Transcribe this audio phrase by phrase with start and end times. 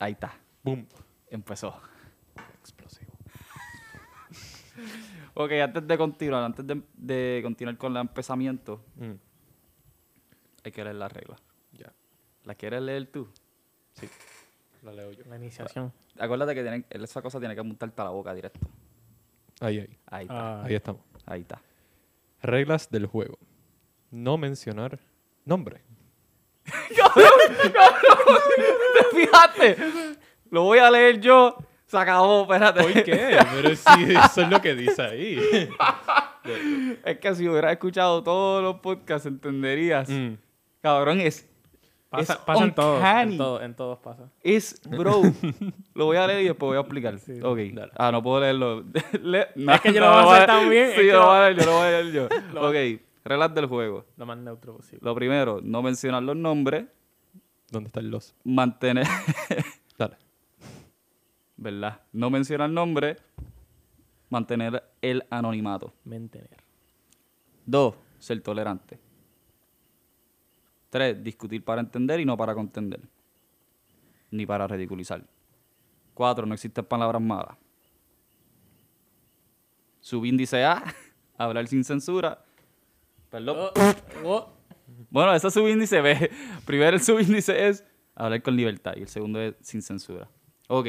[0.00, 0.34] Ahí está.
[0.64, 0.86] Boom.
[1.28, 1.80] Empezó.
[2.60, 3.12] Explosivo.
[5.34, 9.12] Ok, antes de continuar, antes de, de continuar con el empezamiento, Mm,
[10.64, 11.40] hay que leer las reglas.
[11.72, 11.92] Ya.
[12.44, 13.28] ¿Las quieres leer tú?
[13.94, 14.08] Sí.
[14.82, 15.22] La leo yo.
[15.28, 15.92] La iniciación.
[16.18, 18.66] Acuérdate que tienen, esa cosa tiene que montarte a la boca directo.
[19.60, 19.98] Ahí, ahí.
[20.06, 20.60] Ahí está.
[20.60, 21.02] Ah, Ahí estamos.
[21.26, 21.62] Ahí está.
[22.42, 23.38] Reglas del juego.
[24.10, 24.98] No mencionar
[25.44, 25.82] nombre.
[29.10, 29.76] ¿Te fijaste?
[30.50, 31.56] Lo voy a leer yo.
[31.86, 32.82] Se acabó, espérate.
[32.82, 33.38] ¿Por qué?
[33.52, 35.40] Pero sí, eso es lo que dice ahí.
[37.04, 40.08] Es que si hubieras escuchado todos los podcasts, entenderías.
[40.08, 40.34] Mm,
[40.80, 41.46] Cabrón, es.
[42.08, 43.02] Pasa, es pasa en todos.
[43.04, 44.30] En, todo- en todos pasa.
[44.42, 45.22] Es, bro.
[45.94, 47.18] lo voy a leer y después voy a explicar.
[47.18, 47.40] Sí.
[47.42, 47.58] ok.
[47.72, 47.92] Dale.
[47.96, 48.84] Ah, no puedo leerlo.
[49.22, 51.18] Le- no, Es que yo no lo voy a hacer también, es Sí, que yo
[51.20, 52.24] lo voy a leer, yo lo voy a leer yo.
[52.96, 53.00] Ok.
[53.24, 54.06] Reglas del juego.
[54.16, 55.00] Lo más neutro posible.
[55.02, 56.86] Lo primero, no mencionar los nombres.
[57.70, 58.34] ¿Dónde están los?
[58.44, 59.06] Mantener.
[59.98, 60.16] Dale.
[61.56, 62.00] ¿Verdad?
[62.12, 63.18] No mencionar nombres.
[64.30, 65.92] Mantener el anonimato.
[66.04, 66.56] Mantener.
[67.66, 68.98] Dos, ser tolerante.
[70.88, 73.00] Tres, discutir para entender y no para contender.
[74.30, 75.24] Ni para ridiculizar.
[76.14, 77.56] Cuatro, no existen palabras malas.
[80.00, 80.82] Subíndice A,
[81.38, 82.44] hablar sin censura.
[83.30, 83.56] Perdón.
[83.58, 83.92] Oh,
[84.24, 84.52] oh.
[85.08, 86.30] Bueno, ese es subíndice B.
[86.66, 90.28] Primero el subíndice es hablar con libertad y el segundo es sin censura.
[90.68, 90.86] Ok.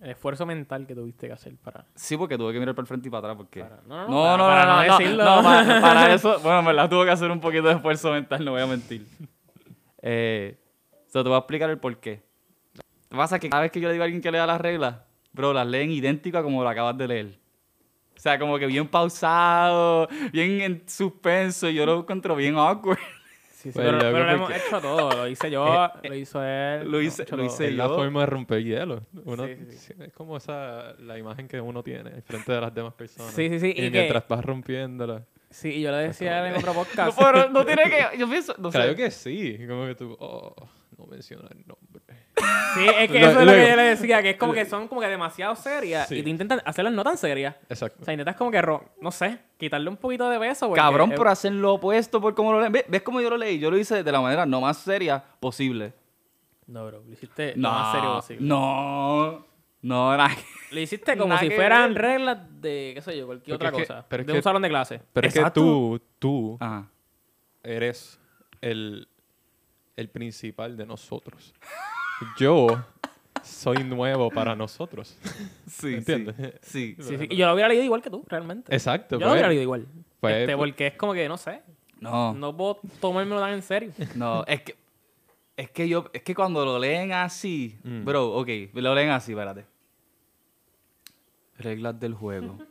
[0.00, 1.86] El esfuerzo mental que tuviste que hacer para.
[1.94, 3.60] Sí, porque tuve que mirar para el frente y para atrás porque...
[3.60, 5.24] Para- no, no, no, no, para- no, para no, no no, decirlo.
[5.24, 8.44] no, para, para eso, bueno, en verdad tuve que hacer un poquito de esfuerzo mental,
[8.44, 9.06] no voy a mentir.
[10.06, 10.58] Eh,
[11.06, 12.22] so, te voy a explicar el por qué.
[12.74, 14.46] Lo que pasa es que cada vez que yo le digo a alguien que lea
[14.46, 14.96] las reglas,
[15.32, 17.38] bro, las leen idénticas como lo acabas de leer.
[18.16, 22.98] O sea, como que bien pausado, bien en suspenso, y yo lo encuentro bien awkward.
[23.50, 25.10] Sí, sí, Pues, pero, lo hemos hecho todo.
[25.10, 26.90] Lo hice yo, lo hizo él.
[26.90, 27.44] lo hice- lo todo.
[27.46, 29.00] hice- Es la yo- forma de romper hielo.
[29.24, 29.94] Uno, Sí, sí, sí.
[30.00, 33.32] Es como esa la imagen que uno tiene en frente de las demás personas.
[33.32, 35.22] Sí, sí, sí, Y, y que- mientras vas rompiéndola.
[35.50, 37.18] Sí, y yo le decía en otro No, podcast.
[37.18, 38.78] pero no tiene que, yo pienso, no sé.
[38.78, 39.58] Creo que sí.
[39.68, 40.54] Como que tú, oh,
[40.98, 42.02] no menciona el nombre.
[42.74, 44.88] Sí, es que eso es lo que yo le decía, que es como que son
[44.88, 46.08] como que demasiado serias.
[46.08, 46.16] Sí.
[46.16, 47.54] Y tú intentas hacerlas no tan serias.
[47.68, 47.98] Exacto.
[48.02, 50.66] O sea, intentas como que, ro- no sé, quitarle un poquito de peso.
[50.68, 52.72] porque Cabrón, es- por hacer lo opuesto por cómo lo leen.
[52.72, 53.58] ¿Ves, ¿Ves cómo yo lo leí?
[53.58, 55.92] Yo lo hice de la manera no más seria posible.
[56.66, 58.46] No, bro, lo hiciste No, lo más serio posible.
[58.46, 59.46] no,
[59.82, 60.30] no, nada.
[60.72, 62.02] Lo hiciste como Nada si que fueran ver.
[62.02, 64.06] reglas de, qué sé yo, cualquier Porque otra es que- cosa.
[64.08, 65.00] pero es de que- un salón de clase.
[65.12, 65.46] Pero Exacto.
[65.46, 66.88] es que tú, tú Ajá.
[67.62, 68.18] eres
[68.60, 69.06] el,
[69.96, 71.54] el principal de nosotros.
[72.38, 72.66] Yo
[73.42, 75.16] soy nuevo para nosotros.
[75.68, 76.34] Sí, ¿Entiendes?
[76.62, 76.96] Sí.
[76.98, 77.02] sí.
[77.02, 77.26] Sí, sí.
[77.30, 78.72] Y yo lo hubiera leído igual que tú, realmente.
[78.74, 79.16] Exacto.
[79.16, 79.32] Yo lo pues.
[79.32, 79.86] hubiera leído igual.
[80.20, 81.62] pues- Este, porque es como que, no sé,
[82.00, 83.92] No, no, no puedo tomármelo tan en serio.
[84.46, 84.76] es que,
[85.56, 88.04] es que yo, es que cuando lo leen así, Mm.
[88.04, 89.66] bro, ok, lo leen así, espérate.
[91.58, 92.58] Reglas del juego.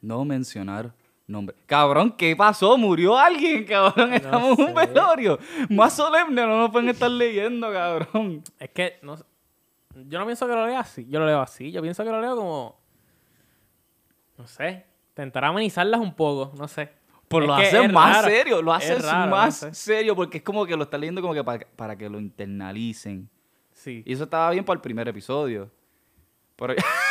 [0.00, 0.92] No mencionar
[1.26, 1.56] nombre.
[1.66, 2.76] Cabrón, ¿qué pasó?
[2.76, 4.12] ¿Murió alguien, cabrón?
[4.14, 5.38] Estamos en un velorio.
[5.70, 8.42] Más solemne, no nos pueden estar leyendo, cabrón.
[8.58, 9.24] Es que no, sé.
[10.08, 11.06] yo no pienso que lo lea así.
[11.08, 11.70] Yo lo leo así.
[11.72, 12.78] Yo pienso que lo leo como.
[14.36, 14.84] No sé.
[15.10, 16.52] Intentar amenizarlas un poco.
[16.58, 16.90] No sé.
[17.28, 18.28] Pues Es lo haces es más raro.
[18.28, 19.74] serio, lo Es haces no más sé.
[19.74, 23.28] serio porque es como que lo estás leyendo como que para, para que lo internalicen.
[23.72, 24.02] Sí.
[24.04, 25.70] Y eso estaba bien para el primer episodio.
[26.56, 26.74] Pero,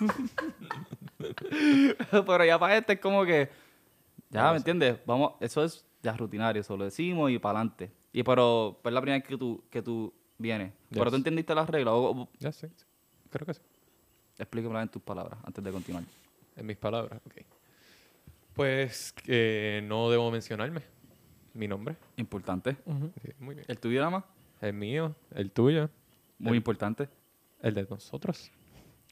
[2.26, 3.48] pero ya para este es como que.
[4.30, 4.98] Ya, ¿me entiendes?
[5.06, 7.90] Vamos, eso es ya rutinario, eso lo decimos y para adelante.
[8.12, 10.72] Y pero es la primera vez que tú, que tú vienes.
[10.90, 11.94] Pero tú entendiste las reglas.
[11.96, 12.68] O, Ya sé.
[12.76, 12.84] sí.
[13.30, 13.60] Creo que sí.
[14.38, 16.04] explícamela en tus palabras antes de continuar.
[16.56, 17.34] En mis palabras, ok.
[18.54, 19.14] Pues
[19.84, 20.82] no debo mencionarme.
[21.54, 21.96] Mi nombre.
[22.16, 22.76] Importante.
[22.86, 23.10] Ujú.
[23.22, 23.64] Sí, muy bien.
[23.68, 24.24] El tuyo nada más.
[24.60, 25.88] El mío, el tuyo,
[26.38, 27.08] Muy El- importante.
[27.62, 28.50] el de nosotros.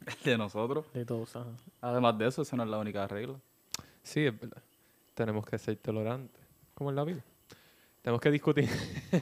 [0.25, 0.87] De nosotros.
[0.93, 1.35] De todos.
[1.37, 1.47] ajá.
[1.81, 3.39] Además de eso, esa no es la única regla.
[4.03, 4.63] Sí, es verdad.
[5.15, 6.41] Tenemos que ser tolerantes,
[6.75, 7.23] como en la vida.
[8.03, 8.69] Tenemos que discutir,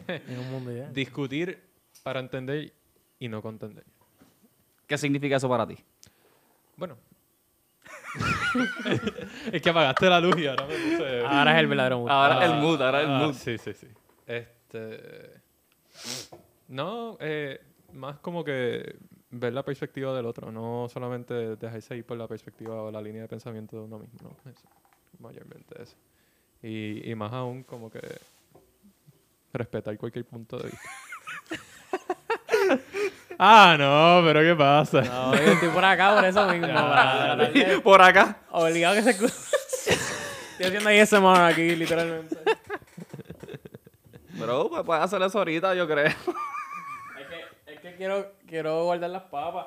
[0.06, 0.92] En un mundo ideal.
[0.94, 1.60] discutir
[2.02, 2.72] para entender
[3.18, 3.84] y no contender.
[4.86, 5.76] ¿Qué significa eso para ti?
[6.76, 6.96] Bueno.
[9.52, 11.24] es que apagaste la luz y ahora me puse...
[11.26, 12.12] Ahora es el verdadero mundo.
[12.12, 13.34] Ahora el mood, ahora el Ah, mood.
[13.34, 13.86] Sí, sí, sí.
[14.26, 15.40] Este...
[16.68, 17.60] No, eh,
[17.92, 18.96] más como que
[19.30, 23.22] ver la perspectiva del otro, no solamente dejarse ir por la perspectiva o la línea
[23.22, 24.66] de pensamiento de uno mismo, no, eso,
[25.18, 25.96] mayormente eso.
[26.62, 28.00] Y, y más aún como que
[29.52, 30.90] respetar cualquier punto de vista.
[33.38, 35.00] ah, no, pero ¿qué pasa?
[35.02, 36.66] No, yo estoy por acá por eso mismo.
[36.74, 38.38] para tratar de- Por acá.
[38.50, 39.34] Obligado que se escuche.
[40.58, 42.36] Estoy haciendo ASMR aquí, literalmente.
[44.38, 46.12] Pero pues, puedes hacer eso ahorita, yo creo.
[48.00, 49.66] Que quiero, quiero guardar las papas.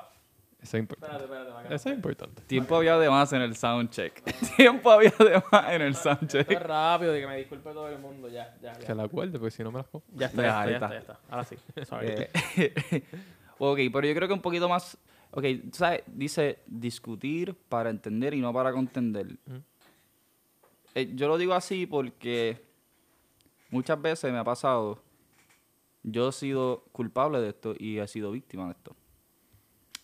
[0.60, 1.14] Eso es importante.
[1.16, 2.42] Espérate, espérate, para que Eso es importante.
[2.42, 4.24] Tiempo había de más en el soundcheck.
[4.56, 6.50] Tiempo había de más en el Esto es soundcheck.
[6.62, 8.28] rápido y que me disculpe todo el mundo.
[8.28, 8.94] Ya, ya, Que ya.
[8.96, 10.04] la guarde, porque si no me las pongo.
[10.16, 10.88] Ya está, Ya, ya, ya está.
[10.90, 11.20] ya está.
[11.30, 11.56] Ahora sí.
[11.84, 12.08] Sorry.
[12.56, 13.04] Eh,
[13.58, 14.98] ok, pero yo creo que un poquito más.
[15.30, 16.02] Ok, ¿sabes?
[16.08, 19.28] Dice discutir para entender y no para contender.
[20.96, 22.60] Eh, yo lo digo así porque
[23.70, 24.98] muchas veces me ha pasado.
[26.04, 28.94] Yo he sido culpable de esto y he sido víctima de esto.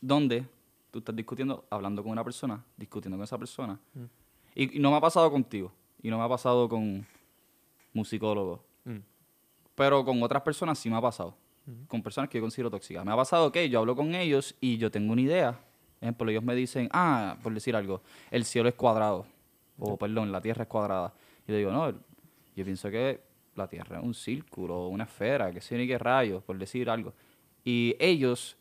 [0.00, 0.46] Donde
[0.90, 3.78] tú estás discutiendo, hablando con una persona, discutiendo con esa persona.
[3.94, 4.04] Mm.
[4.54, 5.70] Y, y no me ha pasado contigo.
[6.02, 7.06] Y no me ha pasado con
[7.92, 8.60] musicólogos.
[8.84, 8.98] Mm.
[9.74, 11.36] Pero con otras personas sí me ha pasado.
[11.66, 11.86] Ujú.
[11.86, 13.04] Con personas que yo considero tóxicas.
[13.04, 15.52] Me ha pasado que yo hablo con ellos y yo tengo una idea.
[15.52, 18.00] Por ejemplo, ellos me dicen, ah, por decir algo,
[18.30, 19.26] el cielo es cuadrado.
[19.78, 21.12] O, perdón, la tierra es cuadrada.
[21.46, 23.20] Y yo digo, no, yo pienso que
[23.60, 27.14] la tierra es un círculo, una esfera, que sé ni qué rayos, por decir algo.
[27.64, 28.56] Y ellos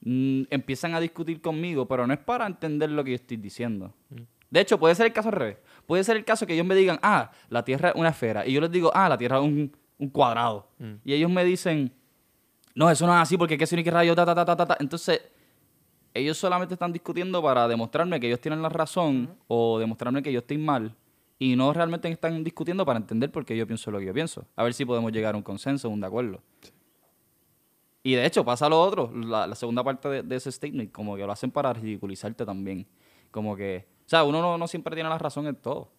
[0.00, 3.92] mm, empiezan a discutir conmigo, pero no es para entender lo que yo estoy diciendo.
[4.10, 4.22] Mm.
[4.50, 5.58] De hecho, puede ser el caso al revés.
[5.86, 8.46] Puede ser el caso que ellos me digan, ah, la Tierra es una esfera.
[8.46, 10.68] Y yo les digo, ah, la Tierra es un, un cuadrado.
[10.78, 10.94] Mm.
[11.04, 11.92] Y ellos me dicen,
[12.74, 14.56] no, eso no es así porque qué sé ni qué rayo, ta, ta, ta, ta,
[14.56, 14.76] ta, ta.
[14.80, 15.20] Entonces,
[16.12, 20.38] ellos solamente están discutiendo para demostrarme que ellos tienen la razón o demostrarme que yo
[20.38, 20.94] estoy mal.
[21.38, 24.46] Y no realmente están discutiendo para entender por qué yo pienso lo que yo pienso.
[24.56, 26.40] A ver si podemos llegar a un consenso, un de acuerdo.
[28.02, 31.16] Y de hecho, pasa lo otro, la, la segunda parte de, de ese statement, como
[31.16, 32.86] que lo hacen para ridiculizarte también.
[33.30, 35.90] Como que, o sea, uno no, no siempre tiene la razón en todo.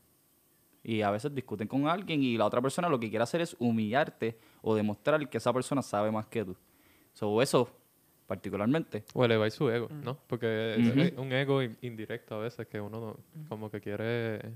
[0.84, 3.56] Y a veces discuten con alguien y la otra persona lo que quiere hacer es
[3.60, 6.56] humillarte o demostrar que esa persona sabe más que tú.
[7.14, 7.68] So, eso,
[8.28, 9.04] particularmente.
[9.16, 10.16] O elevar su ego, ¿no?
[10.28, 11.02] Porque Ujú.
[11.02, 13.18] es un ego in- indirecto a veces que uno no-
[13.50, 14.54] como que quiere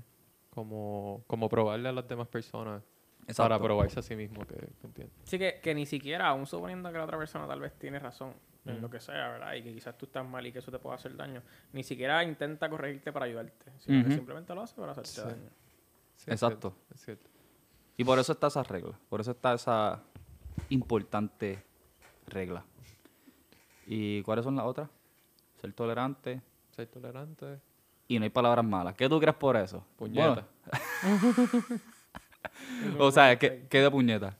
[0.50, 3.64] como, como probarle a las demás personas para Exacto.
[3.64, 5.12] probarse a sí mismo que, que entiende.
[5.24, 8.34] Sí, que, que ni siquiera, aún suponiendo que la otra persona tal vez tiene razón
[8.66, 9.54] en lo que sea, ¿verdad?
[9.54, 11.42] Y que quizás tú estás mal y que eso te pueda hacer daño,
[11.72, 15.20] ni siquiera intenta corregirte para ayudarte, sino que simplemente lo hace para hacerte Sí.
[15.22, 15.50] daño.
[16.16, 16.74] Sí, Exacto.
[16.94, 17.30] es cierto.
[17.96, 18.98] Y por eso está esa regla.
[19.08, 20.02] Por eso está esa
[20.68, 21.62] importante
[22.26, 22.64] regla.
[23.86, 24.88] ¿Y cuáles son las otras?
[25.60, 27.60] Ser tolerante Ser tolerante.
[28.10, 28.94] Y no hay palabras malas.
[28.96, 29.84] ¿Qué tú crees por eso?
[29.96, 30.46] Puñeta.
[31.02, 31.68] Bueno,
[32.98, 34.36] o sea, ¿qué, qué de puñeta?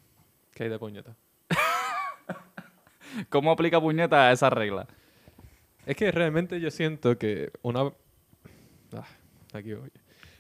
[0.53, 1.15] ¿Qué hay de puñeta?
[3.29, 4.87] ¿Cómo aplica puñeta a esa regla?
[5.87, 7.93] Es que realmente yo siento que una...
[8.93, 9.07] Ah,
[9.53, 9.91] aquí voy.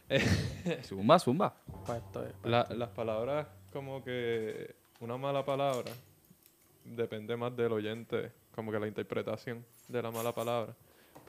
[0.84, 1.54] Zumba, zumba.
[1.86, 5.92] Pues esto es- La- las palabras como que una mala palabra
[6.84, 10.74] depende más del oyente, como que la interpretación de la mala palabra.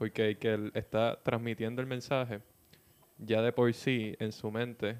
[0.02, 2.40] Porque el que él está transmitiendo el mensaje,
[3.18, 4.98] ya de por sí en su mente,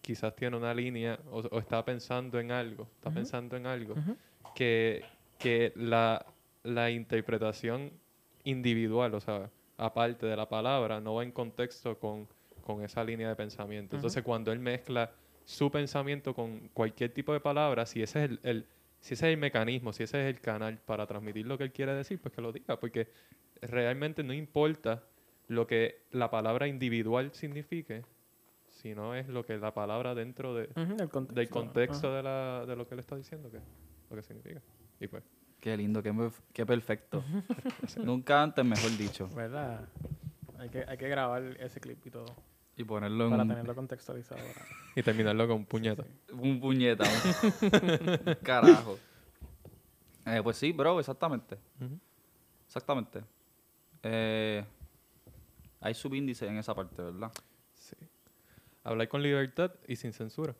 [0.00, 3.94] quizás tiene una línea o, o está pensando en algo, está pensando en algo,
[4.54, 5.04] que,
[5.38, 6.24] que la,
[6.62, 7.90] la interpretación
[8.44, 12.26] individual, o sea, aparte de la palabra, no va en contexto con,
[12.62, 13.96] con esa línea de pensamiento.
[13.96, 15.10] Entonces, cuando él mezcla
[15.44, 18.66] su pensamiento con cualquier tipo de palabra, si ese es el, el-
[19.00, 21.72] si ese es el mecanismo, si ese es el canal para transmitir lo que él
[21.72, 23.08] quiere decir, pues que lo diga, porque
[23.62, 25.04] realmente no importa
[25.48, 28.04] lo que la palabra individual signifique,
[28.68, 31.34] sino es lo que la palabra dentro de, Ujú, del contexto.
[31.34, 33.60] del contexto de, la, de lo que él está diciendo, que
[34.10, 34.60] lo que significa.
[35.00, 35.22] Y pues,
[35.60, 36.12] Qué lindo, qué,
[36.52, 37.22] qué perfecto.
[37.98, 39.28] Nunca antes, mejor dicho.
[39.34, 39.88] ¿Verdad?
[40.58, 42.36] Hay que, hay que grabar ese clip y todo
[42.76, 44.40] Y ponerlo para tenerlo contextualizado.
[44.96, 46.04] y terminarlo con un puñeta.
[46.32, 47.04] un puñeta.
[48.42, 48.98] Carajo.
[50.26, 51.58] Eh, pues sí, bro, exactamente.
[52.66, 53.22] Exactamente.
[54.02, 54.64] Eh,
[55.80, 57.32] hay subíndices en esa parte, ¿verdad?
[57.74, 57.96] Sí.
[58.84, 60.54] Hablar con libertad y sin censura.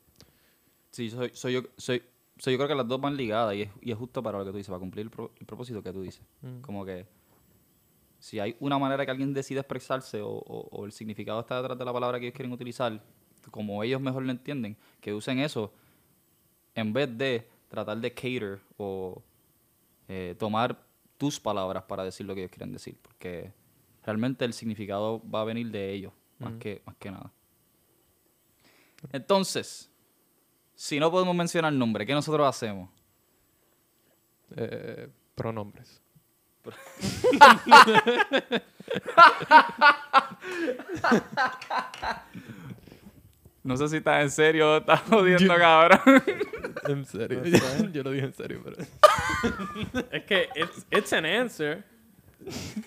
[0.90, 2.02] Sí, soy, soy yo, soy,
[2.38, 4.44] soy yo creo que las dos van ligadas y es, y es justo para lo
[4.44, 6.22] que tú dices, para cumplir el, pro- el propósito que tú dices.
[6.42, 6.60] Mm.
[6.60, 7.06] Como que
[8.18, 11.78] si hay una manera que alguien decide expresarse o, o- o el significado está detrás
[11.78, 13.02] de la palabra que ellos quieren utilizar,
[13.50, 15.72] como ellos mejor lo entienden, que usen eso
[16.74, 19.22] en vez de tratar de cater o
[20.08, 20.78] eh, tomar
[21.22, 23.52] tus palabras para decir lo que ellos quieren decir, porque
[24.02, 27.30] realmente el significado va a venir de ellos, más, que, más que nada.
[29.12, 29.88] Entonces,
[30.74, 32.90] si no podemos mencionar nombre, ¿qué nosotros hacemos?
[34.56, 36.02] Eh, pronombres.
[43.64, 46.00] No sé si estás en serio o estás jodiendo, cabrón.
[46.88, 47.42] En serio.
[47.92, 48.76] Yo lo dije en serio, pero...
[50.10, 51.84] es que it's, it's an answer.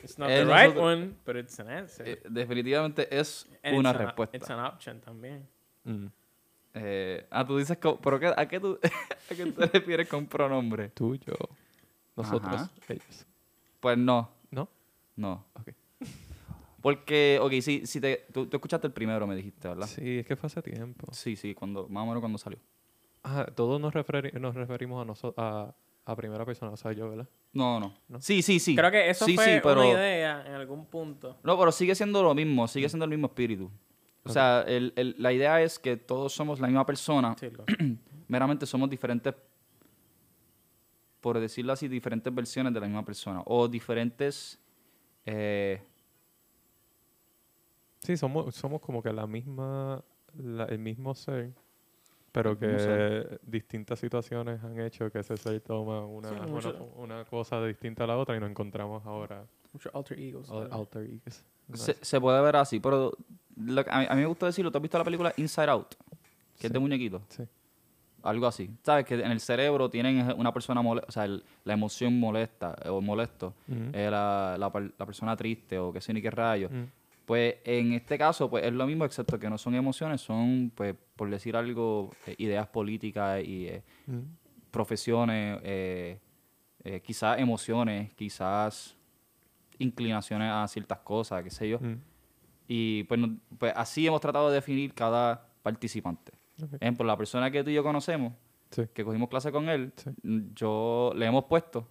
[0.04, 2.06] It's not Eh, the right one, but it's an answer.
[2.06, 4.36] Eh, definitivamente es And una it's an- respuesta.
[4.38, 5.48] It's an option también.
[5.86, 6.08] Mm.
[6.74, 10.26] Eh, ah, tú dices, co- ¿pero qué, a, qué tú, a qué te refieres con
[10.28, 10.90] pronombre?
[10.90, 11.36] Tú, yo,
[12.18, 12.70] nosotros, Ajá.
[12.90, 13.26] ellos.
[13.80, 14.68] Pues no, ¿No?
[15.16, 15.46] no.
[15.54, 15.70] Ok.
[16.86, 19.88] Porque, ok, sí, sí te, tú, tú escuchaste el primero, me dijiste, ¿verdad?
[19.88, 21.08] Sí, es que fue hace tiempo.
[21.14, 22.60] Sí, sí, cuando, más o menos cuando salió.
[23.24, 25.74] Ah, todos nos, referi- nos referimos a nosotros, a,
[26.06, 27.28] a primera persona, o sea, yo, ¿verdad?
[27.54, 27.92] No, no.
[28.08, 28.22] No.
[28.22, 28.76] Sí, sí, sí.
[28.76, 31.40] Creo que eso sí, fue sí, pero, una idea en algún punto.
[31.42, 33.72] No, pero sigue siendo lo mismo, sigue siendo el mismo espíritu.
[34.24, 37.48] O sea, el- el- la idea es que todos somos la misma persona, Sí,
[38.28, 39.34] meramente somos diferentes,
[41.20, 43.42] por decirlo así, diferentes versiones de la misma persona.
[43.48, 44.60] O diferentes...
[45.26, 45.82] eh,
[48.06, 50.04] Sí, somos, somos como que la misma,
[50.38, 51.52] la- el mismo ser,
[52.32, 53.40] pero que ser.
[53.44, 58.08] distintas situaciones han hecho que ese ser toma una, Sí, una, una cosa distinta a
[58.08, 60.50] la otra y nos encontramos ahora Muchos alter egos.
[60.50, 61.44] al- alter egos.
[61.68, 63.12] No se, se puede ver así, pero
[63.58, 64.72] lo a, mí, a mí me gusta decirlo.
[64.72, 65.96] ¿Tú has visto la película Inside Out?
[66.60, 66.80] Que es de Sí.
[66.80, 67.24] muñequitos.
[67.30, 67.44] Sí.
[68.24, 68.70] Algo así.
[68.84, 69.06] ¿Sabes?
[69.06, 73.02] Que en el cerebro tienen una persona molesta, o sea, el- la emoción molesta o
[73.02, 73.80] molesto, Ujú.
[73.94, 76.72] eh, la, la la persona triste o qué sé ni qué rayos.
[76.72, 76.84] Mm.
[77.26, 80.96] Pues en este caso, pues es lo mismo, excepto que no son emociones, son, pues,
[81.16, 84.20] por decir algo, eh, ideas políticas y eh, Mm.
[84.72, 86.20] profesiones, eh,
[87.04, 88.96] quizás emociones, quizás
[89.80, 91.80] inclinaciones a ciertas cosas, qué sé yo.
[91.80, 91.96] Mm.
[92.68, 96.32] Y pues, no- pues así hemos tratado de definir cada participante.
[96.62, 96.76] Ok.
[96.80, 98.34] Ejemplo, la persona que tú y yo conocemos,
[98.70, 98.84] Sí.
[98.94, 100.12] que cogimos clase con él, Sí.
[100.54, 101.88] yo le hemos puesto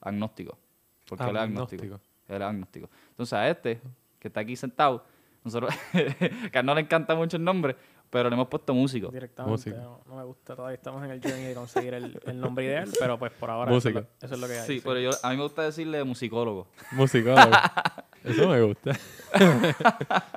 [0.00, 0.58] agnóstico.
[1.08, 1.82] Porque él es agnóstico.
[1.84, 2.10] Agnóstico.
[2.28, 2.90] Él es agnóstico.
[3.10, 3.80] Entonces a este,
[4.20, 5.04] que está aquí sentado,
[5.42, 5.74] nosotros,
[6.52, 7.74] que a no le encanta mucho el nombre,
[8.10, 9.08] pero le hemos puesto músico.
[9.10, 9.70] Directamente.
[9.70, 10.54] No, no me gusta.
[10.54, 13.70] Todavía estamos en el journey de conseguir el, el nombre ideal, pero pues por ahora
[13.70, 14.00] Música.
[14.00, 14.66] Eso, es lo, eso es lo que hay.
[14.66, 16.68] Sí, pero yo, a mí me gusta decirle musicólogo.
[16.92, 17.50] Musicólogo.
[18.22, 18.90] Eso me gusta.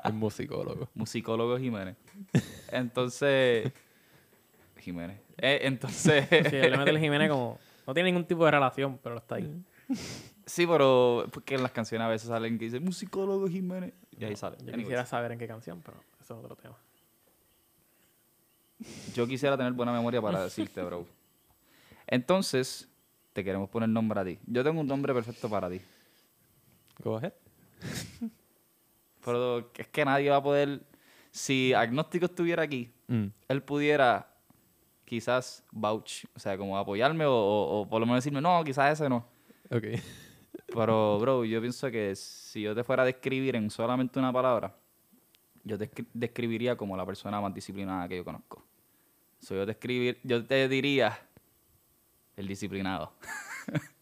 [0.05, 0.87] el musicólogo.
[0.93, 1.97] Musicólogo Jiménez.
[2.71, 3.73] Entonces,
[4.79, 5.19] Jiménez.
[5.37, 7.59] Eh, entonces, Sí, el elemento del Jiménez como...
[7.85, 9.53] No tiene ningún tipo de relación, pero está ahí.
[10.45, 14.35] Sí, pero porque en las canciones a veces salen que dicen musicólogo Jiménez y ahí
[14.35, 14.57] sale.
[14.57, 14.83] Yo Anyways.
[14.85, 16.75] quisiera saber en qué canción, pero eso es otro tema.
[19.13, 21.05] Yo quisiera tener buena memoria para decirte, bro.
[22.07, 22.89] Entonces,
[23.31, 24.39] te queremos poner nombre a ti.
[24.45, 25.79] Yo tengo un nombre perfecto para ti.
[26.99, 27.33] Go ahead.
[29.23, 30.81] Pero es que nadie va a poder.
[31.31, 33.25] Si Agnóstico estuviera aquí, Mm.
[33.47, 34.29] él pudiera
[35.05, 38.99] quizás vouch, o sea, como apoyarme o, o- o por lo menos decirme, no, quizás
[38.99, 39.25] ese no.
[39.71, 39.83] Ok.
[40.79, 44.75] Pero, bro, yo pienso que si yo te fuera a describir en solamente una palabra,
[45.63, 48.63] yo te escri- describiría como la persona más disciplinada que yo conozco.
[49.39, 51.17] So, yo, te escribir, yo te diría
[52.37, 53.13] el disciplinado.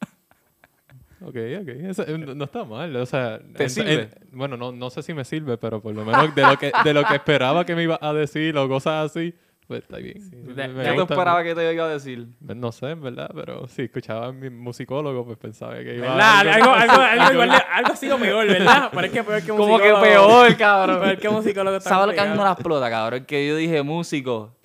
[1.24, 1.68] Ok, ok.
[1.68, 2.96] Eso, eh, no no está mal.
[2.96, 3.94] O sea, ¿Te en- sirve?
[3.94, 6.72] en- bueno, no, no sé si me sirve, pero por lo menos de lo que,
[6.84, 9.36] de lo que esperaba que me iba a decir o cosas así,
[9.68, 10.18] pues está bien.
[10.56, 12.28] Me- me ¿Qué tú esperabas que te iba a decir?
[12.42, 16.20] No sé, en verdad, pero si escuchaba a mi musicólogo, pues pensaba que iba ¿Verdad?
[16.20, 16.40] a...
[16.56, 16.94] Algo, algo,
[17.42, 17.42] algo,
[17.72, 18.90] algo así o peor, ¿verdad?
[18.94, 20.02] Pero es que peor que Como que musicólogo.
[20.02, 21.00] peor, cabrón.
[21.02, 23.26] Peor que musicólogo está ¿Sabes lo que a mí me la explota, cabrón?
[23.26, 24.58] Que yo dije músico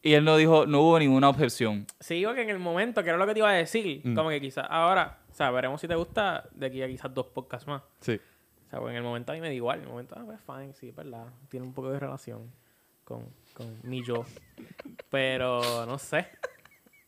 [0.00, 1.86] y él no dijo, no hubo ninguna objeción.
[2.00, 4.14] Sí, digo que en el momento, que era lo que te iba a decir, Mm.
[4.14, 7.26] como que quizás ahora, o sea, veremos si te gusta de aquí a quizás dos
[7.26, 7.82] podcasts más.
[8.00, 8.18] Sí.
[8.66, 9.78] O sea, pues en el momento a mí me da igual.
[9.78, 11.26] En el momento, ah, pues fine, sí, es verdad.
[11.48, 12.50] Tiene un poco de relación
[13.04, 13.26] con,
[13.58, 14.24] con mi yo.
[15.10, 16.26] Pero no sé.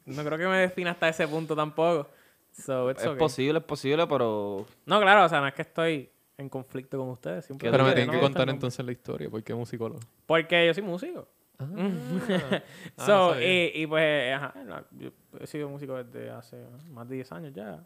[0.06, 2.08] No creo que me defina hasta ese punto tampoco.
[2.52, 3.18] So, it's Es okay.
[3.18, 7.10] posible, es posible, pero No, claro, o sea, no es que estoy en conflicto con
[7.10, 7.44] ustedes.
[7.44, 10.00] simplemente Pero me Porque tienen no que gusta contar entonces la historia, ¿por qué musicólogo?
[10.26, 11.28] Porque yo soy músico.
[11.58, 11.66] Ah,
[12.96, 13.66] So, sabía.
[13.68, 16.56] y, y pues, ajá, la- yo he sido músico desde hace
[16.90, 17.84] más de 10 años ya.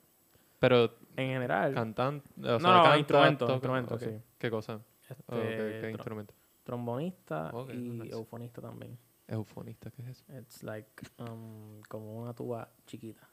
[0.61, 0.85] Pero
[1.16, 1.75] En general.
[1.75, 4.00] cantante, o No, sea, no, canta, instrumento, toca- instrumento, ok.
[4.00, 4.11] sí.
[4.38, 4.80] ¿Qué cosa?
[5.11, 6.35] este, Oh, ok, ¿Qué instrumento?
[6.64, 8.14] Trombonista y nice.
[8.14, 8.99] eufonista también.
[9.28, 10.25] Eufonista, ¿qué es eso?
[10.38, 13.26] It's like um, como una tuba chiquita.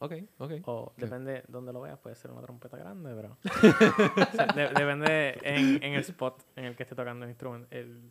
[0.00, 0.52] Ok, ok.
[0.66, 1.02] O ¿Qué?
[1.06, 3.36] depende dónde lo veas, puede ser una trompeta grande, pero.
[4.30, 7.66] O sea, de- depende en, en el spot en el que esté tocando el instrumento,
[7.70, 8.10] el,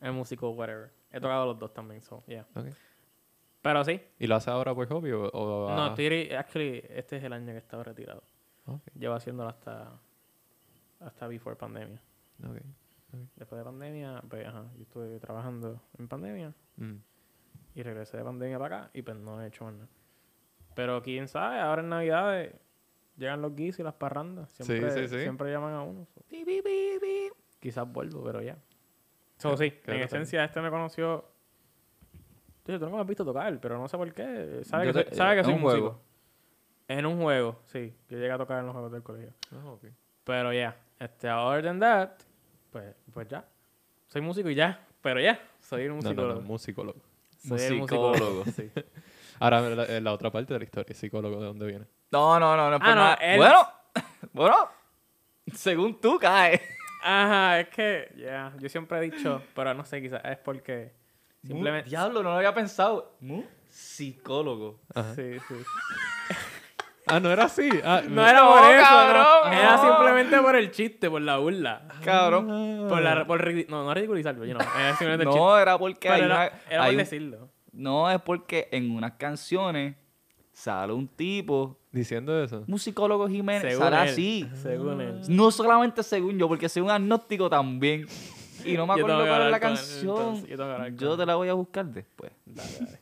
[0.00, 0.90] el músico, whatever.
[1.10, 2.46] He tocado los dos también, so, yeah.
[2.54, 2.66] ok.
[3.62, 5.28] Pero sí, ¿Y lo hace ahora por hobby o...?
[5.30, 8.22] o no, estoy, actually, este es el año que he estado retirado.
[8.66, 9.98] ok, Llevo haciéndolo hasta,
[11.00, 12.00] hasta before pandemia.
[12.44, 12.58] ok.
[13.36, 16.96] Después de pandemia, pues, ajá, yo estuve trabajando en pandemia Mm.
[17.74, 19.88] y regresé de pandemia para acá y pues no he hecho más nada.
[20.74, 22.54] Pero quién sabe, ahora en Navidades
[23.16, 24.50] llegan los guisos y las parrandas.
[24.52, 25.20] Sí, Siempre, sí, sí.
[25.22, 26.06] siempre llaman a uno.
[26.14, 26.22] so.
[27.60, 28.56] Quizás vuelvo, pero ya.
[29.38, 31.24] So, sí, en esencia este me conoció...
[32.64, 34.60] Tú no me has visto tocar, pero no sé por qué.
[34.64, 35.80] Sabe Yo que, te- soy, sabe que soy un músico.
[35.80, 36.00] juego.
[36.88, 37.94] En un juego, sí.
[38.08, 39.32] Yo llegué a tocar en los juegos del colegio.
[39.52, 39.84] Ah, ok.
[40.24, 42.10] Pero ya, este, other than that,
[42.78, 43.44] pues, pues ya.
[44.06, 46.34] Soy músico y ya, pero ya, soy un No, musicólogo.
[46.34, 47.00] no, no, musicólogo.
[47.46, 48.44] Soy el Musicólogo.
[48.56, 48.70] sí.
[49.40, 51.86] Ahora, la, la otra parte de la historia, psicólogo, ¿de dónde viene?
[52.10, 53.68] No, no, no, no es por Ah, no, él- Bueno,
[54.32, 54.68] Bueno,
[55.54, 56.60] según tú caes.
[57.02, 60.92] Ajá, es que, ya, yo siempre he dicho, pero no sé, quizás es porque
[61.44, 61.88] simplemente...
[61.90, 63.16] Diablo, no lo había pensado.
[63.68, 64.80] Psicólogo.
[64.94, 65.14] Ajá.
[65.14, 65.54] Sí, sí.
[67.08, 67.68] Ah, no era así.
[67.84, 69.52] Ah, No era por eso, cabrón, no.
[69.52, 69.82] Era no.
[69.88, 71.82] simplemente por el chiste, por la burla.
[72.04, 72.86] Cabrón.
[72.88, 74.60] Por la, por no, no ridiculizarlo, yo no.
[74.60, 75.38] Era simplemente el chiste.
[75.40, 77.48] No, era porque hay era, una- era hay por un- decirlo.
[77.72, 79.94] No, es porque en unas canciones
[80.52, 82.64] sale un tipo, Diciendo eso.
[82.66, 84.08] un psicólogo Jiménez, Según sale él.
[84.08, 84.50] así.
[84.62, 85.20] Según él.
[85.28, 88.06] No solamente según yo, porque soy un agnóstico también.
[88.64, 90.44] Y no me acuerdo cuál es la canción.
[90.46, 92.32] entonces, yo te la voy a buscar después.
[92.44, 93.00] Dale, dale.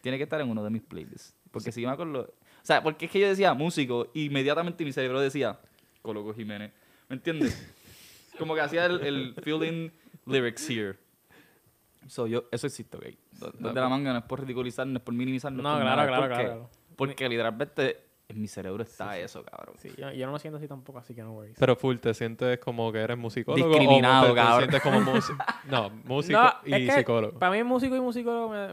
[0.00, 1.34] Tiene que estar en uno de mis playlists.
[1.50, 2.32] Porque si yo me acuerdo.
[2.64, 5.58] O sea, porque es que yo decía músico, y inmediatamente mi cerebro decía
[6.00, 6.72] Coloco Jiménez.
[7.08, 7.72] ¿Me entiendes?
[8.38, 9.90] Como que hacía el, el feeling
[10.26, 10.96] lyrics here.
[12.08, 13.04] So, yo, eso existe, ok.
[13.38, 15.80] Do- Desde la manga no es por ridiculizar, no es por minimizar, no, No, por
[15.82, 16.70] claro, claro, porque, claro.
[16.96, 19.76] Porque literalmente en mi cerebro está eso, cabrón.
[19.78, 21.56] Sí, yo, yo no me siento así tampoco, así que no worries.
[21.58, 23.68] Pero full, ¿te sientes como que eres musicólogo?
[23.68, 24.58] Discriminado, o te, te cabrón.
[24.60, 25.38] sientes como músico?
[25.70, 27.38] No, músico No, y es que psicólogo.
[27.38, 28.68] Para mí músico y musicólogo me,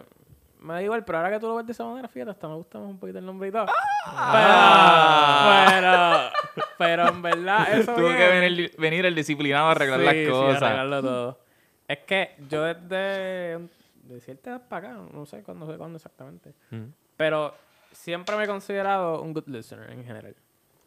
[0.61, 2.55] me da igual, pero ahora que tú lo ves de esa manera, fíjate, hasta me
[2.55, 3.65] gusta más un poquito el nombre y todo.
[4.05, 5.65] Ah.
[5.67, 6.31] Pero,
[6.77, 10.05] pero, pero en verdad eso Tuvo viene- que venir, venir el disciplinado a arreglar Sí,
[10.05, 10.61] las sí, cosas.
[10.63, 11.39] arreglarlo todo.
[11.87, 13.59] Es que yo desde
[14.03, 16.85] de cierta edad para acá, no sé cuándo, sé cuándo exactamente, Mm.
[17.17, 17.55] pero
[17.91, 20.35] siempre me he considerado un good listener en general.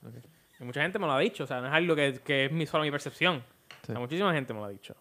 [0.07, 0.14] Ok.
[0.61, 2.52] Y mucha gente me lo ha dicho, o sea, no es algo que, que es
[2.52, 3.43] mi, solo mi percepción.
[3.83, 3.90] Sí.
[3.90, 4.95] O sea, muchísima gente me lo ha dicho.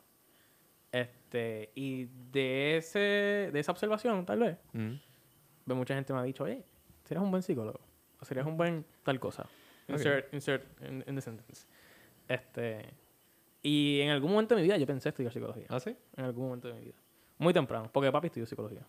[1.34, 3.00] Este, y de ese
[3.52, 4.94] de esa observación, tal vez, Mm.
[5.74, 6.63] mucha gente me ha dicho, oye,
[7.04, 7.80] serías un buen psicólogo.
[8.20, 9.48] O serías un buen tal cosa.
[9.88, 11.66] Insert, insert in, in the sentence.
[12.28, 12.86] Este,
[13.63, 15.66] y en algún momento de mi vida yo pensé estudiar psicología.
[15.70, 15.96] ¿Ah, sí?
[16.16, 16.96] En algún momento de mi vida.
[17.40, 18.86] Muy temprano, porque papi estudió psicología.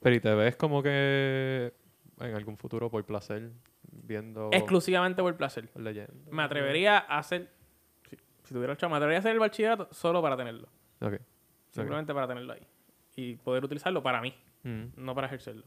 [0.00, 1.72] Pero ¿y te ves como que
[2.20, 3.50] en algún futuro por placer
[3.90, 5.68] viendo Exclusivamente por placer.
[5.74, 6.30] leyendo?
[6.30, 7.50] Me atrevería a hacer,
[8.08, 10.68] si, si tuviera el chavo, me atrevería a hacer el bachillerato solo para tenerlo.
[11.00, 11.14] Ok.
[11.70, 12.66] Simplemente para tenerlo ahí.
[13.16, 14.84] Y poder utilizarlo para mí, Mm.
[14.96, 15.64] no para ejercerlo.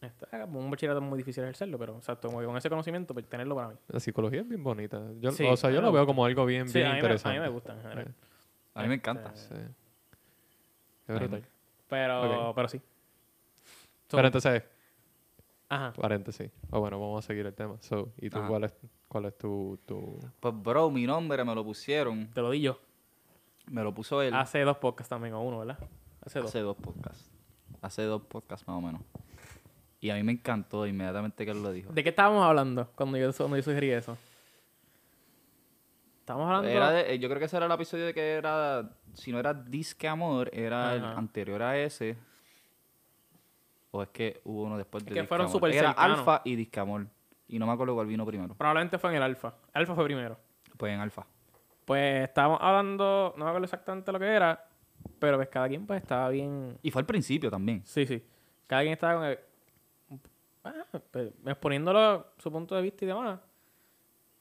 [0.00, 3.14] Este, ah, un bachillerato es muy difícil ejercerlo, pero exacto, como que con ese conocimiento,
[3.14, 3.74] pues tenerlo para mí.
[3.88, 5.00] La psicología es bien bonita.
[5.20, 6.96] Yo, Sí, o sea, yo lo veo como algo bien, Sí, bien a mí, me,
[6.96, 7.38] a interesante.
[7.38, 8.14] mí me gusta en general.
[8.74, 9.32] A mí me encanta.
[9.32, 9.62] Este, Sí.
[11.06, 11.44] Qué brutal.
[11.88, 12.54] Pero, Ok.
[12.56, 12.78] pero sí.
[14.08, 14.62] So, Pero entonces,
[15.68, 15.92] Ajá.
[15.94, 16.50] paréntesis.
[16.70, 17.76] O bueno, vamos a seguir el tema.
[17.80, 18.48] So, ¿Y tú Ajá.
[18.48, 18.74] cuál es,
[19.08, 20.18] cuál es tu, tu...
[20.40, 22.30] Pues, bro, mi nombre me lo pusieron.
[22.32, 22.78] Te lo di yo.
[23.66, 25.78] Me lo puso él Hace dos podcasts también, o uno, ¿verdad?
[26.24, 26.48] Hace dos.
[26.50, 27.30] hace dos podcasts.
[27.82, 29.02] Hace dos podcasts más o menos.
[30.00, 31.92] Y a mí me encantó inmediatamente que él lo dijo.
[31.92, 34.16] ¿De qué estábamos hablando cuando yo, cuando yo sugerí eso?
[36.20, 36.68] Estábamos hablando...
[36.68, 39.38] Era de- eh, yo creo que ese era el episodio de que era, si no
[39.38, 42.16] era Disque Amor, era el anterior a ese.
[43.90, 45.70] O es que hubo uno después de que Disque fueron Amor.
[45.70, 46.18] Era cercanos.
[46.20, 47.06] Alfa y Disque Amor.
[47.48, 48.54] Y no me acuerdo cuál vino primero.
[48.54, 49.54] Probablemente fue en el alfa.
[49.74, 50.38] Alfa fue primero.
[50.78, 51.26] Pues en Alfa.
[51.84, 54.66] Pues estábamos hablando, no me acuerdo exactamente lo que era,
[55.18, 56.78] pero pues cada quien pues estaba bien...
[56.82, 57.82] Y fue al principio también.
[57.84, 58.24] Sí, sí.
[58.66, 59.38] Cada quien estaba con el-
[60.64, 63.38] ah, pues, exponiéndolo su punto de vista y demás.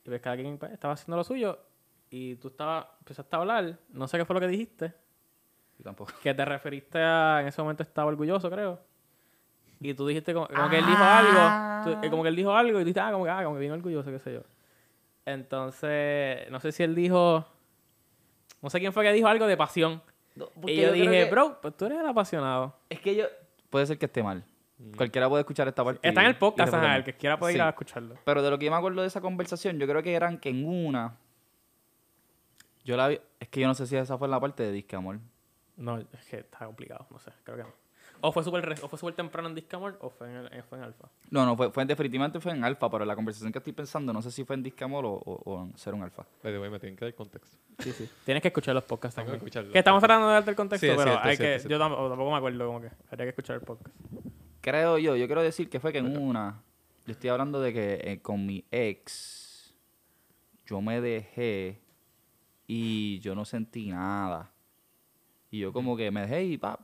[0.06, 1.60] Y pues cada quien pues, estaba haciendo lo suyo
[2.10, 4.94] y tú estabas, empezaste a hablar, no sé qué fue lo que dijiste,
[5.78, 6.14] Yo tampoco.
[6.22, 8.80] que te referiste a, en ese momento estaba orgulloso, creo.
[9.82, 11.50] Y tú dijiste como, como que él dijo algo,
[11.84, 13.56] tú- eh, como que él dijo algo y tú dijiste, ah, como que, ah, como
[13.56, 14.42] que bien orgulloso, qué sé yo.
[15.26, 17.46] Entonces, no sé si él dijo,
[18.62, 20.02] no sé quién fue que dijo algo de pasión.
[20.66, 22.76] y yo, dije, bro, pues tú eres el apasionado.
[22.90, 23.26] Es que yo.
[23.70, 24.44] Puede ser que esté mal.
[24.98, 26.08] Cualquiera puede escuchar esta parte.
[26.08, 28.16] Está en el podcast, ajá, el que quiera puede ir a escucharlo.
[28.26, 30.50] Pero de lo que yo me acuerdo de esa conversación, yo creo que eran que
[30.50, 31.18] en una.
[32.84, 33.20] Yo la vi.
[33.40, 35.20] Es que yo no sé si esa fue la parte de Disque Amor.
[35.78, 37.83] No, es que está complicado, no sé, creo que no.
[38.26, 40.78] O fue súper o fue súper temprano en Discamor o fue en, el- eh, fue
[40.78, 41.10] en Alfa.
[41.30, 44.22] No, no, fue, fue definitivamente fue en Alfa, pero la conversación que estoy pensando, no
[44.22, 46.26] sé si fue en Disque Amor o, o, o en ser un Alfa.
[46.42, 47.58] By me tienen que dar contexto.
[47.80, 48.10] Sí, sí.
[48.26, 49.46] Tienes que escuchar los podcasts Tengo que también.
[49.48, 49.74] escucharlos.
[49.74, 51.68] Que estamos tratando de darte el contexto, Sí, pero cierto, hay que...
[51.68, 53.94] Yo tampoco, tampoco me acuerdo como que habría que escuchar el podcast.
[54.62, 56.62] Creo yo, yo quiero decir que fue que en una.
[57.06, 59.76] Yo estoy hablando de que eh, con mi ex.
[60.66, 61.82] Yo me dejé.
[62.68, 64.50] Y yo no sentí nada.
[65.52, 66.80] Y yo como que me dejé y pa.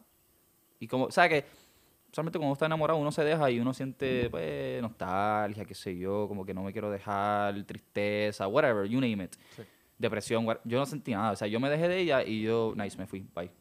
[0.80, 1.70] Y como, ¿sabes que
[2.12, 5.96] Solamente cuando uno está enamorado uno se deja y uno siente pues nostalgia, qué sé
[5.96, 9.36] yo, como que no me quiero dejar, tristeza, whatever, you name it.
[9.56, 9.62] Sí.
[9.96, 11.34] Depresión, what- yo no sentí nada.
[11.34, 13.52] O sea, yo me dejé de ella y yo, nice, me fui, bye.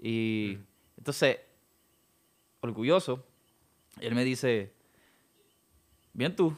[0.00, 0.56] Y
[0.96, 1.40] entonces,
[2.60, 3.22] orgulloso,
[4.00, 4.72] él me dice,
[6.14, 6.56] bien tú.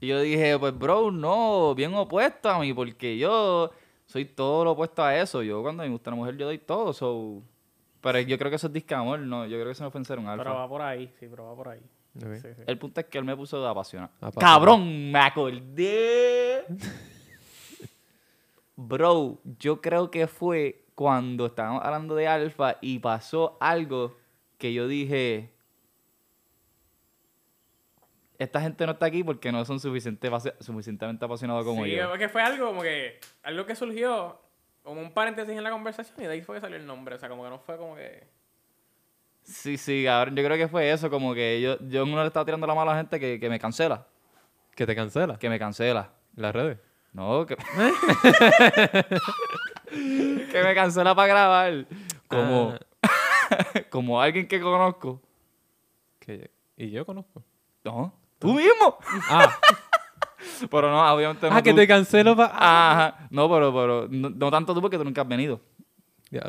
[0.00, 3.70] Y yo dije, pues bro, no, bien opuesto a mí, porque yo
[4.06, 5.42] soy todo lo opuesto a eso.
[5.42, 6.94] Yo cuando me gusta una mujer, yo doy todo.
[6.94, 7.42] So.
[8.06, 10.00] Pero yo creo que eso es disque amor, no, yo creo que eso no fue
[10.00, 10.44] en ser un alfa.
[10.44, 11.80] Pero va por ahí, sí, pero va por ahí.
[12.16, 12.48] Sí, sí.
[12.64, 14.12] El punto es que él me puso apasionado.
[14.20, 14.54] Apasionado.
[14.54, 16.64] Cabrón, me acordé.
[18.76, 24.16] Bro, yo creo que fue cuando estábamos hablando de Alfa y pasó algo
[24.56, 25.52] que yo dije.
[28.38, 32.08] Esta gente no está aquí porque no son suficiente, suficientemente apasionados como sí, yo.
[32.08, 33.18] porque fue algo como que.
[33.42, 34.45] Algo que surgió
[34.86, 37.16] como un paréntesis en la conversación y de ahí fue que salió el nombre.
[37.16, 38.22] O sea, como que no fue como que.
[39.42, 40.36] Sí, sí, cabrón.
[40.36, 42.92] Yo creo que fue eso, como que yo, yo uno le estaba tirando la mano
[42.92, 44.06] a la gente que, que me cancela.
[44.76, 45.40] ¿Que te cancela?
[45.40, 46.12] Que me cancela.
[46.36, 46.78] ¿Las redes?
[47.12, 47.56] No, que.
[49.90, 51.86] que me cancela para grabar.
[52.28, 52.74] Como.
[53.90, 55.20] como alguien que conozco.
[56.20, 57.42] Que, y yo conozco.
[57.82, 58.98] No, tú mismo.
[59.28, 59.58] Ah,
[60.70, 61.56] Pero no, obviamente no.
[61.56, 61.76] ah que tú.
[61.76, 62.52] te cancelo para.
[62.54, 63.28] Ajá.
[63.30, 65.60] No, pero, pero no, no tanto tú porque tú nunca has venido.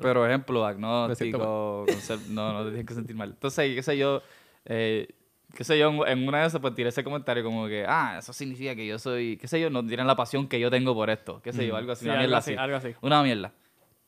[0.01, 3.29] Pero ejemplo, agnóstico, concept- no, no te tienes que sentir mal.
[3.29, 4.21] Entonces, qué sé yo,
[4.65, 5.07] eh,
[5.55, 8.33] qué sé yo, en- una de esas pues tiré ese comentario como que, ah, eso
[8.33, 11.09] significa que yo soy, qué sé yo, no tienen la pasión que yo tengo por
[11.09, 12.59] esto, qué sé yo, algo así, Sí, una algo mierda así, así.
[12.59, 12.95] algo así.
[13.01, 13.51] Una mierda.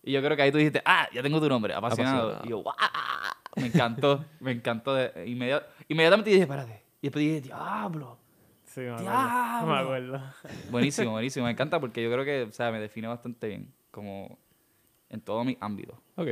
[0.04, 2.32] Y yo creo que ahí tú dijiste, ah, ya tengo tu nombre, apasionado.
[2.32, 2.46] Apasionado.
[2.48, 2.76] Y yo, ¡guau!
[3.58, 4.94] Me encantó, me encantó.
[4.96, 6.82] De, inmediat- inmediatamente dije, espérate.
[7.02, 8.18] Y después dije, diablo.
[8.80, 9.04] Sí, me acuerdo.
[9.12, 9.68] ¡Diablo!
[9.74, 10.22] Me acuerdo.
[10.72, 11.46] Buenísimo, buenísimo.
[11.46, 14.38] Me encanta porque yo creo que, o sea, me define bastante bien, como
[15.10, 16.02] en todo mi ámbito.
[16.16, 16.28] Ok.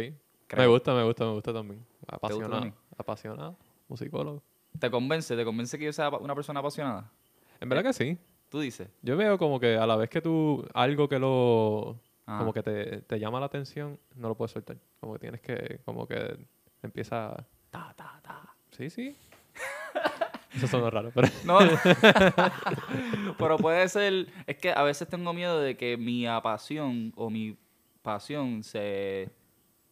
[0.56, 1.86] Me gusta, me gusta, me gusta también.
[2.08, 2.52] Apasionado.
[2.54, 2.74] también?
[2.98, 3.58] Apasionado.
[3.90, 4.42] Musicólogo.
[4.80, 5.36] ¿Te convence?
[5.36, 7.12] ¿Te convence que yo sea una persona apasionada?
[7.60, 8.18] En verdad que sí.
[8.50, 8.88] Tú dices.
[9.02, 12.40] Yo veo como que a la vez que tú, algo que lo, Ajá.
[12.40, 14.78] como que te, te llama la atención, no lo puedes soltar.
[15.02, 16.38] Como que tienes que, como que
[16.82, 17.36] empieza,
[17.70, 18.56] Ta, ta, ta.
[18.72, 19.18] sí, sí.
[20.58, 21.60] Eso suena raro, pero No.
[23.38, 24.28] Pero puede ser.
[24.46, 27.58] Es que a veces tengo miedo de que mi apasión o mi
[28.02, 29.30] pasión se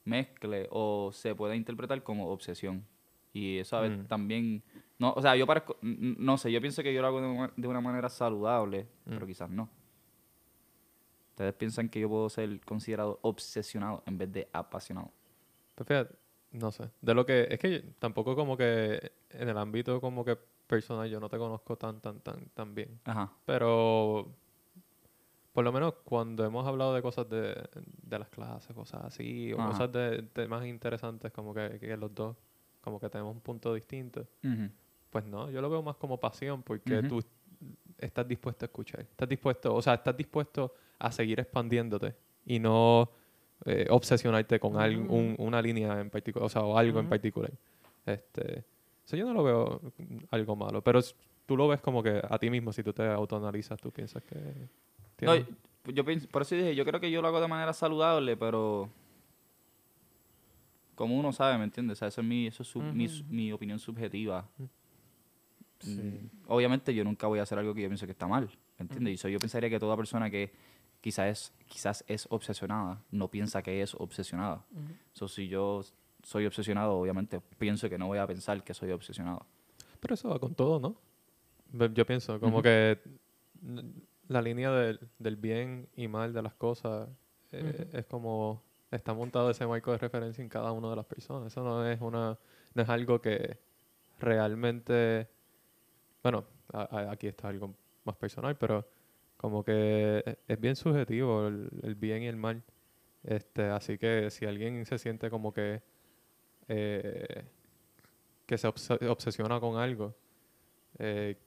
[0.03, 2.85] mezcle o se pueda interpretar como obsesión.
[3.33, 4.05] Y eso a veces Mm.
[4.07, 4.63] también.
[4.97, 5.77] No, o sea, yo parezco.
[5.81, 9.09] No sé, yo pienso que yo lo hago de una, de una manera saludable, Mm.
[9.13, 9.69] pero quizás no.
[11.31, 15.11] Ustedes piensan que yo puedo ser considerado obsesionado en vez de apasionado.
[15.75, 16.15] Pues fíjate,
[16.53, 16.89] no sé.
[17.01, 21.09] De lo que, es que yo- tampoco como que en el ámbito como que personal
[21.09, 22.99] yo no te conozco tan, tan, tan, tan bien.
[23.05, 23.31] Ajá.
[23.45, 24.27] Pero
[25.53, 27.55] por lo menos cuando hemos hablado de cosas de,
[28.03, 29.67] de las clases, cosas así, o Ajá.
[29.69, 32.35] cosas de temas interesantes, como que, que los dos,
[32.81, 34.27] como que tenemos un punto distinto,
[35.09, 37.07] pues no, yo lo veo más como pasión, porque Ujú.
[37.07, 37.23] tú
[37.97, 43.09] estás dispuesto a escuchar, estás dispuesto, o sea, estás dispuesto a seguir expandiéndote y no
[43.65, 47.51] eh, obsesionarte con al- un- una línea en particular, o sea, o algo en particular.
[48.05, 48.65] Este,
[49.05, 49.81] eso yo no lo veo
[50.31, 50.99] algo malo, pero
[51.45, 54.35] tú lo ves como que a ti mismo, si tú te autoanalizas, tú piensas que...
[54.35, 55.45] No, tienes-
[55.85, 58.35] yo, yo pienso, por eso dije, yo creo que yo lo hago de manera saludable,
[58.35, 58.89] pero
[60.95, 61.97] como uno sabe, ¿me entiendes?
[61.97, 64.47] O sea, eso es mi, eso es su- mi, mi opinión subjetiva.
[65.79, 65.91] Sí.
[66.01, 68.45] Mm, Obviamente yo nunca voy a hacer algo que yo pienso que está mal,
[68.79, 69.13] ¿me entiendes?
[69.13, 70.51] Y so, yo pensaría que toda persona que
[71.01, 74.65] quizás es, quizás es obsesionada, no piensa que es obsesionada.
[75.13, 75.83] So, si yo
[76.25, 79.45] soy obsesionado, obviamente pienso que no voy a pensar que soy obsesionado.
[79.99, 80.95] Pero eso va con todo, ¿no?
[81.93, 82.63] Yo pienso, como Ujú.
[82.63, 82.99] que
[83.63, 83.93] n-
[84.27, 87.07] la línea del, del bien y mal de las cosas
[87.51, 91.51] eh, es como está montado ese marco de referencia en cada una de las personas.
[91.51, 92.37] Eso no es una
[92.73, 93.59] no es algo que
[94.19, 95.27] realmente
[96.23, 98.87] bueno, a- a- aquí está algo más personal, pero
[99.37, 102.63] como que es bien subjetivo el, el bien y el mal.
[103.23, 105.81] Este, así que si alguien se siente como que
[106.67, 107.45] eh,
[108.45, 110.15] que se obs- obsesiona con algo,
[110.99, 111.37] eh,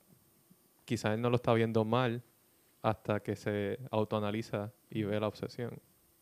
[0.85, 2.23] quizás él no lo está viendo mal
[2.83, 5.79] hasta que se autoanaliza y ve la obsesión.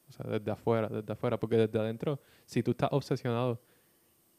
[0.08, 1.38] O sea, desde afuera, desde afuera.
[1.38, 3.60] Porque desde adentro, si tú estás obsesionado,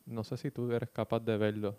[0.06, 1.78] no sé si tú eres capaz de verlo.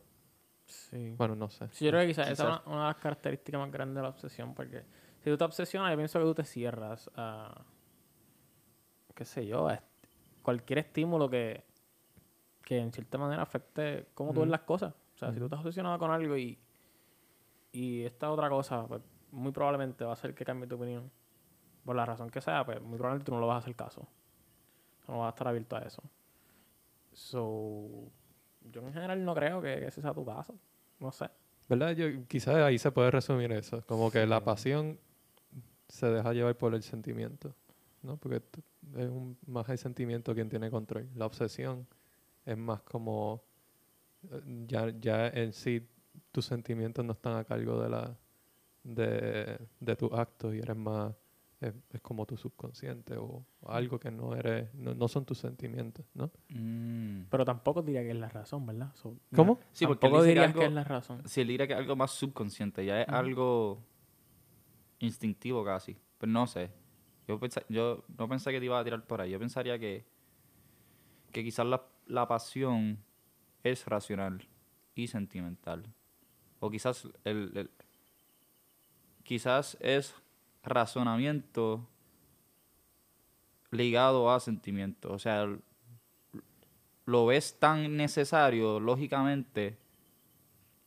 [0.66, 1.14] Sí.
[1.16, 1.66] Bueno, no sé.
[1.72, 2.66] Sí, yo creo que quizás esa es Quizás.
[2.66, 4.82] una, una de las características más grandes de la obsesión, porque
[5.24, 7.64] si tú te obsesionas, yo pienso que tú te cierras a,
[9.14, 9.84] qué sé yo, a est-
[10.42, 11.64] cualquier estímulo que,
[12.68, 14.92] que en cierta manera afecte cómo tú ves las cosas.
[15.14, 16.58] O sea, si tú estás obsesionado con algo y,
[17.72, 19.00] y esta otra cosa, pues
[19.32, 21.10] muy probablemente va a hacer que cambie tu opinión.
[21.82, 24.06] Por la razón que sea, pues muy probablemente tú no lo vas a hacer caso.
[25.08, 26.02] No vas a estar abierto a eso.
[27.12, 27.88] So,
[28.70, 30.54] yo en general no creo que ese sea tu caso.
[31.00, 31.30] No sé.
[31.70, 31.92] ¿Verdad?
[31.92, 33.82] Yo, quizás ahí se puede resumir eso.
[33.86, 34.98] Como que la pasión
[35.88, 37.54] se deja llevar por el sentimiento.
[38.02, 38.18] ¿no?
[38.18, 38.42] Porque
[38.96, 41.08] es un- más el sentimiento quien tiene control.
[41.14, 41.86] La obsesión
[42.48, 43.42] es más como
[44.66, 45.86] ya, ya en sí
[46.32, 48.16] tus sentimientos no están a cargo de la
[48.82, 51.14] de, de tus actos y eres más
[51.60, 56.06] es, es como tu subconsciente o algo que no eres no, no son tus sentimientos
[56.14, 56.30] ¿no?
[56.48, 57.24] Mm.
[57.30, 58.94] Pero tampoco diría que es la razón, ¿verdad?
[58.94, 59.58] So, ¿Cómo?
[59.72, 61.22] Sí, porque él tampoco dice que es la razón.
[61.28, 63.82] Si él diría que es algo más subconsciente, ya es algo
[65.00, 65.96] instintivo casi.
[66.18, 66.70] Pero no sé.
[67.26, 69.30] Yo, pensa- yo no pensé que te iba a tirar por ahí.
[69.30, 70.04] Yo pensaría que,
[71.32, 72.98] que quizás la, la pasión
[73.62, 74.46] es racional
[74.94, 75.84] y sentimental.
[76.60, 77.70] O quizás el, el-
[79.22, 80.14] quizás es
[80.62, 81.86] razonamiento
[83.70, 85.12] ligado a sentimiento.
[85.12, 85.46] O sea,
[87.04, 89.76] lo ves tan necesario, lógicamente,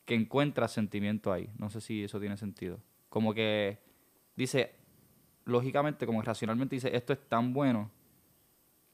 [0.04, 1.48] que encuentras sentimiento ahí.
[1.58, 2.80] No sé si eso tiene sentido.
[3.08, 3.78] Como que
[4.36, 4.74] dice,
[5.44, 7.90] lógicamente, como racionalmente dice, esto es tan bueno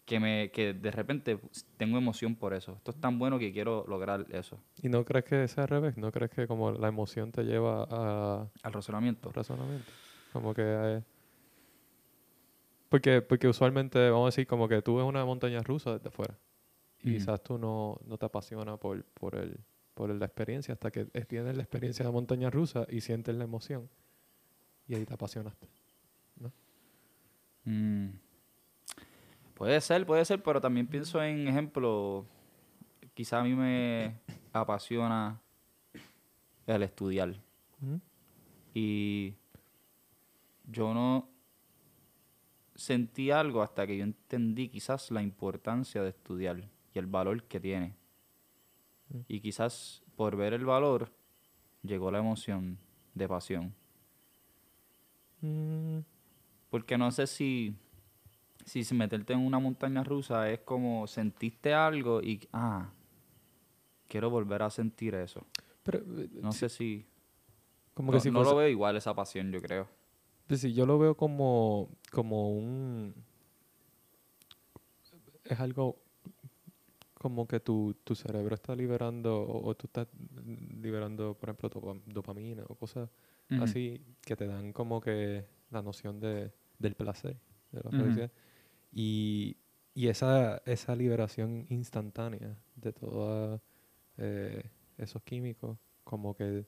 [0.09, 1.39] que me que de repente
[1.77, 2.73] tengo emoción por eso.
[2.77, 4.59] Esto es tan bueno que quiero lograr eso.
[4.83, 5.99] ¿Y no crees que sea al revés?
[5.99, 9.31] ¿No crees que como la emoción te lleva a Al razonamiento.
[9.31, 9.93] razonamiento?
[10.33, 10.63] Como que...
[10.65, 11.03] eh,
[12.89, 16.39] porque, porque usualmente, vamos a decir, como que tú ves una montaña rusa desde afuera.
[17.01, 19.61] Y quizás tú no, no te apasiona por, por, el,
[19.95, 23.37] por la experiencia hasta que es- tienes la experiencia de la montaña rusa y sientes
[23.37, 23.91] la emoción.
[24.89, 25.69] Y ahí te apasionaste.
[27.65, 28.09] Mm.
[29.59, 32.25] Puede ser, puede ser, pero también pienso en ejemplo,
[33.13, 34.21] quizá a mí me
[34.53, 35.41] apasiona
[36.65, 37.35] el estudiar.
[38.73, 39.35] Y
[40.65, 41.29] yo no
[42.77, 47.59] sentí algo hasta que yo entendí quizás la importancia de estudiar y el valor que
[47.59, 47.97] tiene.
[49.09, 49.21] Mm.
[49.27, 51.13] Y quizás por ver el valor
[51.83, 52.79] llegó la emoción
[53.15, 53.75] de pasión.
[55.41, 55.99] Mm,
[56.71, 57.75] Porque no sé si,
[58.69, 62.91] si meterte en una montaña rusa es como sentiste algo y, ah,
[64.07, 65.47] quiero volver a sentir eso.
[65.83, 66.01] pero
[66.43, 67.07] No si- sé si...
[67.95, 69.89] como no que si no fuese- lo veo igual esa pasión, yo creo.
[70.47, 73.15] Pues sí, yo lo veo como, como un...
[75.45, 75.97] Es algo
[77.15, 80.07] como que tu, tu cerebro está liberando, o, o tú estás
[80.81, 83.09] liberando, por ejemplo, dopa- dopamina o cosas
[83.63, 87.37] así que te dan como que la noción de, del placer,
[87.73, 88.31] de la felicidad.
[88.93, 89.57] Y,
[89.95, 93.61] y esa, esa liberación instantánea de todos
[94.97, 96.65] esos químicos, como que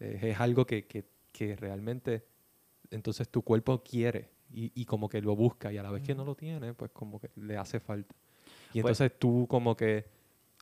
[0.00, 2.24] eh, es algo que, que, que realmente
[2.90, 6.14] entonces tu cuerpo quiere y, y como que lo busca y a la vez que
[6.14, 8.14] no lo tiene, pues como que le hace falta.
[8.72, 10.06] Y Pues- entonces tú como que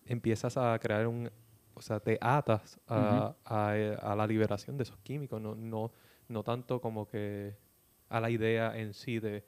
[0.06, 1.30] empiezas a crear un,
[1.74, 5.92] o sea, te atas a, a, eh, a la liberación de esos químicos, no, no,
[6.28, 7.54] no tanto como que
[8.08, 9.44] a la idea en sí de,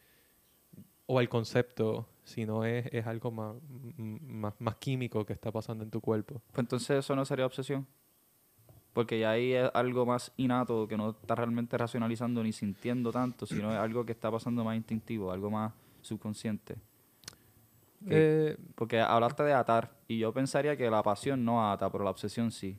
[1.11, 3.57] o al concepto, sino es, es algo más,
[3.97, 6.42] más, más químico que está pasando en tu cuerpo.
[6.53, 7.87] Pues entonces eso no sería obsesión.
[8.92, 13.47] Porque ya ahí es algo más innato que no está realmente racionalizando ni sintiendo tanto,
[13.47, 16.77] sino es algo que está pasando más instintivo, algo más subconsciente.
[18.07, 22.11] Eh, Porque hablaste de atar y yo pensaría que la pasión no ata, pero la
[22.11, 22.79] obsesión sí.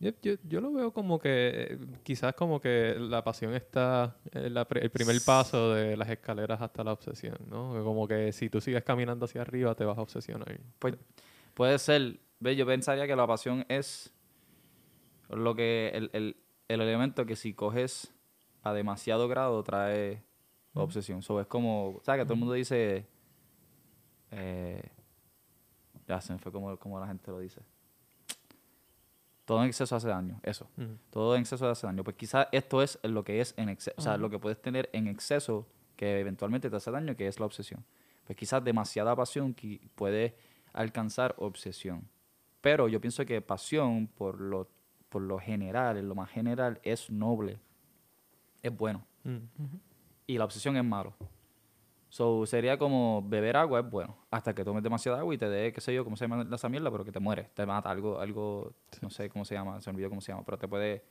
[0.00, 1.28] Yo, yo, yo lo veo como que
[1.72, 6.08] eh, quizás como que la pasión está en la pri- el primer paso de las
[6.08, 7.82] escaleras hasta la obsesión, ¿no?
[7.82, 10.56] Como que si tú sigues caminando hacia arriba te vas a obsesionar.
[10.78, 10.94] Pues
[11.54, 14.14] puede ser, ve, yo pensaría que la pasión es
[15.30, 16.36] lo que el, el,
[16.68, 18.14] el elemento que si coges
[18.62, 20.22] a demasiado grado trae
[20.74, 21.22] obsesión.
[21.22, 22.20] So, es como, ¿sabes?
[22.20, 23.04] Que todo el mundo dice,
[24.30, 24.82] eh,
[26.06, 27.60] ya se me fue como, como la gente lo dice.
[29.48, 30.68] Todo en exceso hace daño, eso.
[31.10, 32.04] Todo en exceso hace daño.
[32.04, 34.90] Pues quizás esto es lo que es en exceso, o sea, lo que puedes tener
[34.92, 37.82] en exceso que eventualmente te hace daño, que es la obsesión.
[38.26, 40.36] Pues quizás demasiada pasión qui- puede
[40.74, 42.06] alcanzar obsesión.
[42.60, 44.68] Pero yo pienso que pasión, por lo,
[45.08, 47.58] por lo general, en lo más general, es noble.
[48.62, 49.06] Es bueno.
[50.26, 51.14] Y la obsesión es malo.
[52.10, 54.16] So, sería como beber agua es bueno.
[54.30, 56.68] Hasta que tomes demasiada agua y te dé, qué sé yo, cómo se llama esa
[56.68, 57.50] mierda, pero que te mueres.
[57.54, 60.56] Te mata algo, algo, no sé cómo se llama, se olvidó cómo se llama, pero
[60.58, 61.04] te puede,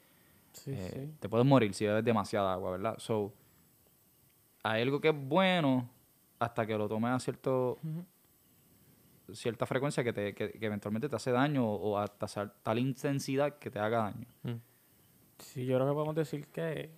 [0.53, 1.17] Sí, eh, sí.
[1.19, 2.95] te puedes morir si bebes demasiada agua, ¿verdad?
[2.97, 3.31] So,
[4.63, 5.87] hay algo que es bueno
[6.39, 7.77] hasta que lo tomes a cierto,
[9.33, 12.27] cierta frecuencia que, te, que, que eventualmente te hace daño o, o hasta
[12.63, 14.25] tal intensidad que te haga daño.
[14.43, 14.55] Mm.
[15.39, 16.89] Sí, yo creo que podemos decir que,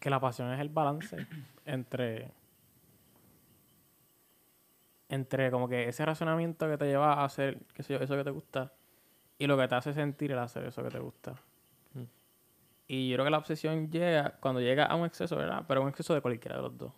[0.00, 1.24] que la pasión es el balance
[1.64, 2.32] entre
[5.08, 8.24] entre como que ese razonamiento que te lleva a hacer, qué sé yo, eso que
[8.24, 8.72] te gusta
[9.38, 11.34] y lo que te hace sentir el hacer eso que te gusta.
[11.92, 12.02] Mm.
[12.88, 15.64] Y yo creo que la obsesión llega cuando llega a un exceso, ¿verdad?
[15.68, 16.92] Pero un exceso de cualquiera de los dos.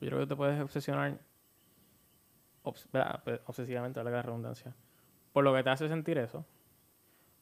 [0.00, 1.18] Yo creo que te puedes obsesionar
[2.62, 3.22] obs- ¿verdad?
[3.24, 4.74] Pues, obsesivamente, la redundancia,
[5.32, 6.44] por lo que te hace sentir eso.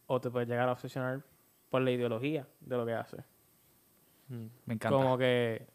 [0.06, 1.22] O te puedes llegar a obsesionar
[1.70, 3.24] por la ideología de lo que haces.
[4.28, 4.46] Mm.
[4.66, 4.96] Me encanta.
[4.96, 5.66] Como que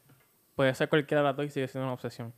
[0.55, 2.33] puede ser cualquiera de las dos y sigue siendo una obsesión.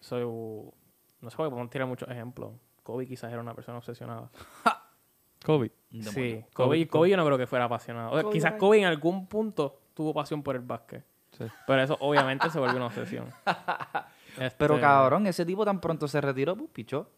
[0.00, 0.72] So,
[1.20, 2.52] no sé, porque podemos tirar muchos ejemplos.
[2.82, 4.30] Kobe quizás era una persona obsesionada.
[5.44, 5.72] Kobe.
[5.90, 6.44] Sí.
[6.52, 8.10] Kobe, Kobe- Kobe yo no creo que fuera apasionado.
[8.10, 11.04] O sea, Kobe quizás Kobe en algún punto tuvo pasión por el básquet.
[11.32, 11.44] Sí.
[11.66, 13.26] Pero eso obviamente se vuelve una obsesión.
[14.36, 17.10] Pero Este, cabrón, ese tipo tan pronto se retiró, pues pichó.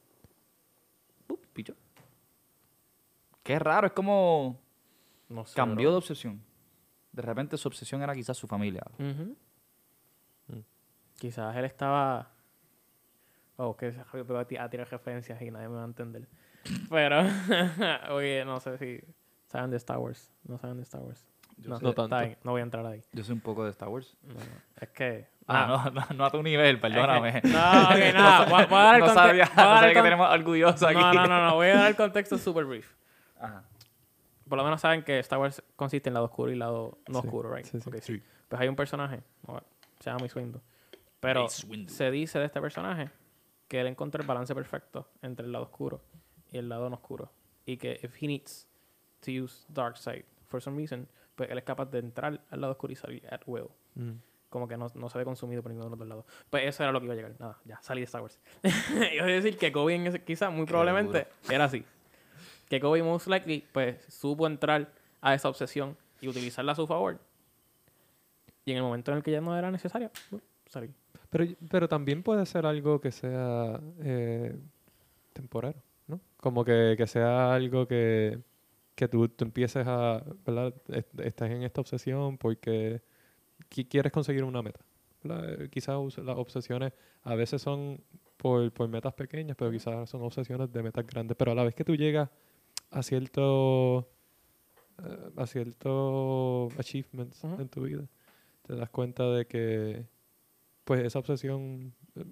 [1.27, 1.75] Pues, pichó.
[3.43, 4.59] Qué raro, es como
[5.29, 6.43] no sé, cambió de obsesión.
[7.13, 8.83] De repente su obsesión era quizás su familia.
[8.99, 9.33] Mm.
[11.19, 12.31] Quizás él estaba.
[13.63, 15.85] Oh, que se Javier pegó a ti- a tirar referencias y nadie me va a
[15.85, 16.27] entender.
[16.89, 17.21] Pero,
[18.15, 19.01] oye, no sé si
[19.49, 20.33] saben de Star Wars.
[20.45, 21.27] No saben de Star Wars.
[21.59, 21.85] Yo no, sé.
[21.85, 22.19] No tanto.
[22.19, 23.03] bien, no voy a entrar ahí.
[23.13, 24.17] Yo soy un poco de Star Wars.
[24.23, 24.41] No, no,
[24.81, 25.27] es que.
[25.47, 27.43] Ah, no, no, no a tu nivel, perdóname.
[27.45, 28.45] No, ok, nada.
[28.47, 30.99] Voy, a- voy a dar el no conte- sabía, no sabía que tenemos orgulloso aquí.
[30.99, 31.55] No, no, no, no.
[31.57, 32.95] Voy a dar el contexto super brief.
[33.39, 33.65] Ajá.
[34.49, 37.27] Por lo menos saben que Star Wars consiste en lado oscuro y lado no Sí,
[37.27, 37.67] oscuro, right?
[37.67, 37.89] sí, sí.
[37.89, 38.23] Ok, sí.
[38.49, 39.61] Pues hay un personaje, o-
[40.01, 40.61] se llama Mace Windu.
[41.21, 43.11] Pero se dice de este personaje
[43.71, 46.03] que él encontró el balance perfecto entre el lado oscuro
[46.51, 47.31] y el lado no oscuro.
[47.65, 48.67] Y que if he needs
[49.21, 51.07] to use dark side for some reason,
[51.37, 53.69] pues él es capaz de entrar al lado oscuro y salir at will.
[53.95, 54.15] Mm.
[54.49, 56.25] Como que no, no se ve consumido por ninguno de los dos lados.
[56.51, 57.37] Pues eso era lo que iba a llegar.
[57.39, 58.41] Nada, ya, salí de Star Wars.
[59.15, 61.85] iba a decir que Kobe en ese, quizá, muy probablemente, era así.
[62.69, 67.21] Que Kobe most likely, pues, supo entrar a esa obsesión y utilizarla a su favor.
[68.65, 70.93] Y en el momento en el que ya no era necesaria, bueno, salí.
[71.31, 74.57] Pero, pero también puede ser algo que sea eh,
[75.33, 76.21] temporero, ¿no?
[76.39, 78.41] Como que, que sea algo que,
[78.95, 80.75] que tú, tú empieces a, ¿verdad?
[80.89, 83.03] Est- Estás en esta obsesión porque
[83.71, 84.81] qui- quieres conseguir una meta.
[85.23, 85.63] ¿verdad?
[85.63, 86.93] Eh, Quizás las obsesiones
[87.25, 88.01] a veces son
[88.37, 91.37] por, por metas pequeñas, pero quizás son obsesiones de metas grandes.
[91.37, 92.29] Pero a la vez que tú llegas
[92.91, 94.09] a cierto
[95.05, 98.03] eh, a ciertos achievements en tu vida,
[98.67, 100.05] te das cuenta de que
[100.91, 102.25] pues esa obsesión eh,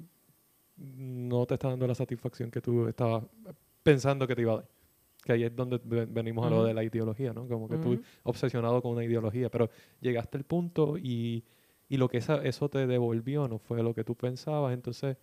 [0.78, 3.22] no te está dando la satisfacción que tú estabas
[3.84, 4.68] pensando que te iba a dar.
[5.24, 7.46] Que ahí es donde ve- venimos a lo de la ideología, ¿no?
[7.46, 8.02] Como que tú Ujú.
[8.24, 11.44] obsesionado con una ideología, pero llegaste al punto y,
[11.88, 15.16] y lo que esa, eso te devolvió no fue lo que tú pensabas, entonces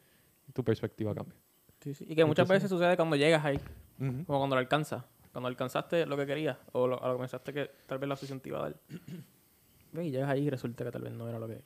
[0.54, 1.36] tu perspectiva cambia.
[1.82, 2.06] Sí, sí.
[2.08, 3.58] Y que muchas Entonces- veces sucede cuando llegas ahí,
[4.00, 4.24] Ujú.
[4.24, 5.04] como cuando lo alcanzas.
[5.34, 8.14] Cuando alcanzaste lo que querías, o lo, a lo que pensaste que tal vez la
[8.14, 8.76] obsesión te iba a dar.
[10.02, 11.62] Y llegas ahí y resulta que tal vez no era lo que,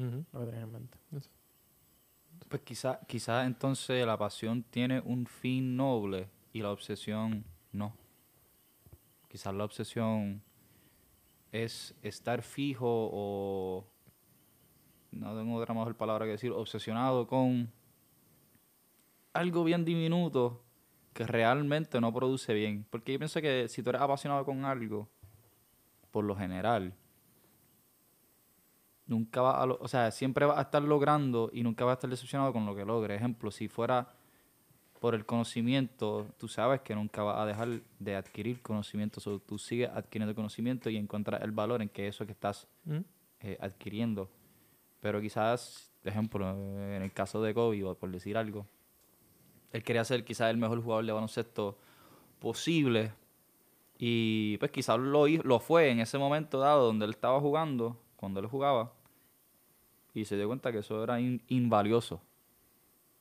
[0.00, 0.24] Ujú.
[0.32, 0.98] lo que tenías en mente.
[2.48, 7.94] Pues quizá, quizá entonces la pasión tiene un fin noble y la obsesión no.
[9.28, 10.42] Quizás la obsesión
[11.52, 13.86] es estar fijo o
[15.12, 17.70] no tengo otra mejor palabra que decir, obsesionado con
[19.32, 20.62] algo bien diminuto
[21.12, 22.86] que realmente no produce bien.
[22.90, 25.08] Porque yo pienso que si tú eres apasionado con algo,
[26.10, 26.94] por lo general,
[29.10, 31.94] nunca va a, lo- o sea, siempre vas a estar logrando y nunca vas a
[31.94, 33.16] estar decepcionado con lo que logres.
[33.18, 34.08] Ejemplo, si fuera
[35.00, 39.58] por el conocimiento, tú sabes que nunca vas a dejar de adquirir conocimiento, so, tú
[39.58, 43.02] sigues adquiriendo conocimiento y encuentras el valor en que eso que estás Ujú.
[43.40, 44.28] eh, adquiriendo.
[45.00, 48.66] Pero quizás, ejemplo, en el caso de Kobe, o por decir algo,
[49.72, 51.78] él quería ser quizás el mejor jugador de baloncesto
[52.38, 53.12] posible.
[53.98, 58.40] Y pues quizás lo, lo fue en ese momento dado donde él estaba jugando, cuando
[58.40, 58.92] él jugaba.
[60.14, 62.20] Y se dio cuenta que eso era in- invalioso.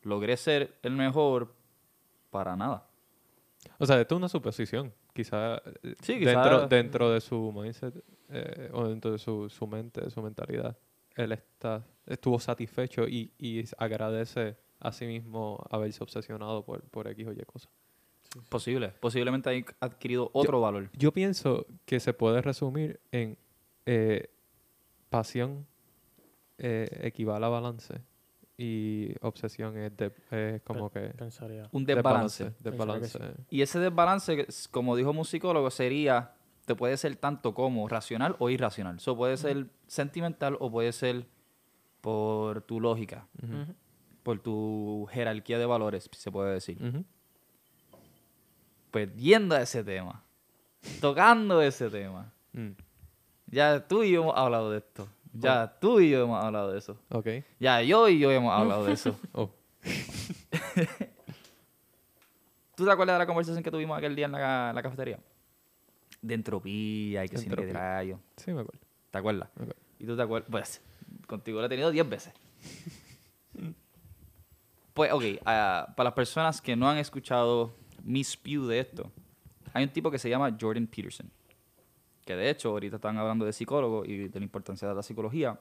[0.03, 1.53] Logré ser el mejor
[2.31, 2.87] para nada.
[3.77, 4.93] O sea, esto es una suposición.
[5.13, 9.67] Quizá eh, Sí, quizá- dentro, dentro de su mindset eh, o dentro de su, su
[9.67, 10.77] mente, su mentalidad,
[11.15, 17.27] él está, estuvo satisfecho y, y agradece a sí mismo haberse obsesionado por, por X
[17.27, 17.69] o Y cosas.
[18.47, 18.89] Posible.
[18.99, 20.89] Posiblemente haya adquirido otro valor.
[20.93, 23.37] Yo pienso que se puede resumir en
[23.85, 24.29] eh,
[25.09, 25.65] pasión
[26.59, 28.01] eh, equivale a balance
[28.57, 31.69] y obsesión es, de, es como que Pensaría.
[31.71, 32.51] Un desbalance.
[32.61, 36.33] que Y ese desbalance, como dijo un psicólogo, sería,
[36.65, 38.97] te puede ser tanto como racional o irracional.
[38.97, 41.25] Eso puede ser sentimental o puede ser
[42.01, 43.27] por tu lógica,
[44.23, 46.77] por tu jerarquía de valores, se puede decir.
[46.83, 47.05] Ujú.
[48.91, 50.23] Pues yendo a ese tema,
[50.99, 52.69] tocando ese tema, Mm.
[53.47, 55.07] ya tú y yo hemos hablado de esto.
[55.33, 56.97] Ya tú y yo hemos hablado de eso.
[57.09, 57.27] Ok.
[57.59, 59.17] Ya yo y yo hemos hablado de eso.
[59.33, 59.51] Oh.
[62.75, 65.19] ¿Tú te acuerdas de la conversación que tuvimos aquel día en la, cafetería?
[66.21, 68.19] De entropía y que sin rayo.
[68.37, 68.79] Sí, me acuerdo.
[69.11, 69.49] ¿Te acuerdas?
[69.55, 69.81] Me acuerdo.
[69.99, 70.49] ¿Y tú te acuerdas?
[70.49, 70.81] Pues,
[71.27, 72.33] contigo lo he tenido 10 veces.
[74.93, 77.73] pues, ok, ah, para las personas que no han escuchado
[78.03, 79.11] mi spew de esto,
[79.73, 81.29] hay un tipo que se llama Jordan Peterson.
[82.29, 85.59] Que de hecho, ahorita están hablando de psicólogo y de la importancia de la psicología.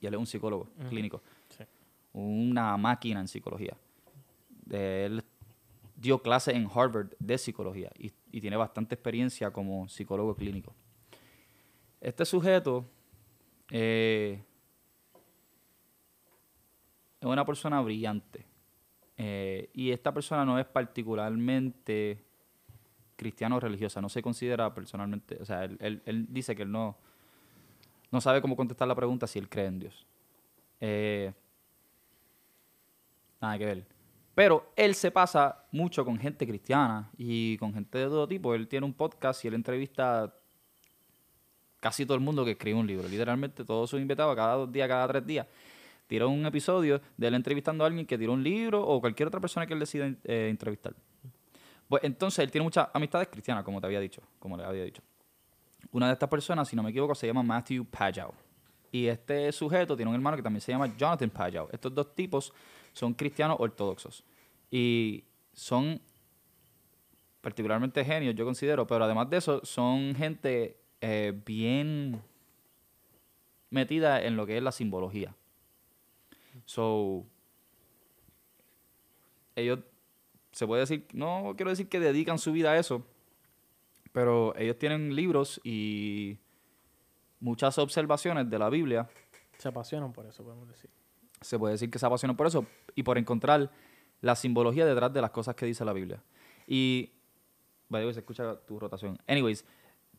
[0.00, 1.22] Y él es un psicólogo clínico.
[1.50, 1.62] Sí.
[2.14, 3.76] Una máquina en psicología.
[4.70, 5.22] Él
[5.94, 10.74] dio clases en Harvard de psicología y, y tiene bastante experiencia como psicólogo clínico.
[12.00, 12.86] Este sujeto
[13.70, 14.42] eh,
[17.20, 18.46] es una persona brillante.
[19.18, 22.23] Eh, y esta persona no es particularmente
[23.16, 26.70] cristiano o religiosa, no se considera personalmente, o sea, él, él- él dice que él
[26.72, 26.96] no,
[28.10, 30.06] no sabe cómo contestar la pregunta si él cree en Dios.
[30.80, 31.32] Eh,
[33.40, 33.86] nada que ver.
[34.34, 38.54] Pero él se pasa mucho con gente cristiana y con gente de todo tipo.
[38.54, 40.34] Él tiene un podcast y él entrevista
[41.78, 43.06] casi todo el mundo que escribe un libro.
[43.06, 45.46] Literalmente todos sus invitados, cada dos días, cada tres días,
[46.08, 49.40] tiró un episodio de él entrevistando a alguien que tiró un libro o cualquier otra
[49.40, 50.94] persona que él decida eh, entrevistar.
[51.94, 55.00] Pues entonces él tiene muchas amistades cristianas, como te había dicho, como le había dicho.
[55.92, 58.34] Una de estas personas, si no me equivoco, se llama Matthew Pajau.
[58.90, 61.68] Y este sujeto tiene un hermano que también se llama Jonathan Pajau.
[61.70, 62.52] Estos dos tipos
[62.92, 64.24] son cristianos ortodoxos.
[64.72, 65.22] Y
[65.52, 66.00] son
[67.40, 72.20] particularmente genios, yo considero, pero además de eso, son gente eh, bien
[73.70, 75.32] metida en lo que es la simbología.
[76.64, 77.24] So,
[79.54, 79.78] ellos,
[80.54, 83.04] se puede decir, no quiero decir que dedican su vida a eso,
[84.12, 86.38] pero ellos tienen libros y
[87.40, 89.08] muchas observaciones de la Biblia.
[89.58, 90.90] Se apasionan por eso, podemos decir.
[91.40, 93.70] Se puede decir que se apasionan por eso y por encontrar
[94.20, 96.22] la simbología detrás de las cosas que dice la Biblia.
[96.66, 97.12] Y,
[97.90, 99.18] way, se escucha tu rotación.
[99.26, 99.66] Anyways,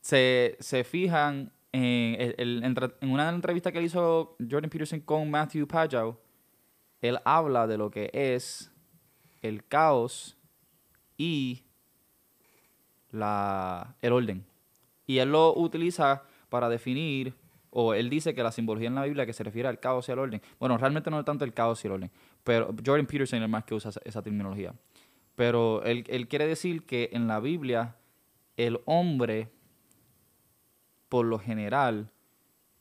[0.00, 5.66] se, se fijan en, el- entre- en una entrevista que hizo Jordan Peterson con Matthew
[5.66, 6.18] Pajau,
[7.00, 8.70] él habla de lo que es
[9.42, 10.36] el caos
[11.16, 11.62] y
[13.10, 14.44] la, el orden.
[15.06, 17.34] Y él lo utiliza para definir,
[17.70, 20.12] o él dice que la simbología en la Biblia que se refiere al caos y
[20.12, 20.42] al orden.
[20.58, 22.10] Bueno, realmente no es tanto el caos y el orden,
[22.44, 24.74] pero Jordan Peterson es el más que usa esa, terminología.
[25.34, 27.96] Pero él, él quiere decir que en la Biblia
[28.56, 29.50] el hombre,
[31.08, 32.10] por lo general,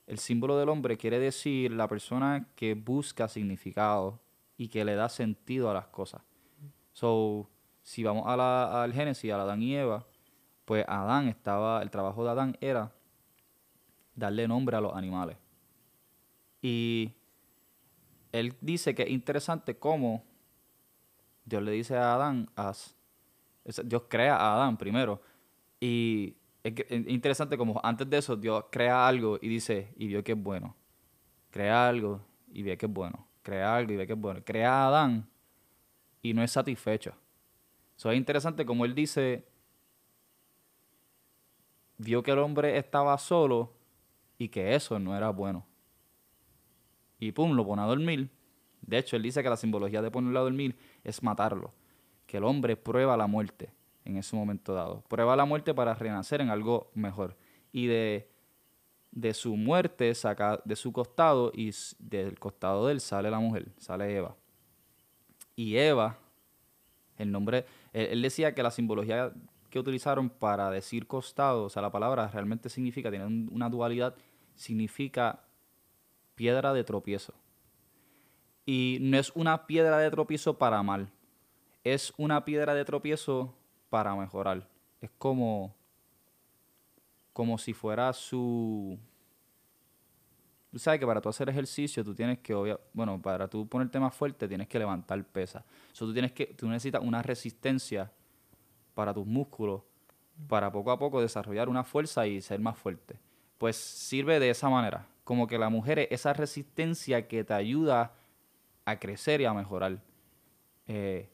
[0.07, 4.21] el símbolo del hombre quiere decir la persona que busca significado
[4.57, 6.21] y que le da sentido a las cosas.
[6.95, 7.49] So,
[7.83, 10.07] si vamos a la- al Génesis, a Adán y Eva,
[10.63, 12.93] pues Adán estaba, el trabajo de Adán era
[14.15, 15.35] darle nombre a los animales.
[16.61, 17.11] Y
[18.31, 20.23] él dice que es interesante cómo
[21.43, 22.95] Dios le dice a Adán, haz.
[23.83, 25.21] Dios crea a Adán primero.
[25.81, 26.73] Y es
[27.09, 30.77] interesante como antes de eso Dios crea algo y dice, y vio que es bueno.
[31.51, 33.27] Crea algo y ve que es bueno.
[33.41, 34.39] Crea algo y ve que es bueno.
[34.45, 35.34] Crea a Adán
[36.25, 37.13] y no es satisfecho.
[37.95, 39.45] Eso es interesante como él dice,
[41.99, 43.73] vio que el hombre estaba solo
[44.39, 45.67] y que eso no era bueno.
[47.19, 48.31] Y pum, lo pone a dormir.
[48.81, 51.73] De hecho, él dice que la simbología de ponerlo a dormir es matarlo.
[52.25, 53.71] Que el hombre prueba la muerte
[54.03, 55.03] en ese momento dado.
[55.07, 57.37] Prueba la muerte para renacer en algo mejor.
[57.71, 58.27] Y de,
[59.11, 63.67] de su muerte saca de su costado y del costado de él sale la mujer,
[63.77, 64.35] sale Eva.
[65.55, 66.17] Y Eva,
[67.17, 69.33] el nombre, él, decía que la simbología
[69.69, 74.15] que utilizaron para decir costado, o sea, la palabra realmente significa, tiene un- una dualidad,
[74.55, 75.41] significa
[76.35, 77.33] piedra de tropiezo.
[78.65, 81.09] Y no es una piedra de tropiezo para mal,
[81.83, 83.53] es una piedra de tropiezo
[83.89, 84.67] para mejorar.
[85.01, 85.75] Es como,
[87.31, 88.97] como si fuera su...
[90.75, 93.97] Tú sabes que para tú hacer ejercicio tú tienes que, obvia- bueno, para tú ponerte
[93.97, 95.63] más fuerte tienes que levantar pesas.
[95.93, 98.11] So, tú, tienes que, tú necesitas una resistencia
[98.93, 99.83] para tus músculos
[100.49, 103.17] para poco a poco desarrollar una fuerza y ser más fuerte.
[103.57, 108.11] Pues sirve de esa manera, como que la mujer es esa resistencia que te ayuda
[108.83, 110.01] a crecer y a mejorar
[110.89, 111.29] eh,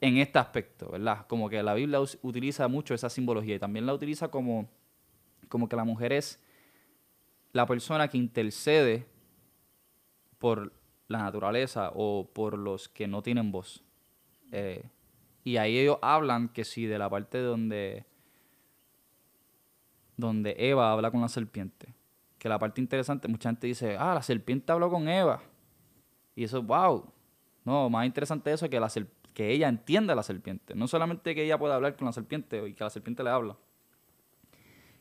[0.00, 1.26] en este aspecto, ¿verdad?
[1.26, 4.68] Como que la Biblia utiliza mucho esa simbología y también la utiliza como,
[5.48, 6.38] como que la mujer es
[7.52, 9.06] la persona que intercede
[10.38, 10.72] por
[11.08, 13.84] la naturaleza o por los que no tienen voz.
[14.52, 14.84] Eh,
[15.44, 18.04] y ahí ellos hablan que si de la parte donde,
[20.16, 21.94] donde Eva habla con la serpiente,
[22.38, 25.42] que la parte interesante, mucha gente dice, ah, la serpiente habló con Eva.
[26.34, 27.12] Y eso, wow.
[27.64, 28.90] No, más interesante eso que, la
[29.34, 30.74] que ella entienda a la serpiente.
[30.74, 33.56] No solamente que ella pueda hablar con la serpiente y que la serpiente le habla.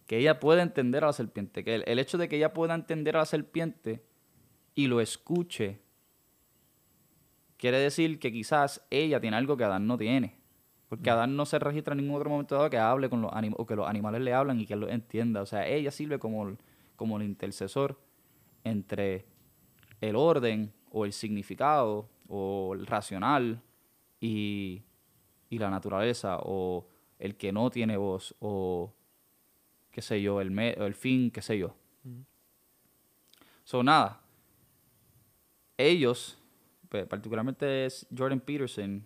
[0.09, 1.63] Que ella pueda entender a la serpiente.
[1.63, 4.03] Que el, el hecho de que ella pueda entender a la serpiente
[4.73, 5.81] y lo escuche,
[7.57, 10.39] quiere decir que quizás ella tiene algo que Adán no tiene.
[10.87, 13.59] Porque Adán no se registra en ningún otro momento dado que hable con los animales,
[13.59, 15.43] o que los animales le hablan y que él lo entienda.
[15.43, 16.57] O sea, ella sirve como el,
[16.95, 17.99] como el intercesor
[18.63, 19.27] entre
[20.01, 23.61] el orden o el significado o el racional
[24.19, 24.81] y,
[25.51, 26.87] y la naturaleza o
[27.19, 28.91] el que no tiene voz o
[29.99, 31.75] qué sé yo, el, me- el fin, qué sé yo.
[33.65, 34.21] So, nada.
[35.77, 36.37] Ellos
[37.09, 39.05] particularmente es Jordan Peterson,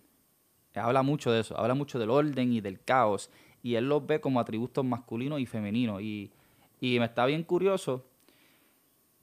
[0.76, 3.32] habla mucho de eso, habla mucho del orden y del caos,
[3.64, 6.32] y él los ve como atributos masculinos y femeninos, y,
[6.80, 8.06] y me está bien curioso,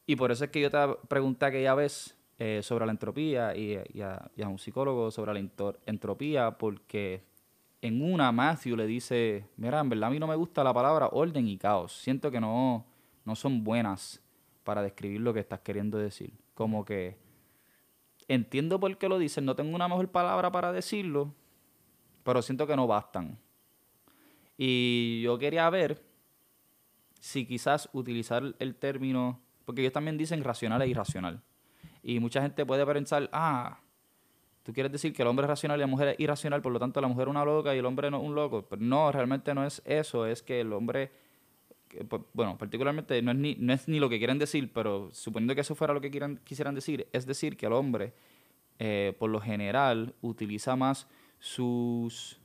[0.06, 3.78] y por eso es que yo te pregunté aquella vez eh, sobre la entropía y,
[3.94, 5.48] y, a, y, a, un psicólogo sobre la
[5.86, 7.22] entropía, porque
[7.82, 11.08] en una Matthew le dice, mira, en verdad a mí no me gusta la palabra
[11.12, 12.84] orden y caos, siento que no,
[13.24, 14.22] no son buenas
[14.64, 17.16] para describir lo que estás queriendo decir, como que
[18.28, 21.34] entiendo por qué lo dicen, no tengo una mejor palabra para decirlo,
[22.22, 23.38] pero siento que no bastan.
[24.56, 26.02] Y yo quería ver
[27.18, 31.42] si quizás utilizar el término, porque ellos también dicen racional e irracional.
[32.02, 33.80] Y mucha gente puede pensar, ah,
[34.70, 36.78] tú quieres decir que el hombre es racional y la mujer es irracional, por lo
[36.78, 38.64] tanto la mujer es una loca y el hombre no un loco.
[38.70, 41.10] Pero no, realmente no es eso, es que el hombre,
[42.32, 45.62] bueno, particularmente no es, ni, no es ni lo que quieren decir, pero suponiendo que
[45.62, 48.12] eso fuera lo que quieran, quisieran decir, es decir que el hombre,
[48.78, 51.08] eh, por lo general, utiliza más
[51.40, 52.38] sus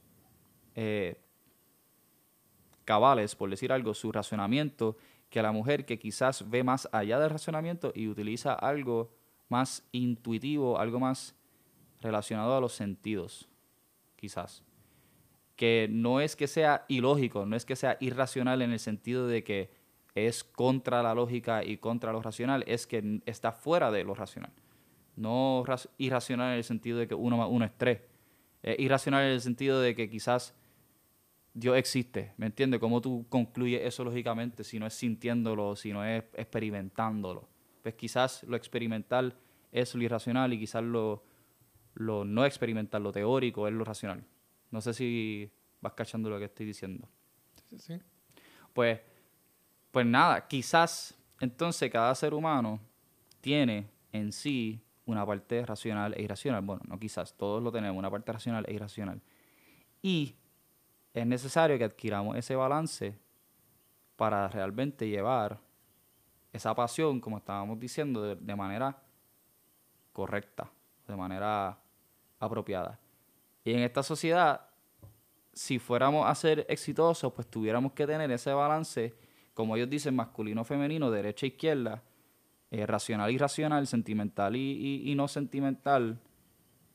[0.73, 1.19] eh,
[2.86, 4.97] cabales, por decir algo, su razonamiento,
[5.30, 9.11] que la mujer que quizás ve más allá del razonamiento y utiliza algo
[9.47, 11.36] más intuitivo, algo más
[12.02, 13.50] relacionado a los sentidos,
[14.16, 14.64] quizás.
[15.56, 19.43] Que no es que sea ilógico, no es que sea irracional en el sentido de
[19.43, 19.72] que
[20.14, 24.52] es contra la lógica y contra lo racional, es que está fuera de lo racional.
[25.16, 25.64] No
[25.98, 28.00] irracional en el sentido de que uno más uno es tres
[28.66, 30.56] es irracional en el sentido de que quizás
[31.54, 32.80] Dios existe, ¿me entiendes?
[32.80, 37.48] ¿Cómo tú concluyes eso lógicamente si no es sintiéndolo, si no es experimentándolo?
[37.84, 39.38] Pues quizás lo experimental
[39.72, 41.24] es lo irracional y quizás lo,
[41.96, 44.24] lo no experimental, lo teórico es lo racional.
[44.72, 45.50] No sé si
[45.82, 47.08] vas cachando lo que estoy diciendo.
[47.56, 48.02] Sí, sí, sí.
[48.74, 49.00] Pues,
[49.91, 52.80] pues nada, quizás entonces cada ser humano
[53.41, 56.62] tiene en sí una parte racional e irracional.
[56.62, 59.22] Bueno, no quizás, todos lo tenemos, una parte racional e irracional.
[60.02, 60.36] Y
[61.14, 63.18] es necesario que adquiramos ese balance
[64.16, 65.60] para realmente llevar
[66.52, 68.98] esa pasión, como estábamos diciendo, de, de manera
[70.12, 70.70] correcta,
[71.08, 71.78] de manera
[72.46, 73.00] apropiada.
[73.64, 74.70] Y en esta sociedad,
[75.54, 79.14] si fuéramos a ser exitosos, pues tuviéramos que tener ese balance,
[79.54, 82.04] como ellos dicen, masculino-femenino, derecha-izquierda,
[82.72, 86.20] eh, racional y irracional, sentimental y, no sentimental,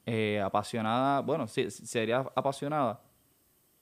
[0.04, 3.00] eh, apasionada, bueno, sí, sería apasionada,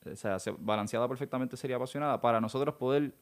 [0.05, 3.15] o sea, balanceada perfectamente sería apasionada, para nosotros poder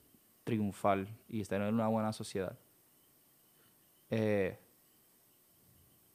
[0.45, 2.57] triunfar y tener una buena sociedad.
[4.11, 4.59] Eh,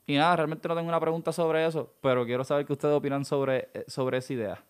[0.06, 3.24] y nada, realmente no tengo una pregunta sobre eso, pero quiero saber qué ustedes opinan
[3.24, 4.64] sobre, sobre esa idea.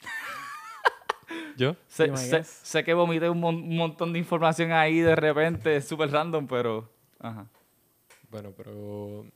[1.56, 1.76] ¿Yo?
[1.88, 6.88] Sé, que vomité un, montón de información ahí de repente, súper random, pero...
[7.18, 7.46] Ajá.
[8.30, 9.26] Bueno, pero...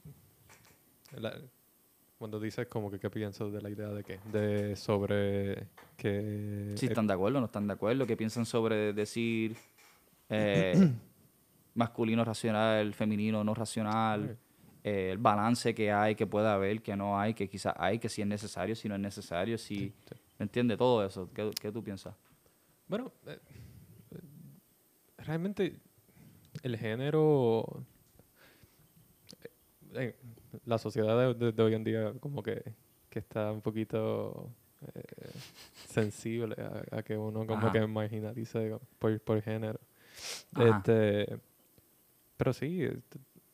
[2.19, 4.21] cuando dices como que qué piensas de la idea de qué?
[4.31, 6.73] De sobre que...
[6.77, 9.57] Si están de acuerdo o no están de acuerdo, qué piensan sobre decir
[10.31, 10.93] eh,
[11.75, 14.37] masculino racional, femenino no racional,
[14.83, 18.09] eh, el balance que hay, que puede haber, que no hay, que quizás hay, que
[18.09, 19.93] si es necesario, si no es necesario, si...
[20.39, 20.79] ¿Me entiendes?
[20.79, 21.29] Todo eso.
[21.35, 22.15] ¿Qué, qué tú piensas?
[22.89, 23.39] Bueno, eh,
[25.19, 25.79] realmente
[26.63, 27.85] el género...
[29.95, 30.17] Eh,
[30.65, 32.63] la sociedad de, hoy en día como que,
[33.09, 34.51] que está un poquito
[34.95, 35.03] eh,
[35.89, 36.57] sensible
[36.91, 39.81] a, que uno como que marginalice por, por género.
[40.57, 41.39] Este,
[42.41, 42.89] pero sí,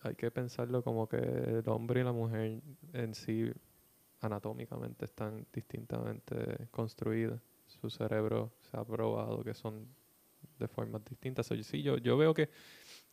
[0.02, 2.62] hay que pensarlo como que el hombre y la mujer
[2.92, 3.50] en sí
[4.20, 7.40] anatómicamente están distintamente construidas.
[7.66, 9.88] Su cerebro se ha probado que son
[10.60, 11.48] de formas distintas.
[11.48, 12.48] sí, yo, yo veo que,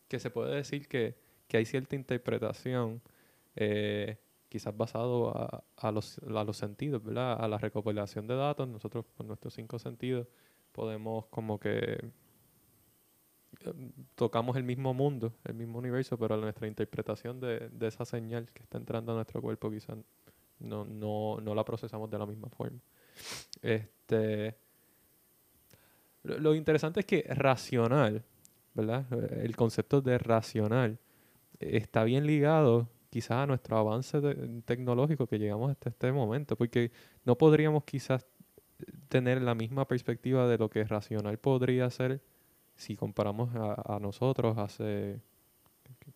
[0.07, 1.17] que se puede decir que,
[1.47, 3.01] que hay cierta interpretación,
[3.55, 4.19] eh,
[4.49, 7.43] quizás basado a, a, los, a los sentidos, ¿verdad?
[7.43, 8.67] A la recopilación de datos.
[8.67, 10.27] Nosotros, con nuestros cinco sentidos,
[10.71, 12.11] podemos como que
[14.15, 18.77] tocamos el mismo mundo, el mismo universo, pero nuestra interpretación de, esa señal que está
[18.77, 19.97] entrando a nuestro cuerpo quizás
[20.59, 22.79] no la procesamos de la misma forma.
[23.61, 24.55] Este,
[26.23, 28.23] lo, interesante es que racional,
[28.73, 29.05] ¿verdad?
[29.43, 30.97] El concepto de racional
[31.59, 34.19] está bien ligado quizás a nuestro avance
[34.65, 36.91] tecnológico que llegamos hasta este momento, porque
[37.25, 38.25] no podríamos quizás
[39.07, 42.21] tener la misma perspectiva de lo que racional podría ser
[42.75, 45.19] si comparamos a, nosotros hace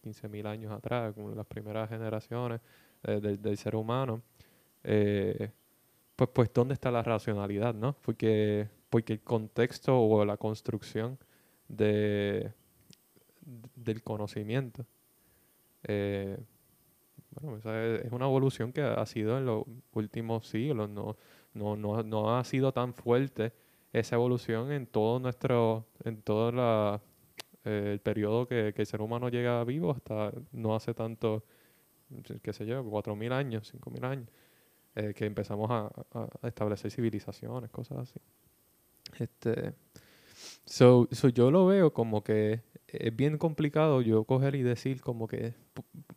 [0.04, 2.62] 15.000 años atrás, con las primeras generaciones
[3.04, 4.22] eh, del ser humano.
[4.84, 5.52] Eh,
[6.16, 7.94] pues, pues ¿dónde está la racionalidad, no?
[8.02, 11.18] Porque, porque el contexto o la construcción
[11.68, 12.52] de,
[13.76, 14.86] del conocimiento,
[15.84, 16.38] eh,
[17.32, 20.90] Bueno, esa es, es una evolución que ha sido en los últimos siglos.
[20.90, 21.18] No,
[21.54, 23.54] no, no, no ha sido tan fuerte
[23.94, 27.02] esa evolución en todo nuestro, en todo
[27.66, 31.44] eh, el periodo que, que el ser humano llega vivo hasta no hace tanto,
[32.42, 34.30] qué sé yo, 4.000 años, 5.000 años,
[34.96, 35.92] eh, que empezamos a,
[36.48, 38.20] establecer civilizaciones, cosas así.
[39.20, 39.74] Este,
[40.66, 45.28] so, so yo lo veo como que es bien complicado yo coger y decir como
[45.28, 45.54] que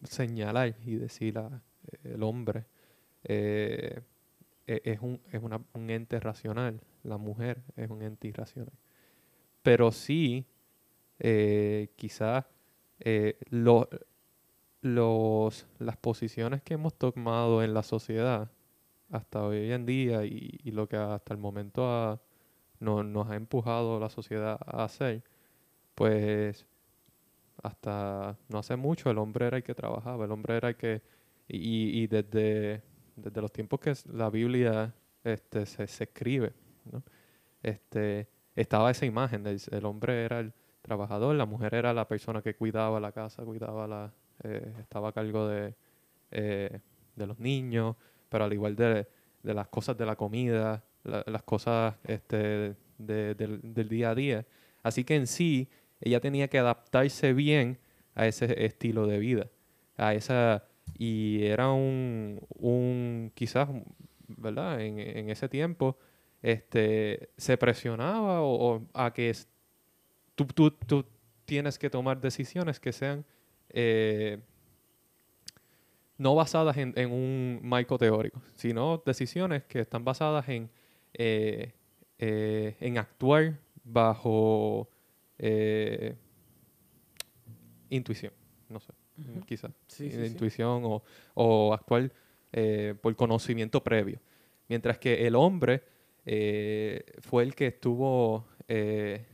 [0.04, 1.62] señalar y decir a
[2.04, 2.66] el hombre
[3.24, 4.02] eh, e-
[4.66, 8.72] es, un, es una- un ente racional, la mujer es un ente irracional.
[9.62, 10.46] Pero sí,
[11.20, 12.46] eh, quizás
[13.00, 13.88] eh, lo-
[14.82, 18.50] los, las posiciones que hemos tomado en la sociedad
[19.10, 22.20] hasta hoy en día y, y lo que hasta el momento
[22.80, 25.24] no- nos ha empujado la sociedad a hacer,
[25.96, 26.66] pues
[27.62, 31.02] hasta no hace mucho el hombre era el que trabajaba, el hombre era el que,
[31.48, 32.82] y, y desde,
[33.22, 34.92] desde los tiempos que la Biblia
[35.24, 36.52] este, se, se escribe,
[36.90, 37.02] ¿no?
[37.62, 40.52] este, estaba esa imagen, el, el hombre era el
[40.82, 44.12] trabajador, la mujer era la persona que cuidaba la casa, cuidaba la,
[44.42, 45.74] eh, estaba a cargo de,
[46.30, 46.80] eh,
[47.16, 47.96] de los niños,
[48.28, 49.06] pero al igual de,
[49.42, 54.14] de las cosas de la comida, la- las cosas este, de- del, del día a
[54.14, 54.46] día.
[54.82, 55.68] Así que en sí,
[56.00, 57.78] ella tenía que adaptarse bien
[58.14, 59.48] a ese estilo de vida,
[59.96, 60.64] a esa
[60.98, 63.68] y era un, un quizás,
[64.28, 64.80] ¿verdad?
[64.80, 65.98] En, en ese tiempo,
[66.42, 69.48] este, se presionaba o, a que es-
[70.36, 71.06] tú, tú, tú
[71.46, 73.24] tienes que tomar decisiones que sean
[73.70, 74.40] eh,
[76.18, 80.70] no basadas en, en un marco teórico, sino decisiones que están basadas en,
[81.14, 81.72] eh,
[82.18, 84.88] eh, en actuar bajo
[85.38, 86.14] eh,
[87.90, 88.32] intuición,
[88.68, 89.40] no sé, Ujú.
[89.46, 89.72] quizás.
[89.86, 90.26] Sí, eh, sí, sí.
[90.32, 91.02] intuición o,
[91.34, 92.10] o actuar
[92.52, 94.18] eh, por conocimiento previo.
[94.68, 95.82] Mientras que el hombre
[96.26, 99.24] eh, fue el que estuvo, eh,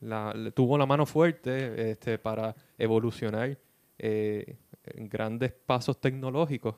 [0.00, 3.58] la, tuvo la mano fuerte este, para evolucionar
[3.98, 6.74] eh, en grandes pasos tecnológicos,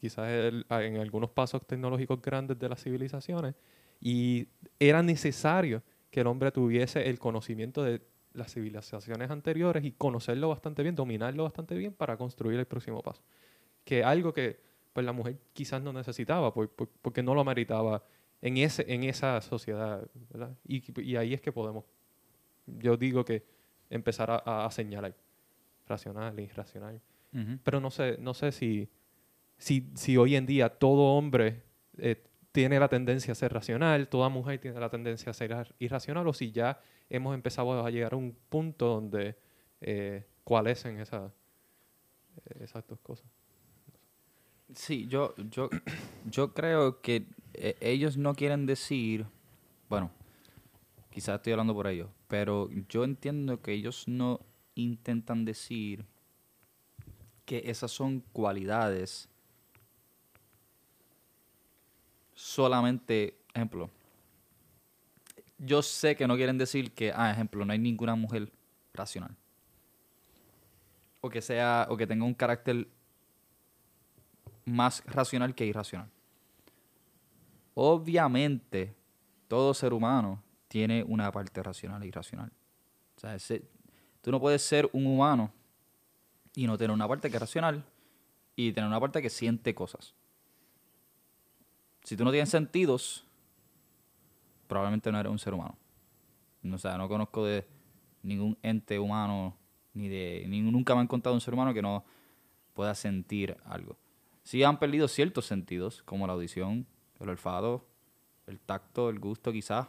[0.00, 3.54] quizás el- en algunos pasos tecnológicos grandes de las civilizaciones,
[4.00, 4.46] y
[4.78, 8.00] era necesario que el hombre tuviese el conocimiento de
[8.32, 13.22] las civilizaciones anteriores y conocerlo bastante bien, dominarlo bastante bien para construir el próximo paso.
[13.84, 14.60] Que algo que
[14.92, 18.02] pues, la mujer quizás no necesitaba por- por- porque no lo meritaba
[18.42, 20.06] en, ese, en esa sociedad.
[20.30, 20.56] ¿verdad?
[20.66, 21.84] Y, y ahí es que podemos,
[22.66, 23.44] yo digo que
[23.88, 25.14] empezar a, a señalar
[25.88, 27.00] racional e irracional.
[27.32, 27.58] Ujú.
[27.64, 28.88] Pero no sé, no sé si,
[29.58, 31.62] si, si hoy en día todo hombre
[31.98, 32.22] eh,
[32.52, 36.26] tiene la tendencia a ser racional, toda mujer tiene la tendencia a ser ir- irracional,
[36.28, 39.36] o si ya hemos empezado a llegar a un punto donde
[39.80, 41.32] eh, eh,
[42.60, 43.26] esas dos cosas.
[44.74, 45.68] Sí, yo, yo,
[46.30, 49.26] yo creo que eh, ellos no quieren decir,
[49.88, 50.10] bueno,
[51.10, 54.40] quizás estoy hablando por ellos, pero yo entiendo que ellos no
[54.76, 56.06] intentan decir
[57.44, 59.28] que esas son cualidades
[62.32, 63.90] solamente, ejemplo,
[65.62, 68.50] yo sé que no quieren decir que, ah, ejemplo, no hay ninguna mujer
[68.94, 69.36] racional.
[71.20, 72.88] O que sea, o que tenga un carácter
[74.64, 76.10] más racional que irracional.
[77.74, 78.94] Obviamente,
[79.48, 82.50] todo ser humano tiene una parte racional e irracional.
[83.16, 83.62] O sea, ese-
[84.22, 85.52] tú no puedes ser un humano
[86.54, 87.84] y no tener una parte que es racional
[88.56, 90.14] y tener una parte que siente cosas.
[92.04, 93.24] Si tú no tienes sentidos,
[94.70, 95.76] probablemente no eres un ser humano.
[96.62, 97.66] No, o sea, no conozco de
[98.22, 99.56] ningún ente humano,
[99.92, 100.46] ni de.
[100.48, 102.04] Ni, nunca me han contado un ser humano que no
[102.72, 103.98] pueda sentir algo.
[104.44, 106.86] Sí han perdido ciertos sentidos, como la audición,
[107.18, 107.84] el olfato,
[108.46, 109.88] el tacto, el gusto, quizás.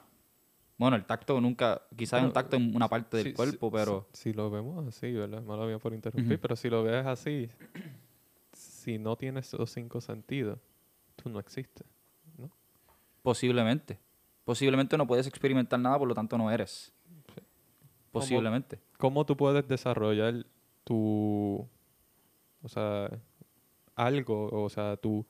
[0.77, 1.83] Bueno, el tacto nunca.
[1.95, 4.09] Quizás hay un tacto en una parte del cuerpo, pero.
[4.13, 5.43] Si, lo vemos así, ¿verdad?
[5.43, 7.49] Mala mía por interrumpir, pero si lo ves así,
[8.51, 10.57] si no tienes los cinco sentidos,
[11.15, 11.85] tú no existes.
[13.21, 13.99] Posiblemente.
[14.43, 16.93] Posiblemente no puedes experimentar nada, por lo tanto no eres.
[18.11, 18.79] Posiblemente.
[18.97, 20.45] ¿Cómo tú puedes desarrollar
[20.83, 21.67] tu,
[22.61, 23.09] o sea,
[23.95, 25.25] algo, o sea, tu,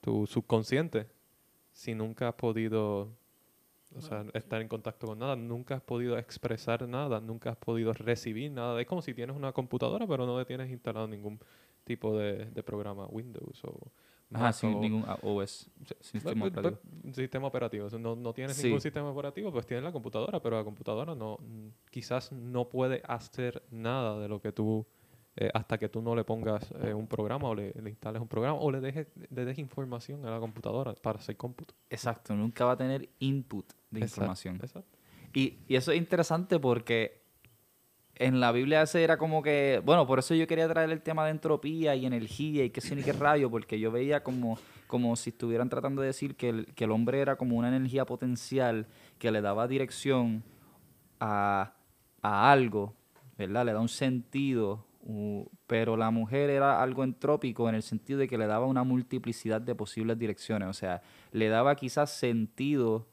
[0.00, 1.06] tu subconsciente
[1.72, 3.12] si nunca has podido,
[3.94, 7.92] o sea, estar en contacto con nada, nunca has podido expresar nada, nunca has podido
[7.92, 8.80] recibir nada?
[8.80, 11.38] Es como si tienes una computadora pero no le tienes instalado ningún
[11.84, 13.90] tipo de, de programa Windows o
[14.34, 15.70] Ajá, sin ningún OS.
[16.00, 16.78] Sistema operativo.
[17.12, 17.88] sistema operativo.
[17.98, 18.64] No, no tienes Sí.
[18.64, 21.38] ningún sistema operativo, pues tienes la computadora, pero la computadora no,
[21.90, 24.86] quizás no puede hacer nada de lo que tú
[25.36, 28.28] eh, hasta que tú no le pongas eh, un programa o le, le instales un
[28.28, 31.74] programa o le dejes, le dejes información a la computadora para hacer cómputo.
[31.90, 34.56] Exacto, nunca va a tener input de Exacto, información.
[34.62, 34.96] Exacto.
[35.32, 37.23] Y, y eso es interesante porque
[38.16, 41.24] en la Biblia ese era como que, bueno, por eso yo quería traer el tema
[41.24, 45.16] de entropía y energía y qué sé ni qué rayo, porque yo veía como, como
[45.16, 48.86] si estuvieran tratando de decir que el, que el hombre era como una energía potencial
[49.18, 50.44] que le daba dirección
[51.18, 51.72] a,
[52.22, 52.94] a algo,
[53.36, 53.66] ¿verdad?
[53.66, 54.86] Le da un sentido,
[55.66, 59.60] pero la mujer era algo entrópico en el sentido de que le daba una multiplicidad
[59.60, 61.02] de posibles direcciones, o sea,
[61.32, 63.08] le daba quizás sentido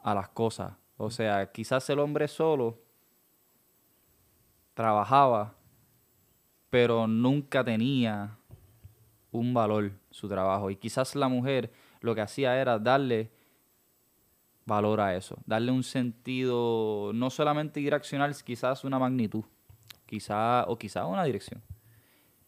[0.00, 0.74] a las cosas.
[0.96, 2.81] O sea, quizás el hombre solo
[4.74, 5.54] trabajaba,
[6.70, 8.36] pero nunca tenía
[9.30, 10.70] un valor su trabajo.
[10.70, 13.30] Y quizás la mujer lo que hacía era darle
[14.64, 19.44] valor a eso, darle un sentido no solamente direccional, quizás una magnitud,
[20.06, 21.62] quizás o quizás una dirección.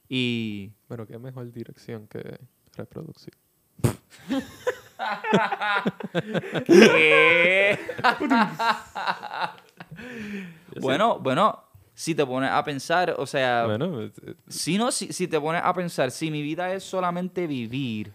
[0.08, 2.38] Y Bueno, qué mejor dirección que
[2.76, 3.34] reproducir.
[10.80, 11.63] bueno, bueno,
[11.94, 14.12] si te pones a pensar, o sea, Bueno, eh,
[14.48, 18.12] Si no, si, si te pones a pensar, si mi vida es solamente vivir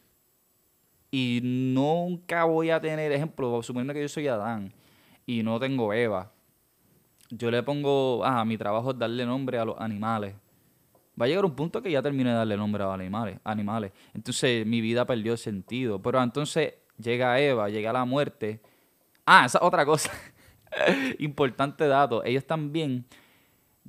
[1.11, 4.73] y nunca voy a tener, ejemplo, suponiendo que yo soy Adán
[5.25, 6.31] y no tengo Eva,
[7.29, 10.35] yo le pongo, ah, mi trabajo es darle nombre a los animales.
[11.19, 13.91] Va a llegar un punto que ya termine de darle nombre a los animales, animales.
[14.13, 16.01] Entonces mi vida perdió sentido.
[16.01, 18.61] Pero entonces llega Eva, llega la muerte.
[19.25, 20.11] Ah, esa es otra cosa.
[21.19, 22.23] Importante dato.
[22.23, 23.05] Ellos también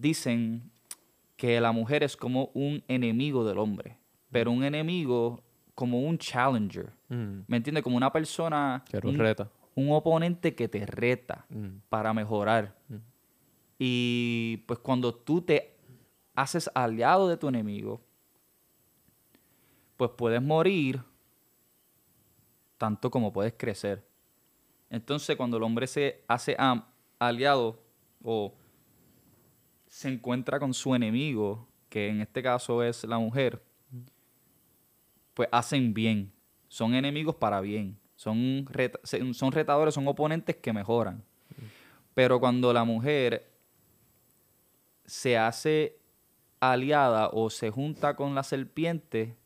[0.01, 0.71] dicen
[1.37, 3.99] que la mujer es como un enemigo del hombre,
[4.31, 5.43] pero un enemigo
[5.75, 6.93] como un challenger.
[7.09, 7.83] mm, ¿Me entiendes?
[7.83, 9.51] Como una persona, que un, reta.
[9.75, 12.77] un oponente que te reta Mm, para mejorar.
[12.89, 12.97] Mm.
[13.79, 15.75] Y pues cuando tú te
[16.35, 18.03] haces aliado de tu enemigo,
[19.97, 21.03] pues puedes morir
[22.77, 24.07] tanto como puedes crecer.
[24.91, 26.57] Entonces cuando el hombre se hace
[27.19, 27.79] aliado
[28.23, 28.55] o
[29.91, 33.63] se encuentra con su enemigo, que en este caso es la mujer,
[35.35, 36.33] pues hacen bien.
[36.69, 37.99] Son enemigos para bien.
[38.15, 38.67] Son,
[39.33, 41.25] son retadores, son oponentes que mejoran.
[42.15, 43.51] Pero cuando la mujer
[45.05, 45.99] se hace
[46.61, 49.37] aliada o se junta con la serpiente,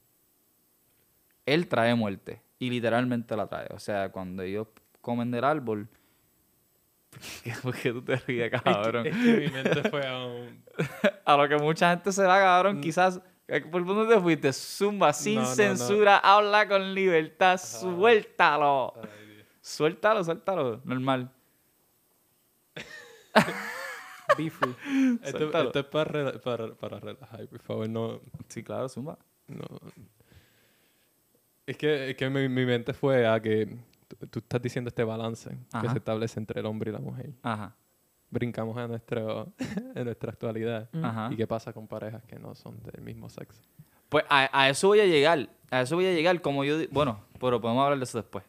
[1.47, 2.43] él trae muerte.
[2.59, 3.69] Y literalmente la trae.
[3.71, 4.69] O sea, cuando ellos
[5.01, 5.89] comen del árbol.
[7.63, 9.07] ¿Por qué tú te ríes, cabrón?
[9.07, 10.65] Es que mi mente fue a un...
[11.25, 12.81] A lo que mucha gente se va, cabrón.
[12.81, 13.21] Quizás.
[13.49, 14.53] eh, ¿Por dónde te fuiste?
[14.53, 15.55] Zumba, sin No, no, no.
[15.55, 18.95] censura, habla con libertad, suéltalo.
[19.61, 20.81] Suéltalo, suéltalo.
[20.85, 21.31] Normal.
[24.37, 24.75] Be free.
[25.23, 25.45] Esto,
[25.79, 28.21] es para, rela- para, para relajar, por favor, no...
[28.49, 29.19] Sí, claro, zumba.
[29.49, 29.65] no.
[31.67, 33.77] Es que, es que mi, mi mente fue a que
[34.19, 35.51] tú, tú estás diciendo este balance
[35.81, 37.33] que se establece entre el hombre y la mujer.
[37.43, 37.75] Ajá.
[38.31, 39.53] Brincamos a, nuestro,
[39.95, 40.89] en nuestra actualidad.
[41.03, 41.29] Ajá.
[41.33, 43.63] ¿Y qué pasa con parejas que no son del mismo sexo?
[44.09, 45.49] Pues a, a eso voy a llegar.
[45.71, 46.41] A eso voy a llegar.
[46.41, 46.77] Como yo.
[46.91, 48.45] Bueno, pero podemos hablar de eso después.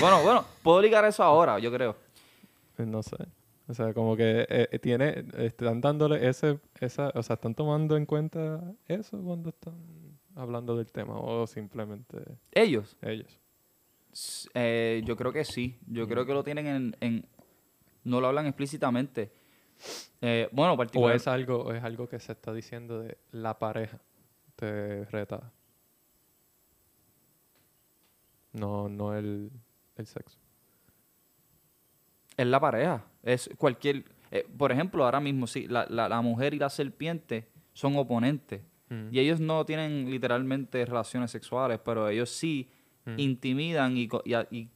[0.00, 1.96] Bueno, bueno, puedo ligar eso ahora, yo creo.
[2.78, 3.16] Eh, No sé.
[3.68, 7.96] O sea, como que eh, eh, tiene, están dándole ese, esa, o sea, están tomando
[7.98, 9.74] en cuenta eso cuando están
[10.34, 12.16] hablando del tema o simplemente
[12.52, 12.96] Ellos.
[13.02, 13.38] ellos.
[14.54, 15.78] Eh, yo creo que sí.
[15.86, 16.96] Yo creo que lo tienen en.
[17.00, 17.26] en-
[18.04, 19.32] no lo hablan explícitamente.
[20.20, 21.14] Eh, bueno, O particular.
[21.14, 24.00] es algo, o es algo que se está diciendo de la pareja
[24.56, 25.52] te reta.
[28.52, 29.50] No, no el,
[29.96, 30.38] el sexo.
[32.36, 33.04] Es la pareja.
[33.22, 34.04] Es cualquier.
[34.30, 38.62] eh, por ejemplo, ahora mismo, sí, la, la- la mujer y la serpiente son oponentes.
[38.88, 39.08] Mm.
[39.12, 42.70] Y ellos no tienen literalmente relaciones sexuales, pero ellos sí
[43.04, 43.14] Mm.
[43.18, 44.08] intimidan y,
[44.50, 44.68] y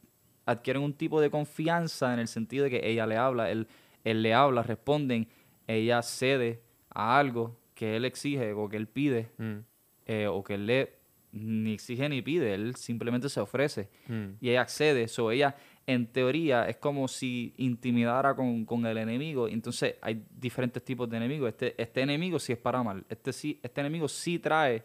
[0.47, 3.67] adquieren un tipo de confianza en el sentido de que ella le habla, él,
[4.05, 5.29] él le habla, responden,
[5.67, 9.59] ella cede a algo que él exige o que él pide, Mm.
[10.07, 10.99] eh, o que él le
[11.35, 14.25] ni exige ni pide, él simplemente se ofrece Mm.
[14.41, 15.09] y ella accede.
[15.09, 15.57] So, ella,
[15.87, 19.49] en teoría, es como si intimidara con, con el enemigo.
[19.49, 21.49] Entonces, hay diferentes tipos de enemigos.
[21.49, 23.05] Este, este enemigo sí es para mal.
[23.09, 24.83] Este, sí, este enemigo sí trae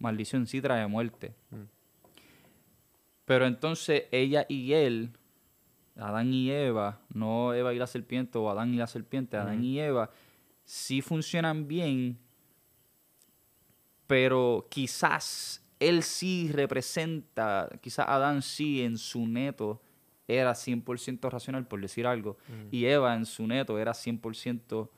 [0.00, 1.32] maldición, sí trae muerte.
[1.50, 1.56] Mm.
[3.28, 5.10] Pero entonces, ella y él,
[5.96, 9.78] Adán y Eva, no Eva y la serpiente o Adán y la serpiente, Adán y
[9.78, 10.10] Eva,
[10.64, 12.18] sí funcionan bien,
[14.06, 19.82] pero quizás él sí representa, quizás Adán sí en su neto
[20.26, 22.38] era 100% racional, por decir algo,
[22.70, 24.88] y Eva en su neto era 100%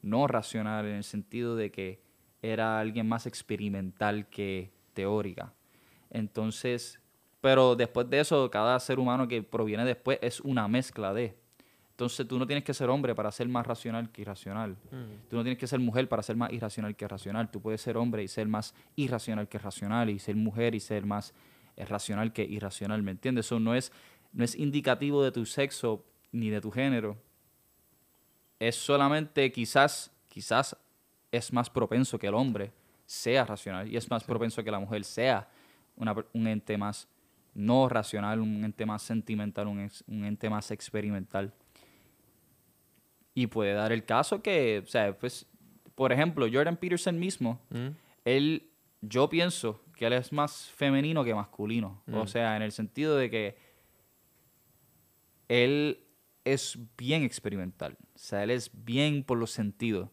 [0.00, 2.00] no racional, en el sentido de que
[2.40, 5.52] era alguien más experimental que teórica.
[6.08, 6.98] Entonces,
[7.44, 11.36] pero después de eso, cada ser humano que proviene después es una mezcla de.
[11.90, 14.70] Entonces tú no tienes que ser hombre para ser más racional que irracional.
[14.90, 15.28] Mm.
[15.28, 17.50] Tú no tienes que ser mujer para ser más irracional que racional.
[17.50, 20.08] Tú puedes ser hombre y ser más irracional que racional.
[20.08, 21.34] Y ser mujer y ser más
[21.76, 23.02] eh, racional que irracional.
[23.02, 23.44] ¿Me entiendes?
[23.44, 23.92] Eso no es,
[24.32, 27.18] no es indicativo de tu sexo ni de tu género.
[28.58, 30.78] Es solamente quizás, quizás
[31.30, 32.72] es más propenso que el hombre
[33.04, 35.46] sea racional y es más propenso que la mujer sea
[35.94, 37.06] una un ente más
[37.54, 41.52] no racional, un ente más sentimental, un, ex- un ente más experimental.
[43.34, 45.46] Y puede dar el caso que, o sea, pues,
[45.94, 47.88] por ejemplo, Jordan Peterson mismo, Mm.
[48.24, 52.02] él, yo pienso que él es más femenino que masculino.
[52.12, 52.26] O Mm.
[52.28, 53.56] sea, en el sentido de que
[55.48, 56.00] él
[56.44, 57.96] es bien experimental.
[58.14, 60.10] O sea, él es bien por los sentidos.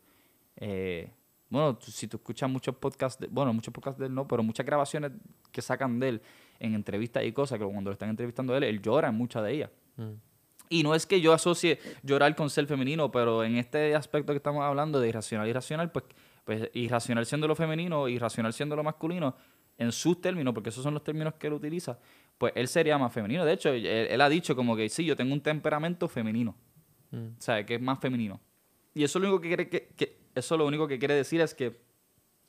[0.58, 1.12] Eh,
[1.50, 4.44] bueno, tú- si tú escuchas muchos podcasts, de- bueno, muchos podcasts de él no, pero
[4.44, 5.12] muchas grabaciones
[5.52, 6.22] que sacan de él
[6.62, 9.44] en entrevistas y cosas, que cuando lo están entrevistando a él, él llora en muchas
[9.44, 9.70] de ellas.
[9.98, 10.12] Mm.
[10.70, 14.38] Y no es que yo asocie llorar con ser femenino, pero en este aspecto que
[14.38, 16.06] estamos hablando de irracional, irracional, pues,
[16.46, 19.36] pues irracional siendo lo femenino, irracional siendo lo masculino,
[19.78, 21.98] en sus términos, porque esos son los términos que él utiliza,
[22.38, 23.44] pues él sería más femenino.
[23.44, 26.56] De hecho, él, él ha dicho como que sí, yo tengo un temperamento femenino,
[27.12, 27.18] Mm.
[27.38, 28.40] o sea, que es más femenino.
[28.94, 31.54] Y eso lo único que quiere, que, que- eso lo único que quiere decir es
[31.54, 31.82] que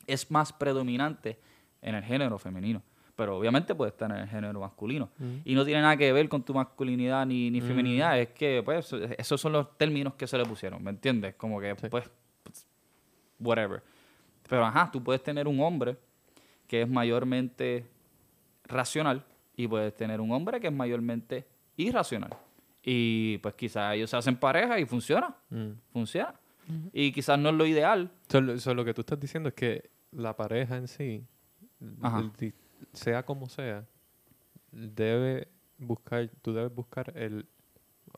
[0.07, 1.37] es más predominante
[1.81, 2.81] en el género femenino.
[3.15, 5.09] Pero obviamente puede estar en el género masculino.
[5.19, 5.35] Mm.
[5.45, 8.19] Y no tiene nada que ver con tu masculinidad ni, ni feminidad.
[8.19, 11.35] Es que, pues, esos son los términos que se le pusieron, ¿me entiendes?
[11.35, 11.87] Como que, Sí.
[11.89, 12.09] pues,
[12.43, 12.65] pues,
[13.39, 13.83] whatever.
[14.49, 15.95] Pero, ajá, tú puedes tener un hombre
[16.67, 17.85] que es mayormente
[18.65, 19.23] racional
[19.55, 21.45] y puedes tener un hombre que es mayormente
[21.77, 22.31] irracional.
[22.83, 25.35] Y, pues, quizás ellos se hacen pareja y funciona.
[25.49, 25.69] Mm.
[25.91, 26.33] Funciona.
[26.93, 28.09] Y quizás no es lo ideal.
[28.29, 31.23] So, lo- so, lo que tú estás diciendo es que la pareja en sí,
[31.81, 32.31] el
[32.93, 33.85] sea como sea,
[34.71, 37.45] debe buscar, tú debes buscar el,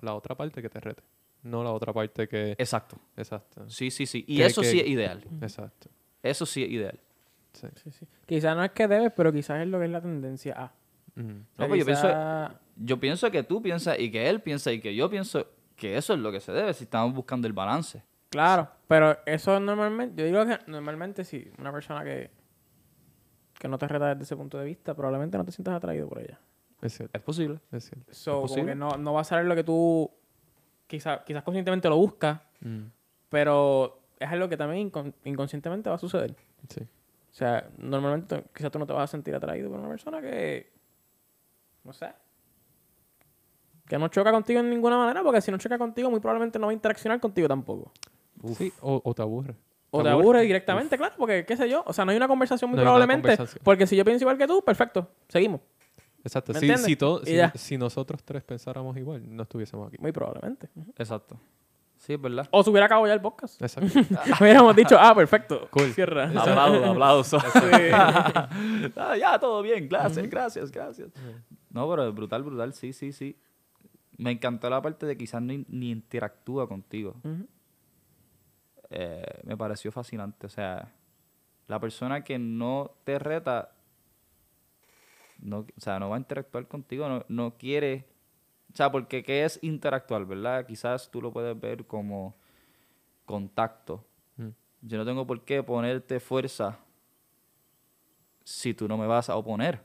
[0.01, 1.03] la otra parte que te rete,
[1.43, 2.51] no la otra parte que...
[2.57, 2.97] Exacto.
[3.17, 3.69] Exacto.
[3.69, 4.23] Sí, sí, sí.
[4.27, 5.23] Y Que- eso que- sí es ideal.
[5.41, 5.89] Exacto.
[6.23, 6.99] Eso sí es ideal.
[7.53, 7.67] Sí.
[7.75, 8.05] Sí, sí.
[8.25, 10.65] Quizás no es que debes, pero quizás es lo que es la tendencia a.
[10.65, 11.23] O sea,
[11.57, 14.93] No, pues yo pienso- Yo pienso que tú piensas y que él piensa y que
[14.93, 15.47] yo pienso
[15.77, 18.03] que eso es lo que se debe si estamos buscando el balance.
[18.29, 22.29] Claro, pero eso normalmente, yo digo que normalmente si una persona que,
[23.65, 26.19] que no te reta desde ese punto de vista, probablemente no te sientas atraído por
[26.19, 26.39] ella.
[26.81, 27.17] Es cierto.
[27.17, 27.59] Es posible.
[27.71, 28.13] Es cierto.
[28.13, 28.71] So, posible?
[28.71, 30.09] que no, no va a ser lo que tú
[30.87, 32.83] quizás quizás conscientemente lo buscas, Mm.
[33.29, 36.35] pero es algo que también incon- inconscientemente va a suceder.
[36.69, 36.81] Sí.
[36.81, 40.71] O sea, normalmente quizás tú no te vas a sentir atraído por una persona que,
[41.83, 42.13] no sé,
[43.87, 46.67] que no choca contigo en ninguna manera, porque si no choca contigo, muy probablemente no
[46.67, 47.91] va a interaccionar contigo tampoco.
[48.53, 49.55] Sí, o, o te aburre.
[49.99, 50.41] O ¿Te aburre?
[50.41, 51.83] directamente, claro, porque qué sé yo.
[51.85, 53.21] O sea, no hay una conversación muy No probablemente.
[53.29, 53.61] conversación.
[53.63, 55.61] Porque si yo pienso igual que tú, perfecto, seguimos.
[56.23, 56.53] Exacto.
[56.53, 57.21] ¿Me Si, si, todo-
[57.55, 59.97] si, nosotros tres pensáramos igual, no estuviésemos aquí.
[59.99, 60.69] Muy probablemente.
[60.97, 61.39] Exacto.
[61.97, 62.47] Sí, es verdad.
[62.51, 63.59] O se hubiera acabado ya el podcast.
[63.61, 63.89] Exacto.
[64.41, 65.67] Hubiéramos dicho, ah, perfecto.
[65.71, 65.93] Cool.
[65.93, 66.25] Cierra.
[66.29, 67.43] Aplausos, aplausos.
[67.53, 67.59] Sí.
[68.97, 69.87] Ah, ya, todo bien.
[69.87, 71.09] Gracias, gracias, gracias.
[71.69, 72.73] No, pero brutal, brutal.
[72.73, 73.37] Sí, sí, sí.
[74.17, 77.15] Me encantó la parte de quizás ni, ni interactúa contigo.
[77.23, 77.47] Ujú.
[78.97, 80.47] Eh, me pareció fascinante.
[80.47, 80.89] O sea,
[81.67, 83.75] la persona que no te reta,
[85.39, 88.07] no, o sea, no va a interactuar contigo, no, no quiere.
[88.71, 90.65] O sea, porque ¿qué es interactuar, verdad?
[90.65, 92.37] Quizás tú lo puedes ver como
[93.25, 94.05] contacto.
[94.37, 94.49] Mm.
[94.83, 96.79] Yo no tengo por qué ponerte fuerza
[98.45, 99.81] si tú no me vas a oponer.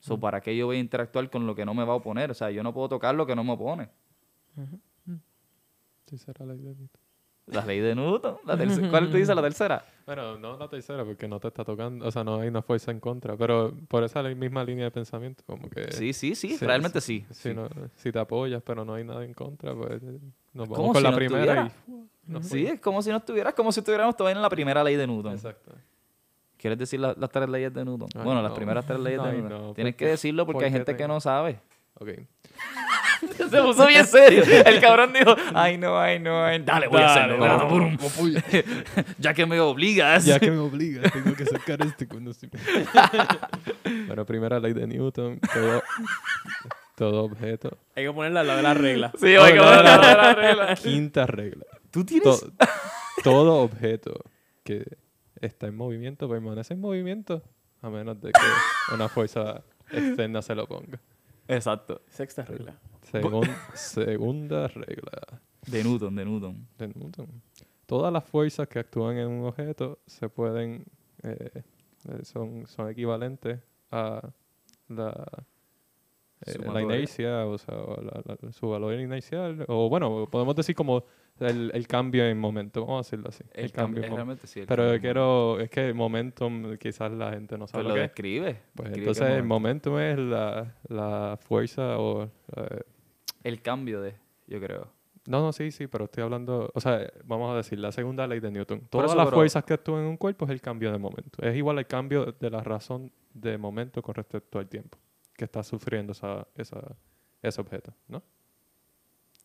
[0.00, 2.32] So, ¿Para qué yo voy a interactuar con lo que no me va a oponer?
[2.32, 3.90] O sea, yo no puedo tocar lo que no me opone.
[6.06, 6.74] Sí, será la idea.
[7.52, 8.36] La ley de Newton.
[8.44, 8.56] La
[8.90, 9.34] ¿Cuál tú dices?
[9.34, 9.84] La tercera.
[10.06, 12.90] Bueno, no la tercera porque no te está tocando, o sea, no hay una fuerza
[12.90, 15.92] en contra, pero por esa misma línea de pensamiento, como que...
[15.92, 17.24] Sí, sí, sí, Sí, realmente sí.
[17.30, 17.54] Si, sí.
[17.54, 20.18] no- si te apoyas, pero no hay nada en contra, pues eh,
[20.52, 22.40] nos vamos con si la no primera estuviera.
[22.40, 22.42] y...
[22.42, 25.06] Sí, es como si no estuvieras, como si estuviéramos todavía en la primera ley de
[25.06, 25.32] Newton.
[25.34, 25.72] Exacto.
[26.56, 28.08] ¿Quieres decir la- las tres leyes de Newton?
[28.14, 29.48] Ay, bueno, las primeras tres leyes de Newton.
[29.48, 31.60] no, Tienes ¿por que decirlo porque ¿Por hay gente que no sabe.
[31.94, 32.10] Ok.
[33.50, 34.42] Se puso bien serio.
[34.64, 37.90] El cabrón dijo, ay no, ay no, ay, dale, voy a Dale, hacerlo.
[39.18, 40.24] ya que me obligas.
[40.24, 42.58] Ya que me obliga, tengo que sacar este conocimiento.
[44.06, 45.82] bueno, primera ley de Newton, todo,
[46.96, 47.76] todo objeto.
[47.96, 49.12] Hay que ponerla al lado de la regla.
[49.20, 50.22] Sí, Oh, que no, la- no, la- no.
[50.22, 50.74] la regla.
[50.76, 51.64] Quinta regla.
[51.90, 52.40] Tú tienes...
[52.40, 52.52] To-
[53.22, 54.14] todo objeto
[54.64, 54.84] que
[55.40, 57.42] está en movimiento permanece en movimiento
[57.82, 60.98] a menos de que una fuerza externa se lo ponga.
[61.48, 62.00] Exacto.
[62.08, 62.74] Sexta regla.
[63.12, 66.66] Segun- segunda regla De Newton, de Newton.
[66.78, 67.26] de Newton.
[67.86, 70.84] todas las fuerzas que actúan en un objeto se pueden,
[71.22, 71.50] eh,
[72.08, 73.58] eh, son, son equivalentes
[73.90, 74.28] a
[74.88, 75.26] la,
[76.46, 81.04] eh, la inercia, o sea, la- la- su valor inercial, o bueno, podemos decir como
[81.40, 83.44] el, el cambio en momento, vamos a decirlo así.
[83.52, 84.00] El, cambio.
[84.02, 84.16] es en momento.
[84.16, 84.60] realmente sí.
[84.60, 87.94] el Pero cambio quiero, es que momentum quizás la gente no sabe Pues lo lo
[87.96, 88.60] que describe.
[88.74, 89.90] Pues describe entonces el momento.
[89.90, 92.24] momentum es la, la fuerza o...
[92.56, 92.80] eh,
[93.42, 94.14] El cambio de,
[94.46, 94.88] yo creo.
[95.26, 96.70] no, no, sí, sí, pero estoy hablando...
[96.74, 98.80] O sea, vamos a decir, la segunda ley de Newton.
[98.90, 101.42] Todas eso, las pero- fuerzas que actúan en un cuerpo es el cambio de momento.
[101.42, 104.98] Es igual al cambio de la razón de momento con respecto al tiempo
[105.36, 106.80] que está sufriendo esa, esa,
[107.40, 108.22] ese objeto, ¿no?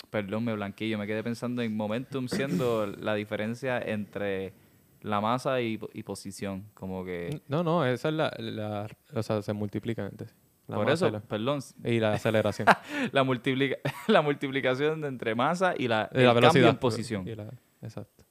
[0.09, 0.97] Perdón, me blanquillo.
[0.97, 4.53] Me quedé pensando en momentum siendo la diferencia entre
[5.01, 6.65] la masa y, y posición.
[6.73, 7.41] Como que...
[7.47, 8.33] No, no, esa es la...
[8.39, 10.35] la o sea, se multiplican entre sí.
[10.67, 12.67] La Por eso, perdón, y la, la aceleración.
[13.11, 16.53] la, multiplica, la multiplicación de entre masa y la, Y el la velocidad.
[16.63, 17.27] cambio en posición.
[17.27, 17.51] Y la-
[17.81, 18.23] exacto.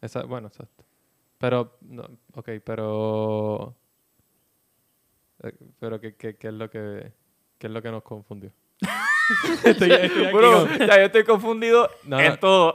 [0.00, 0.84] Esa- bueno, exacto.
[1.38, 2.02] Pero, no,
[2.34, 3.74] ok, pero...
[5.42, 7.12] eh, Pero, ¿qué, qué, qué es lo que,
[7.58, 8.50] qué es lo que nos confundió?
[9.64, 12.38] Estoy- estoy Bro, con- ya yo estoy confundido No, en no.
[12.38, 12.74] todo.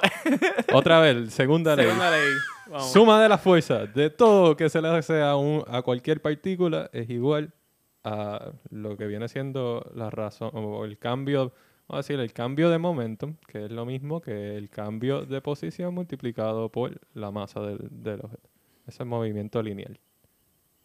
[0.74, 1.86] Otra vez, segunda ley.
[1.86, 2.30] Segunda ley.
[2.68, 2.92] Vamos.
[2.92, 6.90] Suma de las fuerzas de todo que se le hace a, un, a cualquier partícula
[6.94, 7.52] es igual
[8.04, 11.52] a lo que viene siendo la razón o el cambio,
[11.88, 15.42] vamos a decir, el cambio de momentum, que es lo mismo que el cambio de
[15.42, 18.50] posición multiplicado por la masa del, del objeto.
[18.88, 20.00] Ese es movimiento lineal.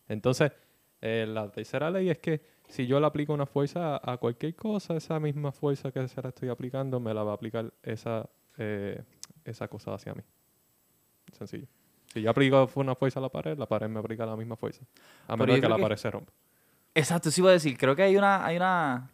[0.08, 0.52] Entonces,
[1.00, 4.54] eh, la tercera ley es que si yo le aplico una fuerza a, a cualquier
[4.54, 8.28] cosa, esa misma fuerza que se la estoy aplicando me la va a aplicar esa,
[8.58, 9.02] eh,
[9.44, 10.22] esa cosa hacia mí.
[11.32, 11.66] Sencillo.
[12.12, 14.84] Si yo aplico una fuerza a la pared, la pared me aplica la misma fuerza.
[15.28, 16.32] A menos que la que- pared se rompa.
[16.96, 17.76] Exacto, sí iba a decir.
[17.76, 19.10] Creo que hay una, hay una...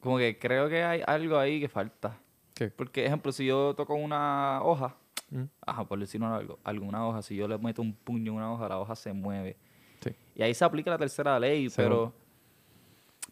[0.00, 2.18] Como que creo que hay algo ahí que falta.
[2.54, 2.70] ¿Qué?
[2.70, 4.96] Porque, ejemplo, si yo toco una hoja,
[5.28, 5.42] Mm.
[5.66, 8.68] ajá, por decirlo algo, alguna hoja, si yo le meto un puño en una hoja,
[8.68, 9.56] la hoja se mueve.
[10.00, 10.10] Sí.
[10.36, 12.14] Y ahí se aplica la tercera ley, pero...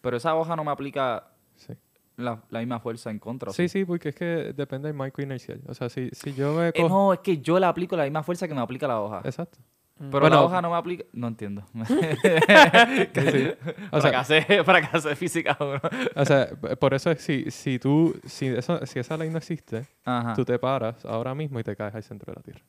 [0.01, 1.73] Pero esa hoja no me aplica Sí.
[2.17, 3.51] la, la misma fuerza en contra.
[3.51, 4.25] ¿o Sí, sí, porque es que
[4.57, 5.61] depende del marco inercial.
[5.69, 8.25] O sea, si, si yo me Eh, no, es que yo le aplico la misma
[8.25, 9.23] fuerza que me aplica la hoja.
[9.25, 9.59] Exacto.
[9.97, 11.05] Pero Bueno, la hoja no me aplica...
[11.13, 11.65] No entiendo.
[11.75, 13.53] Sí.
[13.91, 15.55] O sea, fracasé, fracasé física.
[15.59, 15.81] bro.
[16.17, 19.87] o sea, por eso es si, si tú, si, eso, si esa ley no existe,
[20.05, 20.35] Ajá.
[20.35, 22.65] tú te paras ahora mismo y te caes al centro de la Tierra.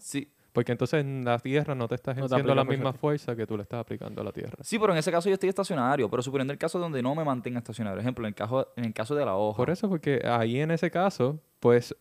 [0.00, 0.32] Sí.
[0.52, 3.34] Porque entonces en la Tierra no te estás No haciendo la misma fuerza.
[3.34, 4.58] que tú le estás aplicando a la Tierra.
[4.60, 6.08] Sí, pero en ese caso yo estoy estacionario.
[6.10, 7.96] Pero suponiendo el caso donde no me mantenga estacionario.
[7.96, 9.56] Por ejemplo, en el caso, en el caso de la hoja.
[9.56, 11.96] Por eso, porque ahí en ese caso, pues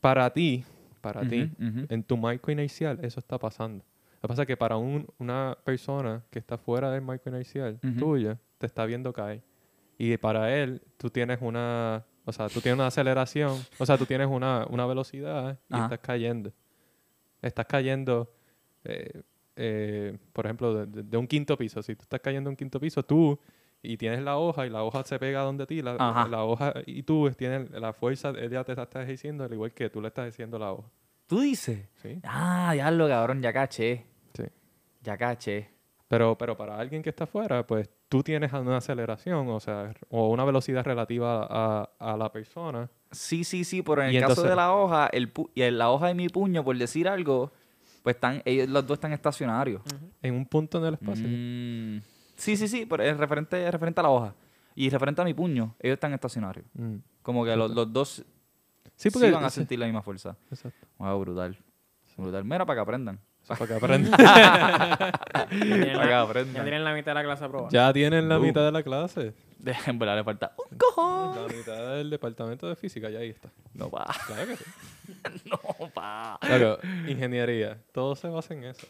[0.00, 0.64] para ti,
[1.00, 3.82] para ti, en tu marco inercial, eso está pasando.
[4.24, 7.78] Lo que pasa es que para un- una persona que está fuera del marco inercial
[7.84, 7.98] Ujú.
[7.98, 9.42] tuya, te está viendo caer.
[9.98, 14.06] Y para él, tú tienes una, o sea, tú tienes una aceleración, o sea, tú
[14.06, 15.82] tienes una, una velocidad y Ajá.
[15.84, 16.54] estás cayendo.
[17.42, 18.32] Estás cayendo,
[18.84, 19.24] eh,
[19.56, 21.82] eh, por ejemplo, de, un quinto piso.
[21.82, 23.38] Si tú estás cayendo de un quinto piso, tú
[23.82, 25.96] y tienes la hoja y la hoja se pega donde ti, la,
[26.44, 30.08] hoja y tú tienes la fuerza, ella te está ejerciendo al igual que tú le
[30.08, 30.88] estás ejerciendo la hoja.
[31.26, 31.90] ¿Tú dices?
[31.96, 32.20] ¿sí?
[32.22, 34.13] Ah, ya lo cabrón, ya caché.
[35.04, 35.70] Ya caché.
[36.08, 40.28] Pero, pero para alguien que está afuera, pues tú tienes una aceleración, o sea, o
[40.30, 42.90] una velocidad relativa a, a la persona.
[43.10, 45.90] Sí, sí, sí, pero en el caso de la hoja, el pu- y en la
[45.90, 47.52] hoja de mi puño, por decir algo,
[48.02, 49.82] pues están, ellos los dos están estacionarios.
[50.22, 51.26] en un punto en el espacio.
[51.28, 52.02] Mm.
[52.36, 54.34] Sí, sí, sí, pero es referente, es referente a la hoja.
[54.74, 56.66] Y referente a mi puño, ellos están estacionarios.
[56.74, 56.96] Mm.
[57.22, 58.24] Como que los, los dos
[58.96, 59.30] Sí, sí, porque...
[59.30, 60.36] van a sí, sentir la misma fuerza.
[60.50, 60.86] exacto.
[60.98, 61.56] Wow, brutal.
[62.16, 62.44] Brutal.
[62.44, 63.18] Mira, para que aprendan.
[63.46, 64.12] Para que aprendan.
[65.34, 66.54] Ya tienen, Para que la, aprendan.
[66.54, 67.70] ya tienen la mitad de la clase aprobada.
[67.70, 68.46] ya tienen la Boom.
[68.48, 69.34] mitad de la clase.
[69.58, 71.46] De- En verdad le falta un cojón.
[71.48, 73.50] La mitad del departamento de física, ya ahí está.
[73.74, 74.06] No, pa.
[74.26, 74.64] Claro que sí.
[75.50, 76.38] No, pa.
[76.40, 77.78] Claro, ingeniería.
[77.92, 78.86] Todo se basa en eso.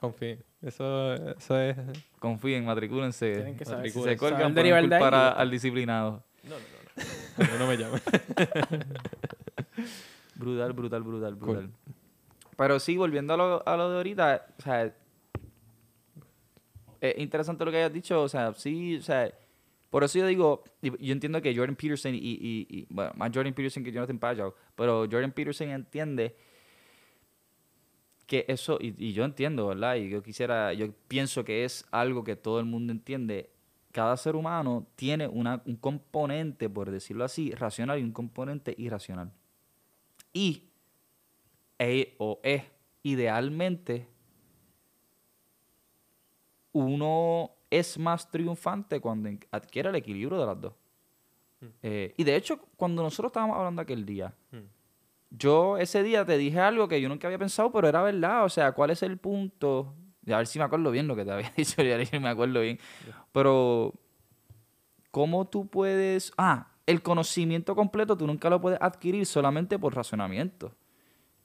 [0.00, 0.42] Confíen.
[0.62, 1.76] Eso, eso es...
[2.18, 3.32] Confíen, matricúlense.
[3.34, 3.90] Tienen que saber.
[3.90, 5.00] Si se cuelgan, Saber pueden derivar de ahí.
[5.00, 6.22] culpar a- al disciplinado.
[6.44, 7.44] No, no, no.
[7.44, 8.00] A mí no me llamen.
[10.36, 11.48] Brutal, brutal, brutal, Cool.
[11.56, 11.70] brutal.
[12.58, 14.94] Pero sí, volviendo a lo, a lo de ahorita, o sea,
[17.00, 19.32] es interesante lo que hayas dicho, o sea, sí, o sea,
[19.90, 23.54] por eso yo digo, yo entiendo que Jordan Peterson y, y, y- bueno, más Jordan
[23.54, 26.34] Peterson que Jonathan Pajau, pero Jordan Peterson entiende
[28.26, 29.96] que eso, y, y yo entiendo, ¿verdad?
[29.96, 33.50] Y yo quisiera, yo pienso que es algo que todo el mundo entiende.
[33.92, 39.32] Cada ser humano tiene una, un componente, por decirlo así, racional y un componente irracional.
[40.32, 40.67] Y
[41.78, 42.62] e- o es
[43.02, 44.06] idealmente
[46.72, 50.72] uno es más triunfante cuando adquiere el equilibrio de las dos.
[51.60, 51.66] Mm.
[51.82, 54.56] Eh, y de hecho, cuando nosotros estábamos hablando aquel día, Mm.
[55.30, 58.44] yo ese día te dije algo que yo nunca había pensado, pero era verdad.
[58.44, 59.94] O sea, ¿cuál es el punto?
[60.26, 62.60] A ver si me acuerdo bien lo que te había dicho, ya no me acuerdo
[62.60, 62.78] bien.
[63.32, 63.94] Pero,
[65.10, 66.32] ¿cómo tú puedes...?
[66.36, 70.74] Ah, el conocimiento completo tú nunca lo puedes adquirir solamente por razonamiento.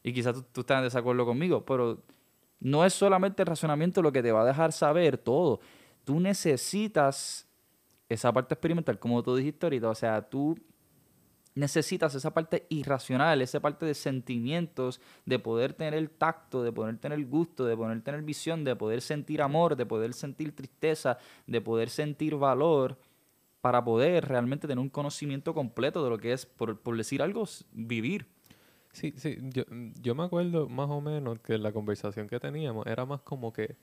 [0.04, 2.04] Y quizás tú, estás en desacuerdo conmigo, pero
[2.60, 5.62] no es solamente el razonamiento lo que te va a dejar saber todo.
[6.04, 7.48] Tú necesitas
[8.10, 9.90] esa parte experimental, como tú dijiste ahorita.
[9.90, 10.58] O sea, tú
[11.56, 16.98] necesitas esa parte irracional, esa parte de sentimientos, de poder tener el tacto, de poder
[16.98, 21.18] tener el gusto, de poder tener visión, de poder sentir amor, de poder sentir tristeza,
[21.48, 22.98] de poder sentir valor,
[23.64, 28.28] para poder realmente tener un conocimiento completo de lo que es, por, decir algo, vivir.
[28.94, 29.64] Sí, sí, yo,
[30.02, 33.76] yo me acuerdo más o menos que la conversación que teníamos era más como que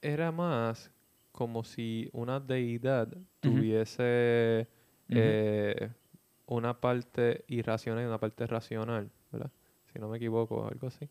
[0.00, 0.90] era más
[1.32, 3.08] como si una deidad
[3.40, 4.68] tuviese
[5.08, 5.90] eh,
[6.46, 9.50] una parte irracional y una parte racional, ¿verdad?
[9.92, 11.08] Si no me equivoco, algo así.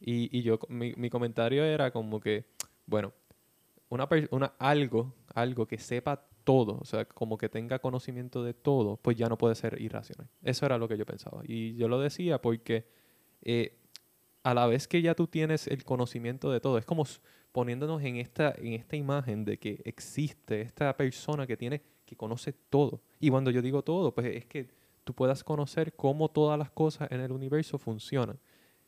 [0.00, 2.44] Y, y yo, mi, mi comentario era como que,
[2.86, 3.12] bueno,
[3.92, 8.96] una, una algo, algo que sepa todo, o sea, como que tenga conocimiento de todo,
[8.96, 10.28] pues ya no puede ser irracional.
[10.42, 11.42] Eso era lo que yo pensaba.
[11.44, 12.86] Y yo lo decía porque
[13.42, 13.78] eh,
[14.42, 17.04] a la vez que ya tú tienes el conocimiento de todo, es como
[17.52, 22.54] poniéndonos en esta, en esta imagen de que existe esta persona que tiene, que conoce
[22.70, 23.02] todo.
[23.20, 24.68] Y cuando yo digo todo, pues es que
[25.04, 28.38] tú puedas conocer cómo todas las cosas en el universo funcionan.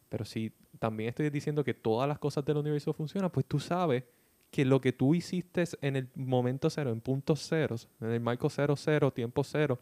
[0.09, 4.05] Pero si también estoy diciendo que todas las cosas del universo funcionan, pues tú sabes
[4.55, 8.49] que lo que tú hiciste en el momento cero, en puntos ceros, en el marco
[8.49, 9.81] cero, cero, tiempo cero,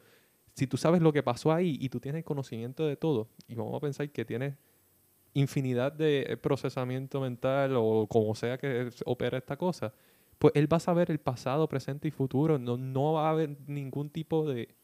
[0.55, 3.77] si tú sabes lo que pasó ahí y tú tienes conocimiento de todo, y vamos
[3.77, 4.55] a pensar que tienes
[5.35, 9.93] infinidad de eh, procesamiento mental o como sea que opera esta cosa,
[10.39, 12.59] pues él va a saber el pasado, presente y futuro.
[12.59, 14.75] No, no va a haber ningún tipo de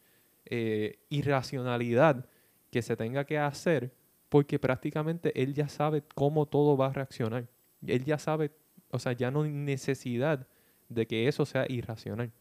[0.45, 2.27] eh, irracionalidad
[2.69, 3.91] que se tenga que hacer
[4.29, 7.47] porque prácticamente él ya sabe cómo todo va a reaccionar.
[7.87, 8.51] Él ya sabe,
[8.91, 10.47] o sea, ya no hay necesidad
[10.89, 12.31] de que eso sea irracional.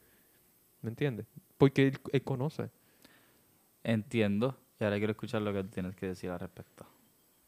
[0.83, 1.27] ¿Me entiendes?
[1.57, 2.71] Porque él, él conoce.
[3.85, 4.57] Entiendo.
[4.81, 6.87] Y ahora quiero escuchar lo que tú tienes que decir al respecto.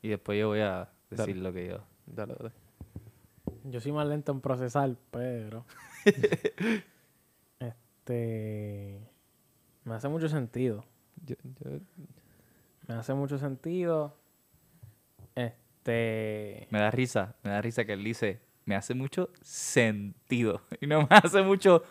[0.03, 1.41] Y después yo voy a decir Dale.
[1.41, 1.79] lo que yo.
[2.07, 2.53] Dale, dale.
[3.65, 5.65] Yo soy más lento en procesar, pero.
[7.61, 9.01] este.
[9.85, 10.85] Me hace mucho sentido.
[11.25, 11.81] Yo- yo-
[12.89, 14.17] Me hace mucho sentido.
[15.35, 16.67] Este.
[16.71, 20.63] Me da risa, me da risa que él dice, me hace mucho sentido.
[20.81, 21.83] Y no me hace mucho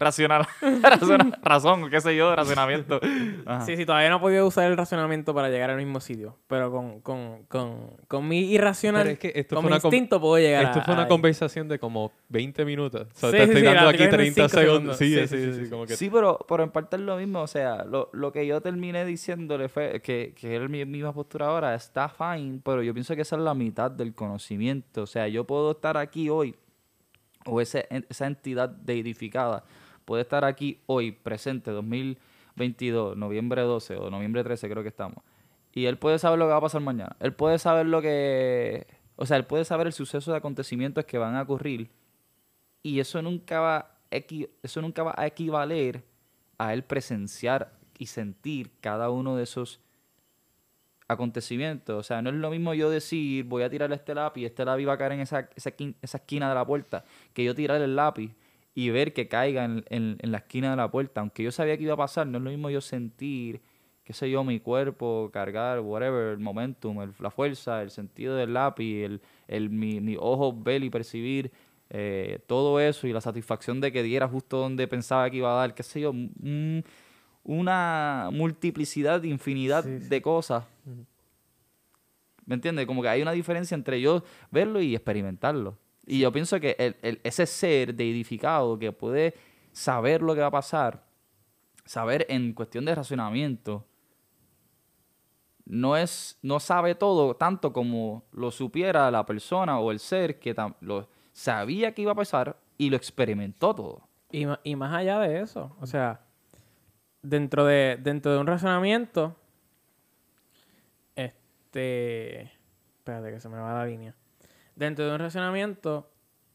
[0.00, 0.46] racional,
[0.82, 2.98] razón, razón, qué sé yo, razonamiento.
[3.46, 3.64] Ajá.
[3.66, 6.36] Sí, sí, todavía no he podido usar el razonamiento para llegar al mismo sitio.
[6.48, 9.06] Pero con, con, con, con mi irracional.
[9.06, 11.08] Es que esto con fue mi instinto puedo llegar Esto a- fue una ahí.
[11.08, 13.06] conversación de como 20 minutos.
[13.14, 14.96] O sea, Sí, te sí, estoy sí, dando aquí estoy viendo 30 en cinco segundos.
[14.96, 14.96] segundos.
[14.96, 15.70] Sí, Sí, sí, sí, sí, sí, sí, sí.
[15.70, 17.42] como que Sí, pero, pero en parte es lo mismo.
[17.42, 21.46] O sea, lo, lo que yo terminé diciéndole fue que, que era mi misma postura
[21.48, 25.02] ahora, está fine, pero yo pienso que esa es la mitad del conocimiento.
[25.02, 26.54] O sea, yo puedo estar aquí hoy,
[27.46, 29.64] o ese, esa entidad deidificada
[30.10, 35.22] puede estar aquí hoy, presente, 2022, noviembre 12 o noviembre 13 creo que estamos.
[35.72, 37.14] Y él puede saber lo que va a pasar mañana.
[37.20, 38.88] Él puede saber lo que...
[39.14, 41.92] O sea, él puede saber el suceso de acontecimientos que van a ocurrir
[42.82, 46.02] y eso nunca va eso nunca va a equivaler
[46.58, 49.78] a él presenciar y sentir cada uno de esos
[51.06, 51.96] acontecimientos.
[51.96, 54.88] O sea, no es lo mismo yo decir, voy a tirar este lápiz, este lápiz
[54.88, 55.70] va a caer en esa, esa
[56.16, 58.34] esquina de la puerta, que yo tirar el lápiz
[58.74, 61.20] y ver que caiga en, en- en la esquina de la puerta.
[61.20, 63.60] Aunque yo sabía que iba a pasar, no es lo mismo yo sentir,
[64.04, 68.54] qué sé yo, mi cuerpo, cargar, whatever, el momentum, el- la fuerza, el sentido del
[68.54, 71.50] lápiz, el, el, mi, mi ojo ver y percibir
[71.90, 75.56] eh, todo eso y la satisfacción de que diera justo donde pensaba que iba a
[75.60, 76.84] dar, qué sé yo, un-
[77.42, 80.08] una multiplicidad, infinidad Sí, sí.
[80.08, 80.64] de cosas.
[82.46, 82.86] ¿Me entiendes?
[82.86, 85.76] Como que hay una diferencia entre yo verlo y experimentarlo.
[86.10, 89.32] Y yo pienso que el- el- ese ser deidificado que puede
[89.70, 91.04] saber lo que va a pasar,
[91.84, 93.86] saber en cuestión de racionamiento,
[95.66, 100.52] no es no sabe todo tanto como lo supiera la persona o el ser que
[100.80, 104.08] lo sabía que iba a pasar y lo experimentó todo.
[104.32, 106.22] Y, y más allá de eso, o sea,
[107.22, 109.36] dentro de, dentro de un razonamiento,
[111.14, 112.50] este,
[112.98, 114.16] espérate que se me va la línea.
[114.80, 116.10] Dentro de un razonamiento,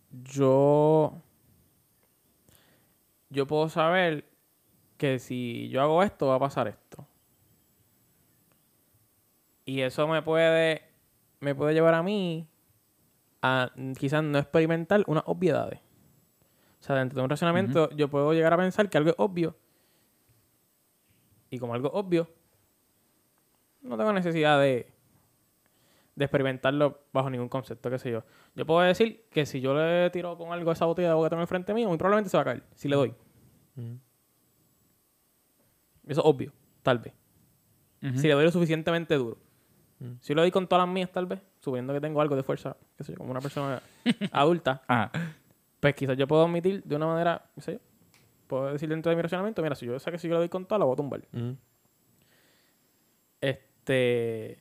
[0.09, 1.21] yo,
[3.29, 4.25] yo puedo saber
[4.97, 7.05] que si yo hago esto, va a pasar esto.
[9.63, 10.81] Y eso me puede,
[11.39, 12.47] me puede llevar a mí
[13.43, 15.79] a mm, quizás no experimentar unas obviedades.
[16.79, 19.55] O sea, dentro de un razonamiento yo puedo llegar a pensar que algo es obvio.
[21.51, 22.27] Y como algo es obvio,
[23.83, 24.94] no tengo necesidad de,
[26.15, 28.23] de experimentarlo bajo ningún concepto, qué sé yo.
[28.55, 31.25] Yo puedo decir que si yo le tiro con algo a esa botella de agua
[31.27, 33.13] que tengo enfrente mío, muy probablemente se va a caer, si le doy.
[36.07, 37.13] Eso es obvio, tal vez.
[38.15, 39.37] Si le doy lo suficientemente duro.
[40.19, 42.77] Si le doy con todas las mías, tal vez, subiendo que tengo algo de fuerza,
[42.97, 43.81] qué sé yo, como una persona
[44.31, 45.11] adulta, Ajá.
[45.79, 47.79] pues quizás yo puedo admitir de una manera, qué sé yo,
[48.45, 50.49] puedo decir dentro de mi racionamiento, mira, si yo sé que si yo le doy
[50.49, 51.21] con todo, lo voy a tumbar.
[53.41, 54.59] Este.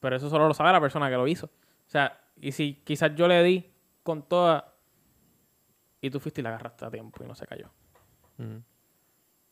[0.00, 1.46] Pero eso solo lo sabe la persona que lo hizo.
[1.46, 4.74] O sea, y si quizás yo le di con toda
[6.00, 7.70] y tú fuiste y la agarraste a tiempo y no se cayó.
[8.38, 8.58] Mm.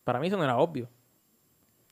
[0.04, 0.88] Para mí eso no era obvio.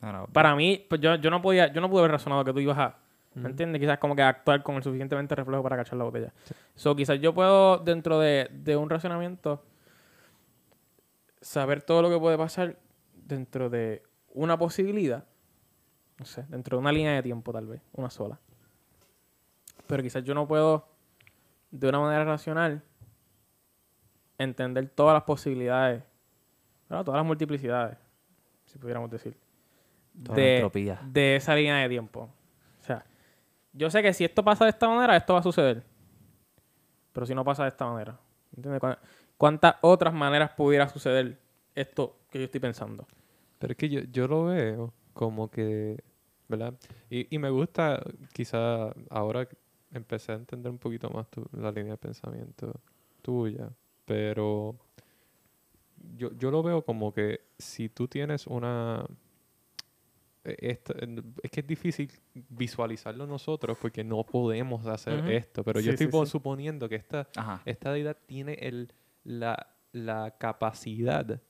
[0.00, 2.58] No, Para mí, pues yo, yo no podía, yo no pude haber razonado que tú
[2.58, 2.98] ibas a,
[3.34, 3.80] ¿me entiendes?
[3.80, 6.32] Quizás como que actuar con el suficientemente reflejo para cachar la botella.
[6.74, 9.64] So, quizás yo puedo, dentro de, de un racionamiento,
[11.40, 12.78] saber todo lo que puede pasar
[13.14, 14.02] dentro de
[14.34, 15.24] una posibilidad.
[16.22, 18.38] No sé, dentro de una línea de tiempo tal vez, una sola.
[19.88, 20.86] Pero quizás yo no puedo,
[21.72, 22.80] de una manera racional,
[24.38, 26.04] entender todas las posibilidades,
[26.88, 27.04] ¿verdad?
[27.04, 27.98] todas las multiplicidades,
[28.66, 29.36] si pudiéramos decir
[30.22, 31.00] Toda de, entropía.
[31.04, 32.30] de esa línea de tiempo.
[32.80, 33.04] O sea,
[33.72, 35.82] yo sé que si esto pasa de esta manera, esto va a suceder.
[37.12, 38.16] Pero si no pasa de esta manera.
[38.56, 38.78] ¿Entiendes?
[38.78, 38.98] ¿Cuán-
[39.36, 41.36] ¿Cuántas otras maneras pudiera suceder
[41.74, 43.08] esto que yo estoy pensando?
[43.58, 46.02] Pero es que yo, yo lo veo como que,
[46.52, 46.74] ¿verdad?
[47.10, 48.02] Y, y me gusta,
[48.32, 49.48] quizá ahora
[49.92, 52.72] empecé a entender un poquito más tu- la línea de pensamiento
[53.22, 53.70] tuya,
[54.04, 54.76] pero
[56.16, 59.04] yo, yo lo veo como que si tú tienes una...
[60.44, 60.94] eh, esta-
[61.42, 62.10] es que es difícil
[62.48, 66.32] visualizarlo nosotros porque no podemos hacer esto, pero Sí, yo estoy sí, po- sí.
[66.32, 67.62] suponiendo que esta, Ajá.
[67.64, 68.92] esta deidad tiene el,
[69.24, 71.40] la, la capacidad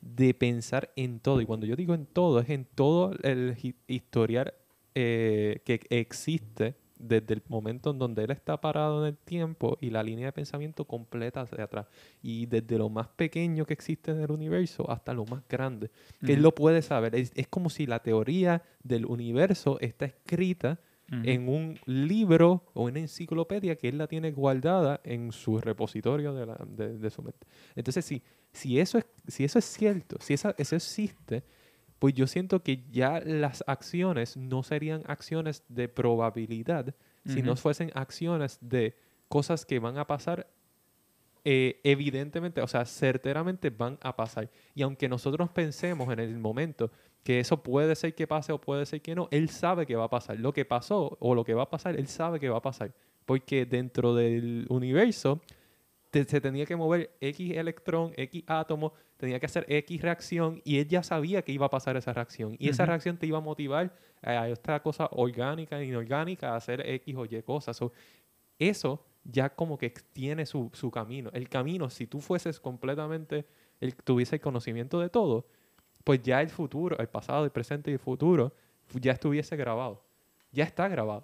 [0.00, 1.40] De pensar en todo.
[1.40, 4.54] Y cuando yo digo en todo, es en todo el hi- historial
[4.94, 9.90] eh, que existe desde el momento en donde él está parado en el tiempo y
[9.90, 11.86] la línea de pensamiento completa hacia atrás.
[12.22, 15.90] Y desde lo más pequeño que existe en el universo hasta lo más grande.
[16.24, 17.16] Que él lo puede saber.
[17.16, 20.78] Es, es como si la teoría del universo está escrita
[21.12, 26.46] En un libro o una enciclopedia que él la tiene guardada en su repositorio de,
[26.46, 27.46] la- de- de su mente.
[27.76, 28.22] Entonces, si,
[28.52, 31.44] si, eso es, si eso es cierto, si esa- eso existe,
[31.98, 36.94] pues yo siento que ya las acciones no serían acciones de probabilidad,
[37.26, 37.60] sino Ujú.
[37.60, 38.96] fuesen acciones de
[39.28, 40.48] cosas que van a pasar
[41.44, 44.48] eh, evidentemente, o sea, certeramente van a pasar.
[44.74, 46.90] Y aunque nosotros pensemos en el momento
[47.24, 50.04] que eso puede ser que pase o puede ser que no, él sabe que va
[50.04, 50.38] a pasar.
[50.38, 52.92] Lo que pasó o lo que va a pasar, él sabe que va a pasar.
[53.24, 55.40] Porque dentro del universo
[56.10, 60.78] te- se tenía que mover X electrón, X átomo, tenía que hacer X reacción y
[60.78, 62.56] él ya sabía que iba a pasar esa reacción.
[62.58, 62.90] Y esa Ujú.
[62.90, 67.24] reacción te iba a motivar a esta cosa orgánica e inorgánica a hacer X o
[67.24, 67.76] Y cosas.
[67.76, 67.92] So,
[68.58, 71.30] eso ya como que tiene su, su camino.
[71.32, 73.46] El camino, si tú fueses completamente,
[73.80, 75.46] el, tuviese el conocimiento de todo,
[76.04, 78.54] pues ya el futuro, el pasado, el presente y el futuro
[78.94, 80.02] ya estuviese grabado.
[80.52, 81.22] Ya está grabado.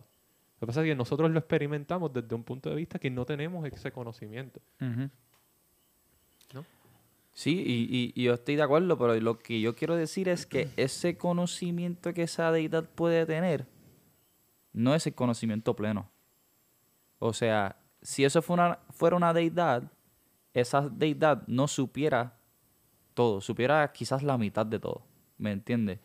[0.61, 3.25] Lo que pasa es que nosotros lo experimentamos desde un punto de vista que no
[3.25, 4.61] tenemos ese conocimiento.
[6.55, 6.65] ¿No?
[7.33, 10.47] Sí, y, y- y yo estoy de acuerdo, pero lo que yo quiero decir es
[10.47, 13.67] que ese conocimiento que esa deidad puede tener
[14.73, 16.11] no es el conocimiento pleno.
[17.21, 19.91] O sea, si eso fuera una, fuera una deidad,
[20.55, 22.39] esa deidad no supiera
[23.15, 25.03] todo, supiera quizás la mitad de todo.
[25.39, 26.01] ¿Me entiendes?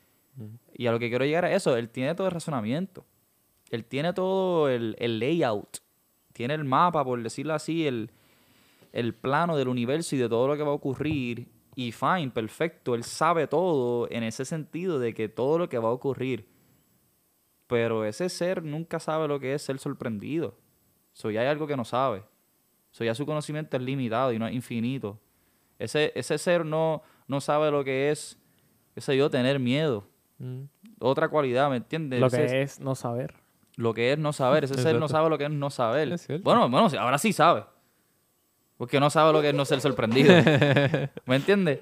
[0.74, 3.06] Y a lo que quiero llegar a eso, él tiene todo el razonamiento.
[3.70, 5.80] Él tiene todo el, el layout.
[6.34, 8.12] Tiene el mapa, por decirlo así, el,
[8.92, 11.48] el plano del universo y de todo lo que va a ocurrir.
[11.76, 12.96] Y fine, perfecto.
[12.96, 16.48] Él sabe todo en ese sentido de que todo lo que va a ocurrir.
[17.68, 20.56] Pero ese ser nunca sabe lo que es ser sorprendido.
[21.14, 22.24] So, ya hay algo que no sabe.
[22.92, 25.20] So, ya su conocimiento es limitado y no es infinito.
[25.80, 28.38] Ese, ese ser no, no sabe lo que es,
[28.94, 30.06] qué sé yo, tener miedo.
[30.40, 30.64] Mm.
[31.00, 32.20] Otra cualidad, ¿me entiendes?
[32.20, 33.34] Lo Ese- que es no saber.
[33.76, 34.64] lo que es no saber.
[34.66, 36.12] Ese ser no sabe lo que es no saber.
[36.14, 36.28] Es.
[36.44, 37.64] Bueno, bueno, ahora sí sabe.
[38.78, 40.34] Porque no sabe lo que es no ser sorprendido.
[41.26, 41.80] ¿Me entiendes?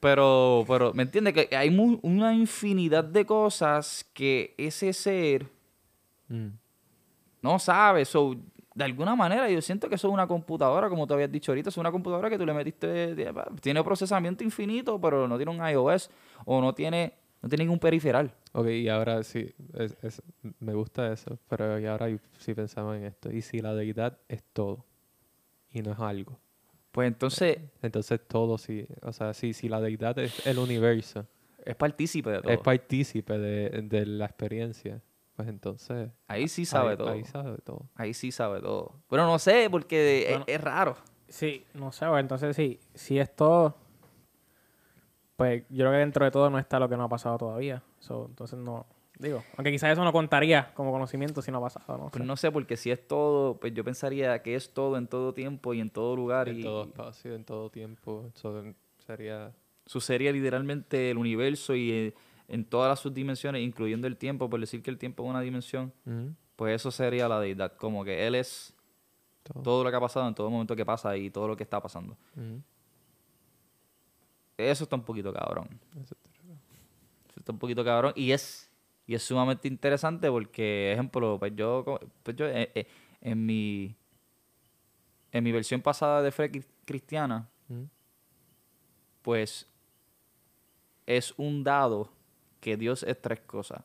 [0.00, 1.34] Pero, pero, ¿me entiendes?
[1.34, 1.68] Que hay
[2.02, 5.46] una infinidad de cosas que ese ser
[6.28, 6.48] Mm.
[7.46, 8.04] No sabe.
[8.04, 8.36] So,
[8.74, 11.70] de alguna manera, yo siento que eso es una computadora, como te habías dicho ahorita,
[11.70, 13.14] es una computadora que tú le metiste,
[13.62, 16.10] tiene procesamiento infinito, pero no tiene un iOS
[16.44, 18.30] o no tiene, no tiene ningún periferal.
[18.52, 20.22] Ok, y ahora sí, es- es-
[20.60, 22.08] me gusta eso, pero y ahora
[22.38, 23.32] sí pensamos en esto.
[23.32, 24.84] ¿Y si la deidad es todo
[25.70, 26.38] y no es algo?
[26.92, 31.26] Pues entonces, Entonces todo sí, o sea, sí, si la deidad es el universo,
[31.64, 32.52] Es partícipe de todo.
[32.52, 35.00] es partícipe de, de la experiencia,
[35.36, 36.10] pues entonces...
[36.26, 37.08] ahí sí sabe ahí, todo.
[37.10, 37.82] Ahí sabe todo.
[37.94, 38.94] Ahí sí sabe todo.
[39.08, 40.44] Pero no sé, porque es- Bueno.
[40.48, 40.96] es, raro.
[41.28, 43.76] Sí, no sé, pues, entonces sí, si es todo,
[45.36, 47.82] pues yo creo que dentro de todo no está lo que no ha pasado todavía.
[47.98, 48.86] So, entonces no,
[49.18, 52.10] digo, aunque quizás eso no contaría como conocimiento si no ha pasado, ¿no?
[52.10, 52.28] Pero sé.
[52.28, 55.74] no sé, porque si es todo, pues yo pensaría que es todo en todo tiempo
[55.74, 56.48] y en todo lugar.
[56.48, 58.30] En y todo espacio, en todo tiempo.
[58.34, 58.62] Eso
[59.06, 59.52] sería...
[59.84, 62.14] sucedería literalmente el universo y eh,
[62.48, 65.92] en todas las subdimensiones, incluyendo el tiempo, por decir que el tiempo es una dimensión,
[66.56, 67.72] pues eso sería la deidad.
[67.76, 68.72] Como que él es
[69.42, 69.62] todo.
[69.62, 71.80] todo lo que ha pasado en todo momento que pasa y todo lo que está
[71.80, 72.16] pasando.
[74.56, 75.68] Eso está un poquito cabrón.
[76.02, 76.14] eso
[77.40, 78.12] está- un poquito cabrón.
[78.16, 78.70] Y es,
[79.06, 81.84] y es sumamente interesante porque, ejemplo, pues yo,
[82.22, 82.86] pues yo eh, eh,
[83.20, 83.94] en mi
[85.32, 87.46] en mi versión pasada de fe cri- cristiana,
[89.22, 89.68] pues
[91.04, 92.10] es un dado
[92.60, 93.84] que Dios es tres cosas.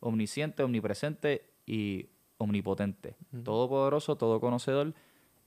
[0.00, 2.08] Omnisciente, omnipresente y
[2.38, 3.16] omnipotente.
[3.32, 3.42] Ujú.
[3.42, 4.94] Todopoderoso, todo conocedor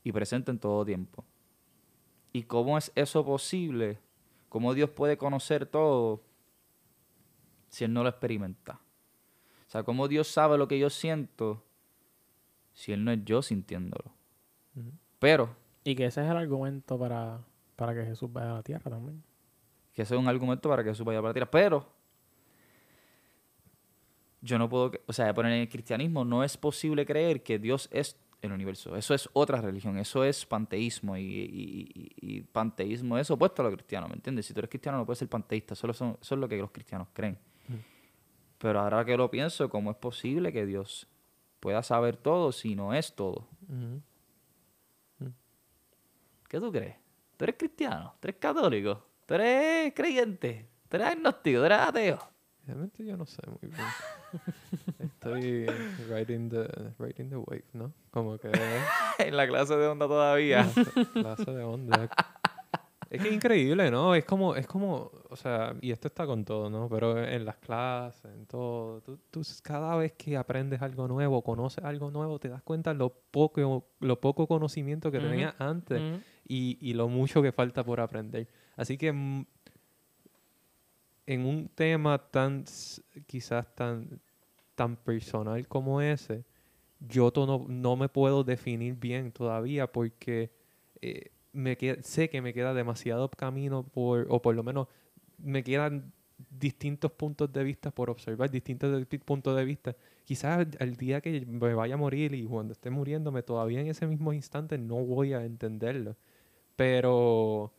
[0.03, 1.23] y presente en todo tiempo.
[2.33, 3.99] ¿Y cómo es eso posible?
[4.49, 6.21] ¿Cómo Dios puede conocer todo
[7.69, 8.79] si Él no lo experimenta?
[9.67, 11.63] O sea, ¿cómo Dios sabe lo que yo siento
[12.73, 14.11] si Él no es yo sintiéndolo?
[15.19, 17.39] Pero, Y que ese es el argumento para,
[17.75, 19.23] para que Jesús vaya a la tierra también.
[19.93, 21.51] que ese es un argumento para que Jesús vaya para la tierra.
[21.51, 21.85] Pero
[24.41, 27.87] yo no puedo, o sea, poner en el cristianismo no es posible creer que Dios
[27.91, 28.95] es el universo.
[28.95, 33.65] Eso es otra religión, eso es panteísmo y, y- y- y panteísmo es opuesto a
[33.65, 34.47] lo cristiano, ¿me entiendes?
[34.47, 36.71] Si tú eres cristiano no puedes ser panteísta, solo son, eso es lo que los
[36.71, 37.37] cristianos creen.
[38.57, 41.07] Pero ahora que lo pienso, ¿cómo es posible que Dios
[41.59, 43.47] pueda saber todo si no es todo?
[43.69, 44.01] Ujú.
[46.47, 46.95] ¿Qué tú crees?
[47.37, 48.13] ¿Tú eres cristiano?
[48.19, 49.05] ¿Tú eres católico?
[49.25, 50.67] ¿Tú eres creyente?
[50.89, 51.59] ¿Tú eres agnóstico?
[51.59, 52.19] ¿Tú eres ateo?
[52.65, 53.87] Realmente yo no sé muy bien.
[54.99, 55.67] Estoy
[56.09, 56.67] riding the,
[56.99, 57.91] riding the wave, ¿no?
[58.11, 58.51] Como que
[59.19, 60.67] en la clase de onda todavía.
[61.13, 62.09] clase, de onda.
[63.09, 64.15] Es que es increíble, ¿no?
[64.15, 66.87] Es como, es como, o sea, y esto está con todo, ¿no?
[66.87, 71.83] Pero en las clases, en todo, tú, tú cada vez que aprendes algo nuevo, conoces
[71.83, 75.27] algo nuevo, te das cuenta lo poco, lo poco conocimiento que Ujú.
[75.27, 76.21] tenías antes Ujú.
[76.47, 78.47] y, y lo mucho que falta por aprender.
[78.77, 79.45] Así que mm,
[81.33, 82.65] en un tema tan,
[83.27, 84.19] quizás tan,
[84.75, 86.45] tan personal como ese,
[86.99, 90.51] yo no, no me puedo definir bien todavía porque
[91.01, 94.87] eh, me queda- sé que me queda demasiado camino por, o por lo menos
[95.37, 96.11] me quedan
[96.59, 99.95] distintos puntos de vista por observar, distintos puntos de vista.
[100.25, 104.07] Quizás al día que me vaya a morir y cuando esté muriéndome, todavía en ese
[104.07, 106.15] mismo instante no voy a entenderlo.
[106.77, 107.73] Pero,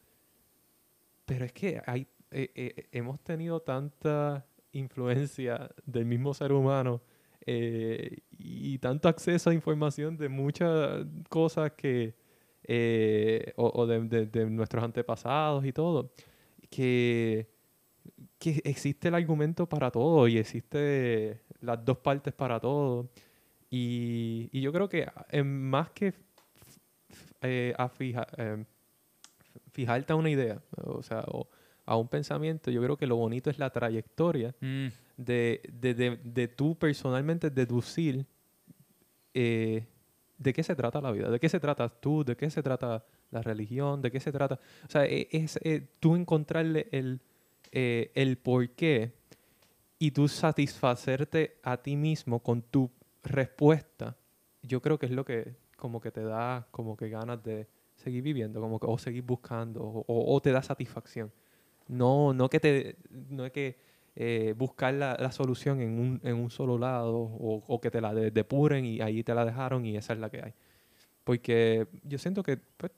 [1.25, 7.03] pero es que hay, eh, eh, hemos tenido tanta influencia del mismo ser humano
[7.45, 12.15] eh, y tanto acceso a información de muchas cosas que,
[13.57, 16.13] o, de, nuestros antepasados y todo,
[16.71, 17.49] que,
[18.39, 23.11] que existe el argumento para todo y existe las dos partes para todo.
[23.69, 25.07] Y, yo creo que
[25.45, 26.15] más que
[27.77, 27.91] a
[28.39, 28.65] em,
[29.73, 31.49] fijarte a una idea, o sea, o
[31.85, 34.87] a un pensamiento, yo creo que lo bonito es la trayectoria Mm,
[35.17, 38.25] de, de, de, de tú personalmente deducir
[39.35, 39.87] eh,
[40.39, 43.05] de qué se trata la vida, de qué se trata tú, de qué se trata
[43.31, 44.59] la religión, de qué se trata.
[44.87, 47.21] O sea, e- es, eh, tú encontrarle el,
[47.71, 49.13] eh, el porqué
[49.99, 52.91] y tú satisfacerte a ti mismo con tu
[53.23, 54.17] respuesta,
[54.63, 58.23] yo creo que es lo que como que te da como que ganas de seguir
[58.23, 61.31] viviendo, como que, o seguir buscando, o- o te da satisfacción.
[61.89, 63.77] No, no que te, no es que
[64.17, 68.01] eh, buscar la, la solución en un, en un solo lado o, o que te
[68.01, 70.55] la de- depuren y ahí te la dejaron y esa es la que hay.
[71.25, 72.93] Porque yo siento que pues,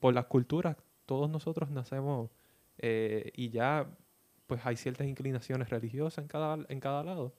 [0.00, 0.76] por las culturas
[1.06, 2.30] todos nosotros nacemos
[2.78, 3.88] eh, y ya
[4.46, 7.34] pues hay ciertas inclinaciones religiosas en cada, en cada lado.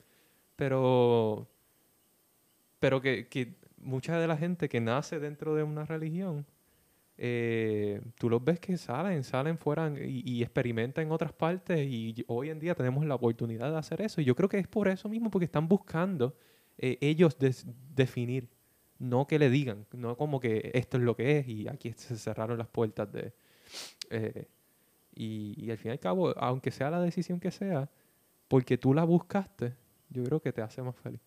[0.56, 1.48] Pero,
[2.80, 6.46] pero que, que mucha de la gente que nace dentro de una religión
[7.22, 12.50] eh, tú los ves que salen, salen fuera y, experimentan en otras partes y hoy
[12.50, 14.22] en día tenemos la oportunidad de hacer eso.
[14.22, 16.38] Y yo creo que es por eso mismo, porque están buscando
[16.78, 17.36] eh, ellos
[17.94, 18.48] definir,
[19.00, 22.16] no que le digan, no como que esto es lo que es y aquí se
[22.16, 23.34] cerraron las puertas de...
[24.12, 24.48] eh,
[25.14, 27.90] y, y al fin y al cabo, aunque sea la decisión que sea,
[28.48, 29.76] porque tú la buscaste,
[30.10, 31.20] yo creo que te hace más feliz.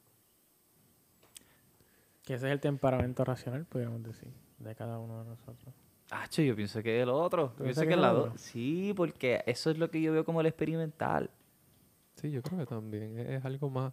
[2.25, 4.33] Que ese es el temperamento racional, podríamos decir,
[4.63, 5.75] de cada uno de nosotros.
[6.11, 7.51] Hacho, yo pienso que es el otro.
[7.51, 8.27] Yo ¿Tú pienso que que es la el dos.
[8.27, 8.39] otro?
[8.39, 11.31] Sí, porque eso es lo que yo veo como el experimental.
[12.17, 13.19] Sí, yo creo que también.
[13.19, 13.93] Es, es algo más.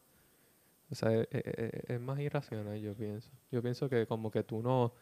[0.91, 3.29] O sea, es, es- es- más irracional, yo pienso.
[3.51, 4.93] Yo pienso que como que tú no.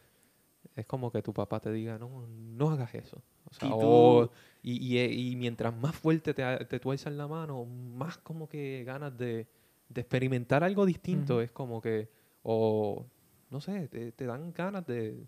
[0.76, 3.22] Es como que tu papá te diga, no, no hagas eso.
[3.49, 4.30] O sea, Y o-
[4.61, 9.18] y, y- y mientras más fuerte te, te tuerzan la mano, más como que ganas
[9.18, 9.48] de,
[9.89, 11.41] de experimentar algo distinto.
[11.41, 12.10] Es como que.
[12.44, 13.06] O.
[13.49, 15.26] No sé, te, te dan ganas de.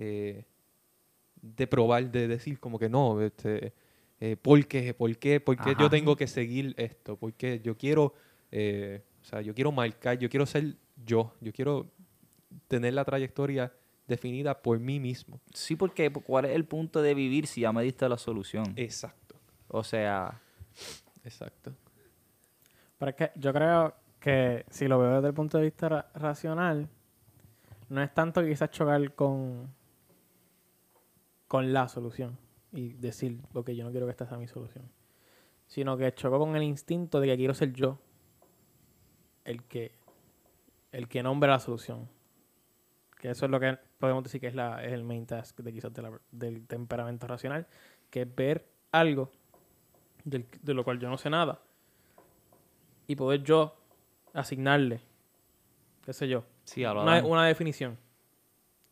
[0.00, 0.44] Eh,
[1.42, 3.72] de probar, de decir como que no, este,
[4.20, 4.92] eh, ¿por qué?
[4.94, 5.40] ¿Por qué?
[5.40, 7.16] ¿Por qué yo tengo que seguir esto?
[7.16, 8.14] Porque yo quiero,
[8.50, 10.74] eh, o sea, yo quiero marcar, yo quiero ser
[11.04, 11.86] yo, yo quiero
[12.68, 13.72] tener la trayectoria
[14.06, 15.40] definida por mí mismo.
[15.54, 18.72] Sí, porque ¿cuál es el punto de vivir si ya me diste la solución?
[18.76, 19.36] Exacto,
[19.68, 20.40] O sea,
[21.24, 21.72] exacto.
[22.98, 26.10] Pero es que yo creo que si lo veo desde el punto de vista ra-
[26.14, 26.88] racional,
[27.88, 29.72] no es tanto quizás chocar con,
[31.50, 32.38] con la solución
[32.70, 34.88] y decir, ok, yo no quiero que esta sea mi solución.
[35.66, 37.98] Sino que choco con el instinto de que quiero ser yo
[39.44, 39.96] el que,
[40.92, 42.08] el que nombre la solución.
[43.20, 45.72] Que eso es lo que podemos decir que es, la, es el main task de
[45.72, 47.66] quizás de la- del temperamento racional,
[48.10, 49.32] que es ver algo
[50.22, 51.60] del- de lo cual yo no sé nada
[53.08, 53.74] y poder yo
[54.34, 55.00] asignarle,
[56.04, 57.98] qué sé yo, sí, una, una definición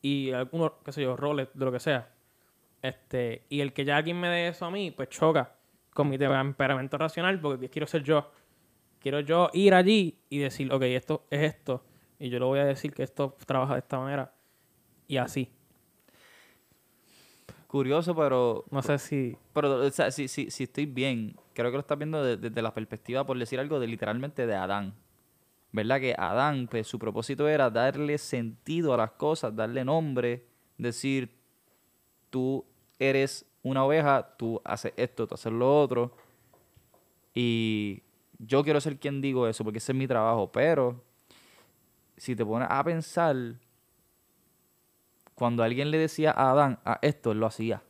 [0.03, 2.13] y algunos, qué sé yo, roles de lo que sea.
[2.83, 5.55] Este, y el que ya alguien me dé eso a mí, pues choca
[5.93, 8.31] con mi temperamento racional porque quiero ser yo.
[9.01, 11.85] Quiero yo ir allí y decir, ok, esto es esto.
[12.19, 14.33] Y yo le voy a decir que esto trabaja de esta manera.
[15.07, 15.51] Y así.
[17.67, 19.37] Curioso, pero No sé si...
[19.53, 22.63] Pero, o sea, si, si, si estoy bien, creo que lo estás viendo de- desde
[22.63, 24.95] la perspectiva, por decir algo, de literalmente de Adán.
[25.73, 26.01] ¿Verdad?
[26.01, 30.47] Que Adán, pues su propósito era darle sentido a las cosas, darle nombre,
[30.79, 31.38] decir,
[32.31, 32.65] tú
[32.99, 36.13] eres una oveja, tú haces esto, tú haces lo otro.
[37.35, 38.03] Y
[38.39, 40.51] yo quiero ser quien digo eso, porque ese es mi trabajo.
[40.51, 41.03] Pero,
[42.17, 43.37] si te pones a pensar,
[45.35, 47.83] cuando alguien le decía a Adán, a esto, él lo hacía.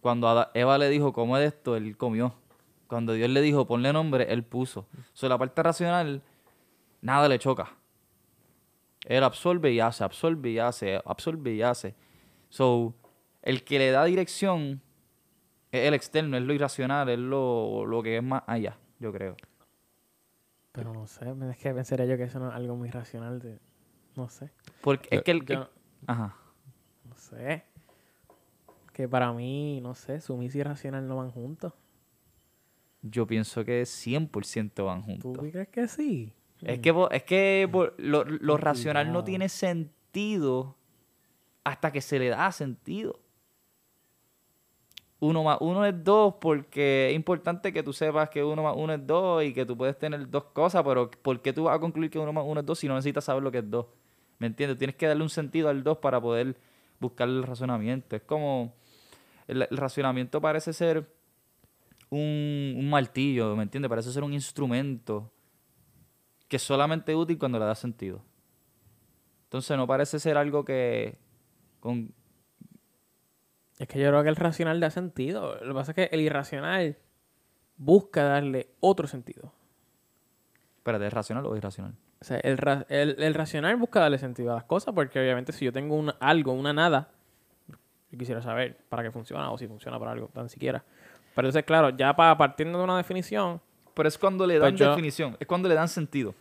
[0.00, 2.34] Cuando Eva le dijo, come de esto, él comió.
[2.88, 4.86] Cuando Dios le dijo, ponle nombre, él puso.
[5.14, 6.22] So, la parte racional,
[7.00, 7.72] nada le choca.
[9.04, 11.94] Él absorbe y hace, absorbe y hace, absorbe y hace.
[12.48, 12.94] So,
[13.42, 14.80] el que le da dirección
[15.72, 19.36] es el externo, es lo irracional, es lo, lo que es más allá, yo creo.
[20.72, 23.58] Pero no sé, es que pensaría yo que eso no es algo muy racional de...
[24.16, 24.50] No sé.
[24.80, 25.44] Porque es que el...
[25.44, 25.68] Yo-
[26.06, 26.36] Ajá.
[27.08, 27.64] no sé.
[28.92, 31.72] Que para mí, no sé, sumisa y racional no van juntos.
[33.02, 35.46] Yo pienso que 100% van ¿Tú juntos.
[35.50, 36.32] crees que sí?
[36.64, 37.68] Es que, es que
[37.98, 40.76] lo, lo racional no tiene sentido
[41.62, 43.20] hasta que se le da sentido.
[45.20, 48.92] Uno más uno es dos porque es importante que tú sepas que uno más uno
[48.92, 51.80] es dos y que tú puedes tener dos cosas, pero ¿por qué tú vas a
[51.80, 53.86] concluir que uno más uno es dos si no necesitas saber lo que es dos?
[54.38, 54.76] ¿Me entiendes?
[54.76, 56.56] Tienes que darle un sentido al dos para poder
[57.00, 58.16] buscar el razonamiento.
[58.16, 58.74] Es como...
[59.46, 61.06] El, el racionamiento parece ser
[62.10, 63.88] un, un martillo, ¿me entiendes?
[63.88, 65.30] Parece ser un instrumento
[66.48, 68.22] que es solamente útil cuando le da sentido.
[69.44, 71.18] Entonces no parece ser algo que
[71.80, 72.12] con
[73.78, 75.54] Es que yo creo que el racional da sentido.
[75.60, 76.96] Lo que pasa es que el irracional
[77.76, 79.52] busca darle otro sentido.
[80.78, 81.94] espérate, ¿es racional o irracional?
[82.20, 85.52] O sea, el, ra- el- el racional busca darle sentido a las cosas porque obviamente
[85.52, 87.10] si yo tengo un, algo, una nada,
[88.10, 90.84] yo quisiera saber para qué funciona o si funciona para algo, tan siquiera.
[91.34, 93.60] Pero entonces, claro, ya para partiendo de una definición,
[93.94, 96.34] Pero es cuando le Pues dan definición, es cuando le dan sentido.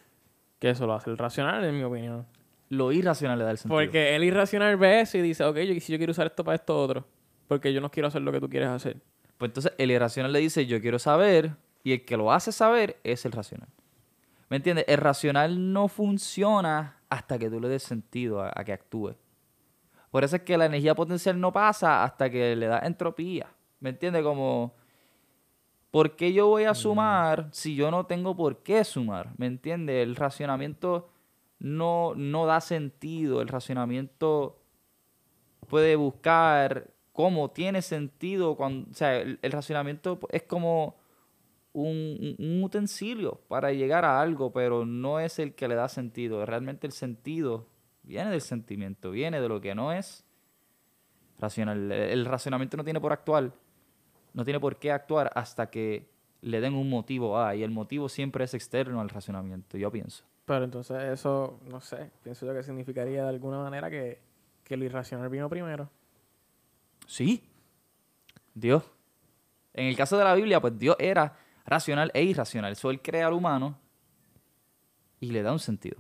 [0.60, 2.26] que eso lo hace el racional, en mi opinión.
[2.70, 3.80] Lo irracional le da el sentido.
[3.80, 6.56] Porque el irracional ve eso y dice, ok, yo, si yo quiero usar esto para
[6.56, 7.06] esto otro,
[7.48, 8.98] porque yo no quiero hacer lo que tú quieres hacer.
[9.38, 11.52] Pues entonces el irracional le dice, yo quiero saber,
[11.84, 13.68] y el que lo hace saber es el racional.
[14.50, 14.86] ¿Me entiendes?
[14.88, 19.16] El racional no funciona hasta que tú le des sentido a, a que actúe.
[20.12, 23.48] Por eso es que la energía potencial no pasa hasta que le da entropía.
[23.80, 24.24] ¿Me entiendes?
[24.24, 24.74] Como,
[25.94, 29.32] ¿por qué yo voy a sumar si yo no tengo por qué sumar?
[29.38, 30.03] ¿Me entiendes?
[30.03, 31.10] El racionamiento
[31.60, 33.41] no, no da sentido.
[33.41, 34.60] El racionamiento
[35.70, 40.95] puede buscar cómo tiene sentido cuando, o sea, el, el racionamiento es como
[41.74, 46.45] un, un- utensilio para llegar a algo, pero no es el que le da sentido.
[46.45, 47.68] Realmente el sentido
[48.03, 50.26] viene del sentimiento, viene de lo que no es
[51.40, 51.91] racional.
[51.91, 53.52] El, el racionamiento no tiene por actuar,
[54.34, 56.10] no tiene por qué actuar hasta que
[56.41, 60.23] le den un motivo a, y el motivo siempre es externo al racionamiento, yo pienso.
[60.45, 64.19] Pero entonces eso, no sé, pienso yo que significaría de alguna manera que
[64.64, 65.89] que lo irracional vino primero.
[67.07, 67.43] Sí.
[68.53, 68.84] Dios.
[69.73, 71.35] En el caso de la Biblia, pues Dios era
[71.65, 72.73] racional e irracional.
[72.73, 73.77] Eso él crea al humano
[75.19, 75.97] y le da un sentido.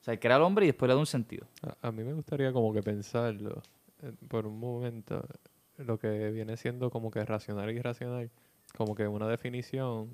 [0.00, 1.46] O sea, él crea al hombre y después le da un sentido.
[1.62, 3.62] A, a mí me gustaría como que pensarlo
[4.02, 5.26] eh, por un momento,
[5.78, 8.30] lo que viene siendo como que racional e irracional,
[8.76, 10.08] como que una definición,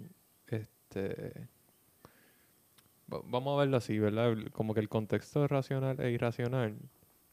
[0.49, 1.49] este,
[3.13, 4.35] va- vamos a verlo así, ¿verdad?
[4.53, 6.77] Como que el contexto racional e irracional,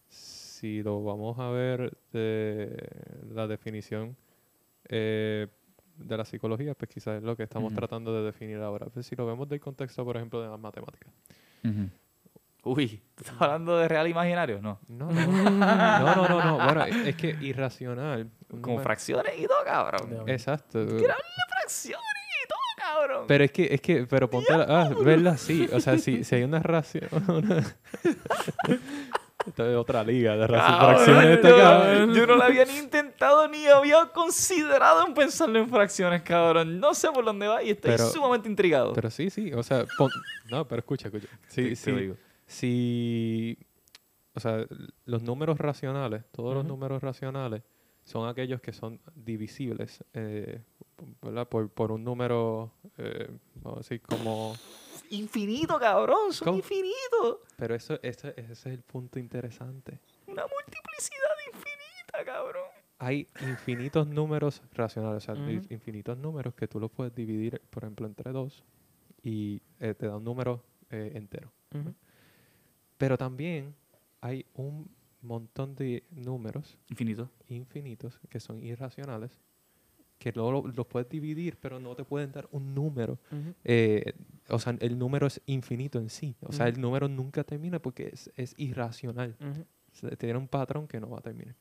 [0.10, 2.90] si lo vamos a ver de
[3.34, 4.16] la definición
[4.90, 5.48] eh,
[5.98, 8.88] de la psicología, pues quizás es lo que estamos tratando de definir ahora.
[8.88, 11.12] Pues si lo vemos del contexto, por ejemplo, de las matemáticas.
[12.68, 14.60] Uy, ¿tú estás hablando de real imaginario?
[14.62, 14.80] No.
[14.88, 16.56] No, no, no, no, no, no.
[16.66, 18.30] Bueno, es que irracional.
[18.50, 20.26] número- fracciones y todo, cabrón.
[20.26, 20.86] De- Exacto.
[20.88, 22.06] Fracciones
[22.44, 23.26] y todo, cabrón.
[23.28, 25.68] Pero es que, es que, pero ponte, ah, verla así.
[25.74, 27.10] O sea, si, si hay una ración.
[29.46, 31.26] Esto es otra liga de fracciones.
[31.38, 32.14] Este no, cabrón.
[32.14, 36.80] Yo no lo había ni intentado ni había considerado en pensarlo en fracciones, cabrón.
[36.82, 38.92] No sé por dónde va y estoy Pero- sumamente intrigado.
[38.94, 39.54] Pero sí, sí.
[39.54, 40.12] O sea, pon-
[40.50, 41.28] no, pero escucha, escucha.
[41.28, 42.14] Te- Sí, te sí.
[42.48, 43.58] Si,
[44.34, 44.66] o sea,
[45.06, 47.62] los números racionales, todos los números racionales
[48.04, 50.64] son aquellos que son divisibles, eh,
[51.22, 51.48] ¿verdad?
[51.48, 54.56] Por, por un número, eh, vamos a decir, como...
[55.10, 56.32] Infinito, cabrón.
[56.34, 56.58] Son ¿Cómo?
[56.58, 57.40] infinitos.
[57.58, 60.00] Pero eso, eso- ese es el punto interesante.
[60.26, 62.64] Una multiplicidad infinita, cabrón.
[63.00, 68.08] Hay infinitos números racionales, o sea, infinitos números que tú los puedes dividir, por ejemplo,
[68.08, 68.64] entre dos
[69.22, 71.52] y eh, te da un número eh, entero.
[72.98, 73.74] Pero también
[74.22, 74.90] hay un
[75.22, 77.30] montón de números Infinito.
[77.50, 79.38] infinitos que son irracionales
[80.20, 83.20] que luego lo- los puedes dividir, pero no te pueden dar un número.
[83.64, 84.14] Eh,
[84.50, 86.36] o sea, el número es infinito en sí.
[86.42, 89.36] O sea, el número nunca termina porque es, es irracional.
[90.18, 91.54] Tiene un patrón que no va a terminar.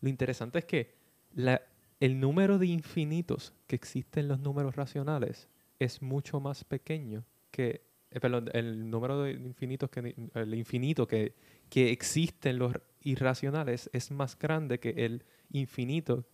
[0.00, 0.94] Lo interesante es que
[1.34, 1.60] la-
[2.00, 5.48] el número de infinitos que existen en los números racionales
[5.78, 11.34] es mucho más pequeño que, eh, perdón, el número de infinitos que, el infinito que,
[11.68, 12.72] que existe en los
[13.02, 16.24] irracionales es más grande que el infinito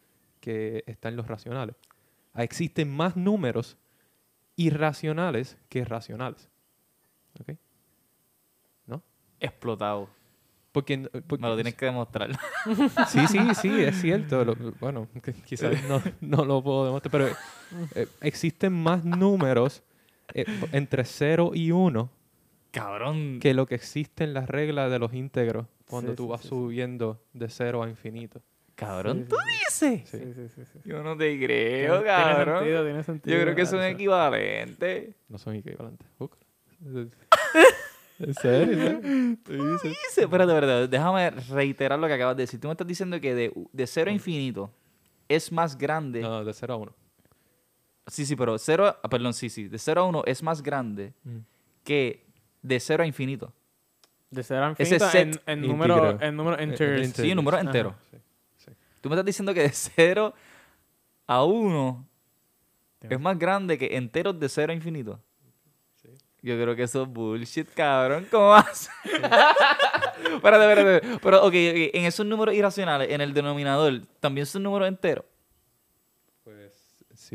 [0.40, 1.74] que está en los racionales.
[2.32, 3.76] Ah, Existen más números
[4.56, 6.48] irracionales que racionales.
[7.40, 7.56] ¿Ok?
[9.40, 10.09] Explotado.
[10.72, 12.30] Porque, n- porque- Me lo tienes que demostrar.
[13.09, 14.44] Sí, sí, sí, es cierto.
[14.44, 15.06] Lo- bueno,
[15.44, 17.26] quizás no, no lo puedo demostrar, pero
[17.94, 19.82] eh, existen más números
[20.32, 22.10] eh, entre 0 y 1
[22.70, 23.38] cabrón.
[23.40, 26.40] que lo que existe en las reglas de los íntegros cuando Sí, tú sí, vas
[26.40, 26.48] sí, sí.
[26.48, 28.40] subiendo de 0 a infinito.
[28.74, 29.52] Cabrón, Sí, tú sí,
[29.92, 30.09] dices.
[30.10, 30.18] Sí.
[30.18, 30.78] Sí, sí, sí, sí.
[30.84, 32.59] Yo no te creo, tiene cabrón.
[32.59, 33.36] sentido, tiene sentido.
[33.36, 35.14] Yo creo que son Eso- equivalentes.
[35.28, 36.09] No son equivalentes.
[38.18, 39.01] ¿En serio?
[39.44, 40.18] Tú dices.
[40.18, 40.88] Espérate, espérate.
[40.88, 42.60] Déjame reiterar lo que acabas de decir.
[42.60, 44.70] Tú me estás diciendo que de, de 0 a infinito
[45.28, 46.20] es más grande.
[46.20, 46.94] No, de 0 a 1.
[48.06, 49.68] Sí, sí, pero 0, perdón, sí, sí.
[49.68, 51.12] De 0 a 1 es más grande
[51.85, 52.24] que
[52.62, 53.52] de 0 a infinito.
[54.31, 57.06] De cero a Ese infinito set en, en número, en número Eh, enters.
[57.06, 57.24] íntegro.
[57.28, 57.66] Sí, número Ajá.
[57.66, 57.94] entero.
[58.10, 58.16] Sí,
[58.66, 58.72] sí.
[59.01, 60.35] Tú me estás diciendo que de 0
[61.26, 62.05] a 1
[62.98, 65.20] Tiene- es más grande que enteros de 0 a infinito.
[66.43, 68.26] Yo creo que eso es bullshit, cabrón.
[68.31, 68.90] ¿Cómo vas?
[69.05, 71.18] espérate, espérate.
[71.22, 71.55] Pero, ok, ok,
[71.94, 75.24] en esos números irracionales, en el denominador, ¿también son números enteros?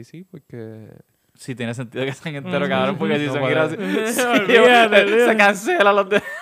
[0.04, 0.90] Sí, sí, porque
[1.36, 4.16] Sí, tiene sentido que sean enteros, cabrón, porque si No son irracionales...
[4.16, 6.22] Sí, Olvídate, se cancelan los de...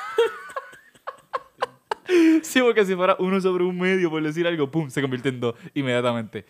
[2.43, 5.39] Sí, porque si fuera uno sobre un medio, por decir algo, pum, se convierte en
[5.39, 6.45] dos inmediatamente.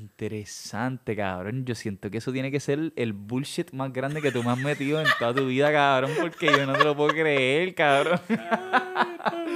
[0.00, 1.64] Interesante, cabrón.
[1.66, 4.58] Yo siento que eso tiene que ser el bullshit más grande que tú me has
[4.58, 8.18] metido en toda tu vida, cabrón, porque yo no te lo puedo creer, cabrón.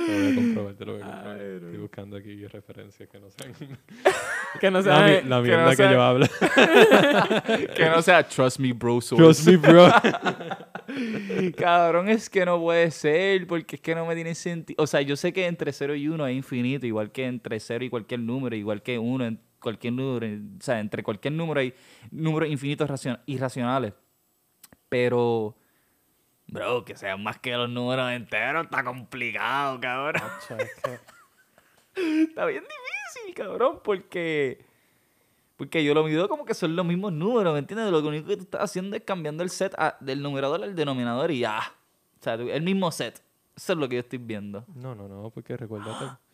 [0.06, 1.40] Lo voy a comprobar, te lo voy a comprobar.
[1.40, 3.52] Estoy buscando aquí referencias que no sean
[4.60, 5.22] Que no la, sea.
[5.22, 6.26] mi- la que mierda no que yo hablo.
[7.76, 9.00] Que no sea trust me, bro.
[9.00, 9.42] source.
[9.42, 9.88] Trust me, bro.
[11.56, 14.80] Cabrón, es que no puede ser, porque es que no me tiene sentido.
[14.80, 17.84] O sea, yo sé que entre 0 y 1 es infinito, igual que entre 0
[17.84, 20.26] y cualquier número, igual que 1 en cualquier número.
[20.58, 21.74] O sea, entre cualquier número hay
[22.10, 23.92] números infinitos racion- irracionales.
[24.88, 25.56] Pero,
[26.46, 30.22] bro, que sean más que los números enteros está complicado, cabrón.
[30.48, 30.98] Que-
[32.22, 34.64] Está bien difícil, cabrón, porque...
[35.56, 37.90] Porque yo lo mido como que son los mismos números, ¿me entiendes?
[37.90, 41.30] Lo único que tú estás haciendo es cambiando el set a- del numerador al denominador
[41.30, 41.60] y ya.
[42.20, 43.22] O sea, el mismo set.
[43.56, 44.66] Eso es lo que yo estoy viendo.
[44.74, 46.04] No, no, no, porque recuérdate.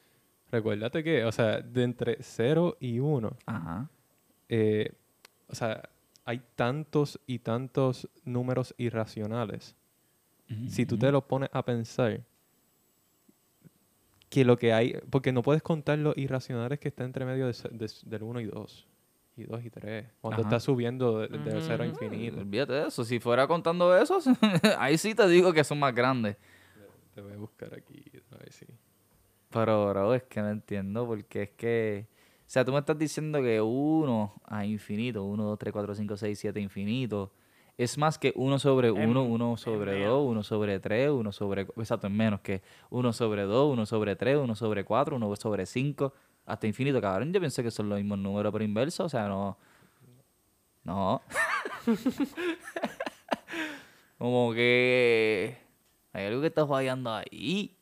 [0.53, 3.89] Recuérdate que, o sea, de entre 0 y 1, Ajá.
[4.49, 4.93] eh,
[5.49, 5.89] o sea,
[6.25, 9.75] hay tantos y tantos números irracionales.
[10.69, 12.21] Si tú te lo pones a pensar,
[14.29, 17.53] que lo que hay, porque no puedes contar los irracionales que está entre medio de
[17.71, 18.87] de- del 1 y 2.
[19.37, 20.07] Y 2 y 3.
[20.21, 20.49] Cuando Ajá.
[20.49, 22.39] está subiendo de, de 0 a infinito.
[22.39, 23.03] Olvídate de eso.
[23.05, 24.27] Si fuera contando esos,
[24.79, 26.37] ahí sí te digo que son más grandes.
[27.15, 28.03] Te voy a buscar aquí.
[28.31, 28.67] A ver si.
[29.53, 32.07] Pero, bro, es que no entiendo porque es que...
[32.41, 36.17] O sea, tú me estás diciendo que 1 a infinito, 1, 2, 3, 4, 5,
[36.17, 37.33] 6, 7 infinito,
[37.79, 40.09] es más que 1 sobre 1, 1 sobre menos.
[40.09, 41.63] 2, 1 sobre 3, 1 sobre...
[41.63, 45.67] Exacto, es menos que 1 sobre 2, 1 sobre 3, 1 sobre 4, 1 sobre
[45.67, 46.13] 5,
[46.45, 47.33] hasta infinito, cabrón.
[47.33, 49.57] Yo pensé que son los mismos números pero inversos, o sea, no...
[50.85, 51.23] No.
[54.19, 55.57] Como que...
[56.13, 57.79] Hay algo que está fallando ahí.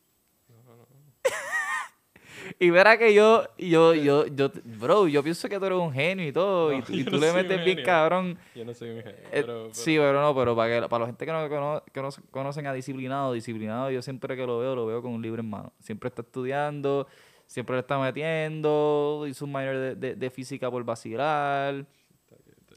[2.59, 6.27] Y verá que yo, yo, yo, yo, bro, yo pienso que tú eres un genio
[6.27, 8.39] y todo, y, No, y tú no le metes bien cabrón.
[8.55, 9.19] Yo no soy un genio.
[9.19, 11.83] Eh, pero, pero- Sí, pero no, pero para, que, para la gente que no, cono-
[11.93, 15.23] que no conocen a Disciplinado, Disciplinado, yo siempre que lo veo, lo veo con un
[15.23, 15.73] libro en mano.
[15.81, 17.07] Siempre está estudiando,
[17.47, 21.85] siempre le está metiendo, hizo un minor de, de- de física por vacilar,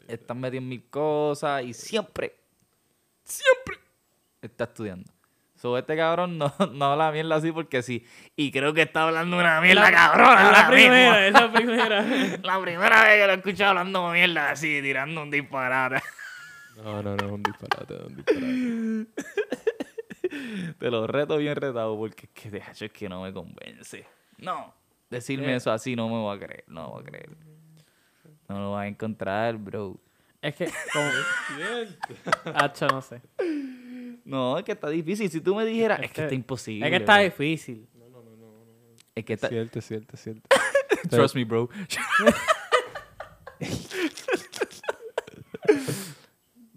[0.07, 2.33] están metiendo mil cosas y siempre,
[3.23, 3.77] siempre
[4.41, 5.11] está estudiando.
[5.63, 8.05] So, este cabrón no, no habla mierda así porque sí.
[8.35, 10.43] Y creo que está hablando una mierda cabrona.
[10.47, 10.71] Es la mismo.
[10.73, 12.01] primera, es la primera.
[12.43, 16.03] La primera vez que lo he escuchado hablando mierda así, tirando un disparate.
[16.75, 19.07] No, no, no, es un disparate, es un disparate.
[20.79, 24.05] Te lo reto bien retado porque es que de hecho es que no me convence.
[24.39, 24.73] No,
[25.09, 25.55] decirme Eh.
[25.55, 27.29] eso así no me voy a creer, no voy a creer.
[28.49, 29.97] No lo vas a encontrar, bro.
[30.41, 31.09] Es que, como.
[32.53, 33.21] Hacho, no sé.
[34.25, 35.29] No, es que está difícil.
[35.29, 36.85] Si tú me dijeras, es, que, que- está imposible.
[36.85, 37.23] Es que está bro.
[37.23, 37.87] difícil.
[39.15, 39.49] Es que está...
[39.49, 40.49] Cierto, cierto, cierto.
[41.09, 41.69] Trust me, bro.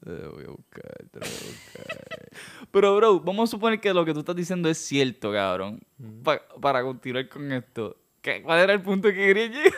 [0.04, 2.28] Te lo voy a buscar, te lo voy a buscar.
[2.70, 5.80] Pero, bro, vamos a suponer que lo que tú estás diciendo es cierto, cabrón.
[5.98, 6.22] Mm.
[6.22, 7.96] Pa- para continuar con esto.
[8.20, 9.72] ¿Qué- ¿Cuál era el punto que quería llegar?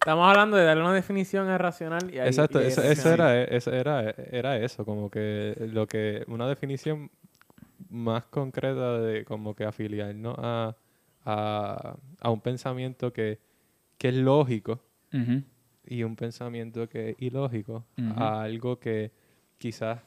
[0.00, 3.42] Estamos hablando de darle una definición a racional y ahí- Exacto, y eso, eso era,
[3.44, 7.10] eso era, era eso, como que lo que, una definición
[7.90, 10.74] más concreta de como que afiliarnos a,
[11.24, 13.38] a, a un pensamiento que,
[13.98, 14.80] que es lógico
[15.86, 17.84] y un pensamiento que es ilógico,
[18.16, 19.10] a algo que
[19.58, 20.00] quizás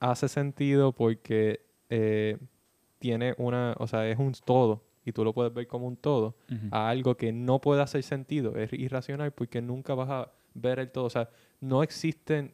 [0.00, 2.36] hace sentido porque eh,
[3.00, 6.34] tiene una, o sea, es un todo y tú lo puedes ver como un todo,
[6.70, 10.90] a algo que no puede hacer sentido, es irracional porque nunca vas a ver el
[10.90, 11.04] todo.
[11.04, 11.28] O sea,
[11.60, 12.52] no existen.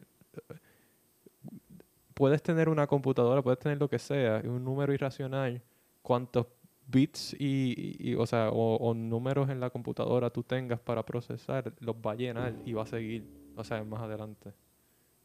[2.13, 5.61] Puedes tener una computadora, puedes tener lo que sea, un número irracional,
[6.01, 6.45] cuántos
[6.87, 11.73] bits y, y- o sea, o, o números en la computadora tú tengas para procesar,
[11.79, 13.25] los va a llenar y va a seguir,
[13.55, 14.51] o sea, más adelante.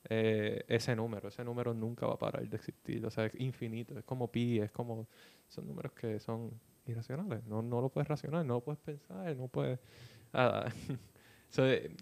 [0.09, 3.98] Eh, ese número, ese número nunca va a parar de existir, o sea, es infinito,
[3.98, 5.09] es como pi, es como,
[5.48, 6.53] son números que son
[6.89, 9.79] irracionales, no, no lo puedes racionar, no lo puedes pensar, no puedes...
[11.49, 11.95] so, eh,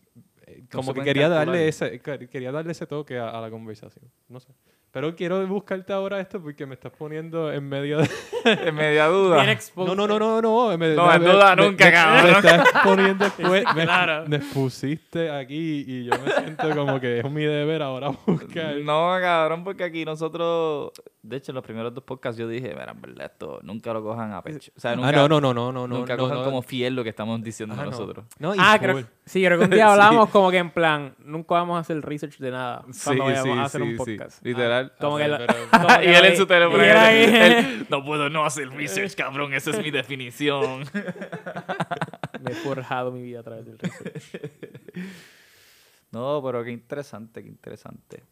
[0.46, 4.10] eh, como que quería darle, ese, que- quería darle ese toque a, a la conversación,
[4.28, 4.52] no sé.
[4.94, 8.08] Pero quiero buscarte ahora esto porque me estás poniendo en medio de...
[8.44, 9.38] en media duda.
[9.38, 9.92] Bien expuesto.
[9.94, 10.40] No, no, no, no,
[10.70, 10.78] no.
[10.78, 12.32] Me, No, en duda me- nunca, me- cabrón.
[12.32, 13.24] Me estás poniendo...
[13.24, 14.24] después- me, Claro.
[14.28, 18.76] me pusiste aquí y yo me siento como que es mi deber ahora buscar.
[18.76, 20.92] No, cabrón, porque aquí nosotros,
[21.22, 24.00] de hecho, en los primeros dos podcasts yo dije, mira, en verdad, esto nunca lo
[24.02, 24.70] cojan a pecho.
[24.76, 25.88] O sea, nunca, ah, no, no, no, no, no.
[25.88, 26.44] nunca no, cojan no.
[26.44, 27.90] como fiel lo que estamos diciendo Ah, no.
[27.90, 28.24] nosotros.
[28.38, 31.78] No, Ah, creo, sí, creo que un día hablamos como que en plan, nunca vamos
[31.78, 34.44] a hacer research de nada cuando vayamos a hacer un podcast.
[34.44, 34.83] literal.
[35.00, 36.82] Como que pero- la- pero- como que y él en su teléfono.
[36.82, 39.52] él no puedo no hacer research, cabrón.
[39.54, 40.84] Esa es mi definición.
[42.40, 44.22] Me he forjado mi vida a través del research.
[46.10, 48.24] no, pero qué interesante, qué interesante.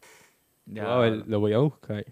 [0.65, 2.05] Ya, a ver, lo voy a buscar.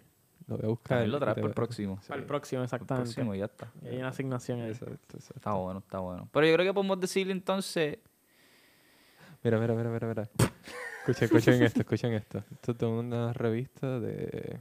[0.47, 1.07] Lo voy a buscar.
[1.07, 1.99] Lo traes voy- el próximo.
[2.07, 3.13] Para el próximo, Por el exactamente.
[3.13, 3.71] próximo ya está.
[3.83, 4.71] Y hay una asignación ahí.
[4.71, 5.33] Exacto, exacto.
[5.37, 6.27] Está bueno, está bueno.
[6.33, 7.99] Pero yo creo que podemos decirle entonces.
[9.43, 10.29] Mira, mira, mira, mira, mira.
[11.07, 12.43] Escuchen, escuchen esto, escuchen esto.
[12.51, 14.59] Esto es de una revista de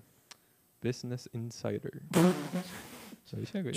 [0.83, 2.03] Business Insider.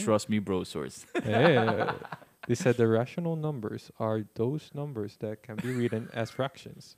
[0.04, 1.06] Trust me, bro source.
[1.26, 1.86] Eh,
[2.48, 6.98] dice, the rational numbers are those numbers that can be written as fractions.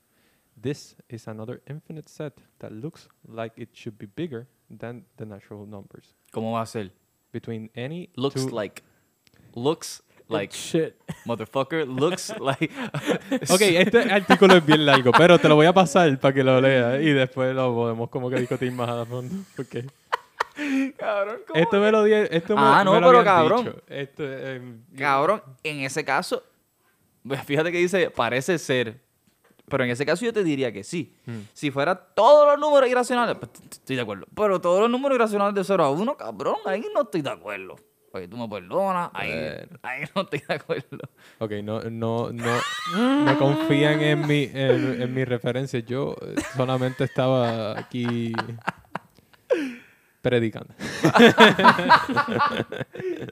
[0.55, 5.65] This is another infinite set that looks like it should be bigger than the natural
[5.65, 6.13] numbers.
[6.31, 6.91] ¿Cómo va a ser?
[7.33, 8.83] Between any Looks two- like.
[9.55, 10.53] Looks like.
[10.56, 10.95] Shit.
[11.26, 11.88] Motherfucker.
[11.88, 12.72] Looks like.
[13.49, 16.60] Ok, este artículo es bien largo, pero te lo voy a pasar para que lo
[16.61, 19.35] leas y después lo podemos como que discutir más a fondo.
[19.56, 19.85] Porque
[20.97, 21.60] cabrón, ¿cómo?
[21.60, 23.65] esto me lo di, esto me- Ah, no, me lo pero cabrón.
[23.65, 23.81] dicho.
[23.88, 26.43] Esto, em, Cabrón, en ese caso.
[27.45, 29.03] Fíjate que dice, parece ser.
[29.68, 31.15] Pero en ese caso yo te diría que sí.
[31.26, 31.39] Hmm.
[31.53, 34.27] Si fuera todos los números irracionales, pues, estoy de acuerdo.
[34.35, 37.76] Pero todos los números irracionales de 0 a 1, cabrón, ahí no estoy de acuerdo.
[38.15, 39.09] Oye, tú me perdonas.
[39.13, 39.79] Ahí, Bueno.
[39.83, 41.09] ahí no estoy de acuerdo.
[41.39, 42.57] Ok, no, no, no,
[43.25, 45.83] no confían en mi, en, en mis referencias.
[45.85, 48.31] Yo eh, solamente estaba aquí
[50.21, 50.73] predicando.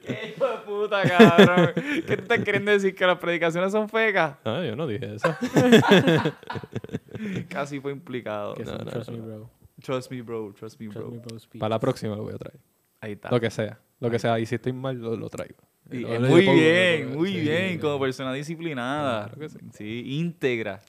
[0.04, 1.70] ¡Qué hijo de puta, cabrón!
[1.74, 2.94] ¿Qué te estás queriendo decir?
[2.94, 4.36] ¿Que las predicaciones son fecas?
[4.44, 5.28] Ah, yo no dije eso.
[7.48, 8.54] Casi fue implicado.
[8.62, 9.16] No, no, Trust no.
[9.16, 9.50] Me Bro.
[9.82, 10.52] Trust me, bro.
[10.52, 11.10] Trust me, Trust bro.
[11.10, 11.60] Me Bro speech.
[11.60, 12.60] Para la próxima lo voy a traer.
[13.00, 13.30] Ahí está.
[13.30, 13.78] Lo que sea.
[14.00, 14.38] Lo que sea.
[14.38, 15.56] Y si estoy mal, lo, lo traigo.
[15.90, 17.72] Y- Lo- lo- muy bien, lo- muy sí, bien.
[17.74, 17.78] sí.
[17.78, 19.26] Como persona disciplinada.
[19.26, 19.58] Claro que sí.
[19.74, 20.80] Sí, íntegra.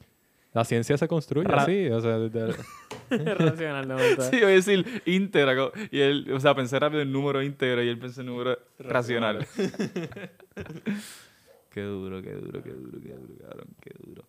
[0.52, 1.86] La ciencia se construye Ra- así.
[1.90, 2.54] O sea, desde-
[3.34, 5.70] Racional, no Sí, voy a decir íntegra.
[5.90, 9.46] Y él, o sea, pensé rápido en número íntegro y él pensó en número racional.
[11.70, 14.24] qué duro, qué duro, qué duro, qué duro, cabrón, qué duro.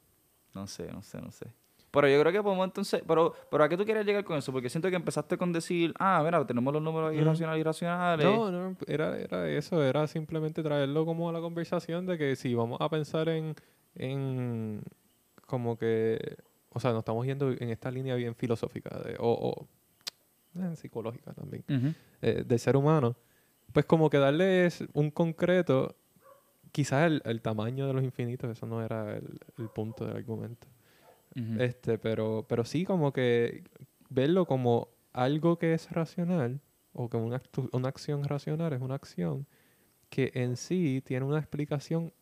[0.53, 1.45] No sé, no sé, no sé.
[1.91, 3.01] Pero yo creo que podemos entonces.
[3.07, 4.51] Pero, pero ¿a qué tú quieres llegar con eso?
[4.51, 7.21] Porque siento que empezaste con decir, ah, mira, tenemos los números Ujú.
[7.21, 8.25] irracionales, irracionales.
[8.25, 12.53] No, no, era, era eso, era simplemente traerlo como a la conversación de que si
[12.53, 13.55] vamos a pensar en,
[13.95, 14.81] en
[15.45, 16.37] como que,
[16.73, 19.67] o sea, nos estamos yendo en esta línea bien filosófica de, o, o
[20.59, 21.63] eh, psicológica también,
[22.21, 23.15] eh, del ser humano,
[23.71, 25.95] pues como que darles un concreto,
[26.71, 30.67] quizás el, el tamaño de los infinitos, eso no era el, el punto del argumento.
[31.59, 33.63] Este, pero, pero sí como que
[34.09, 36.61] verlo como algo que es racional
[36.93, 37.41] o como una,
[37.73, 39.45] una acción racional es una acción
[40.09, 42.13] que en sí tiene una explicación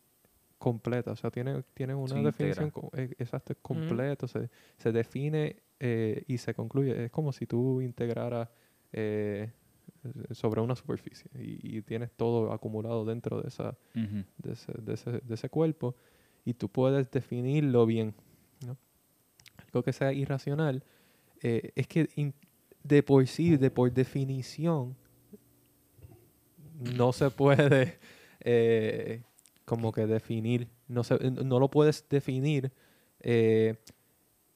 [0.58, 5.62] completa, o sea, tiene, tiene una Sí, definición eh, exacto, es completo, se, se define
[5.80, 7.04] eh, y se concluye.
[7.04, 8.48] Es como si tú integraras
[8.92, 9.50] eh,
[10.32, 13.76] sobre una superficie y, y tienes todo acumulado dentro de esa,
[14.38, 15.94] de ese, de ese, de ese cuerpo
[16.44, 18.14] y tú puedes definirlo bien.
[18.66, 18.76] ¿no?
[19.66, 20.82] Algo que sea irracional
[21.42, 22.34] eh, es que in-
[22.82, 24.96] de por sí, de por definición,
[26.96, 27.98] no se puede
[28.40, 29.22] eh,
[29.64, 32.70] como que definir, no, se, no lo puedes definir
[33.20, 33.74] eh,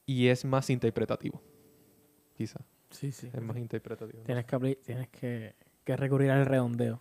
[0.07, 1.43] y es más interpretativo.
[2.37, 2.61] Quizá,
[2.91, 3.31] Sí, sí.
[3.33, 4.19] es más interpretativo.
[4.21, 4.25] ¿no?
[4.25, 5.55] Tienes que, tienes que,
[5.85, 7.01] que recurrir al redondeo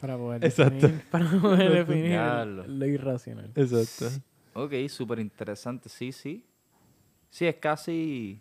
[0.00, 0.74] para poder Exacto.
[0.74, 2.18] definir, para poder definir
[2.66, 3.52] lo irracional.
[3.54, 4.08] Exacto.
[4.54, 5.88] Ok, súper interesante.
[5.88, 6.44] Sí, sí.
[7.30, 8.40] Sí, es casi.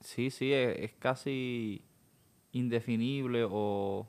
[0.00, 1.84] Sí, sí, es, es casi
[2.52, 4.06] indefinible o.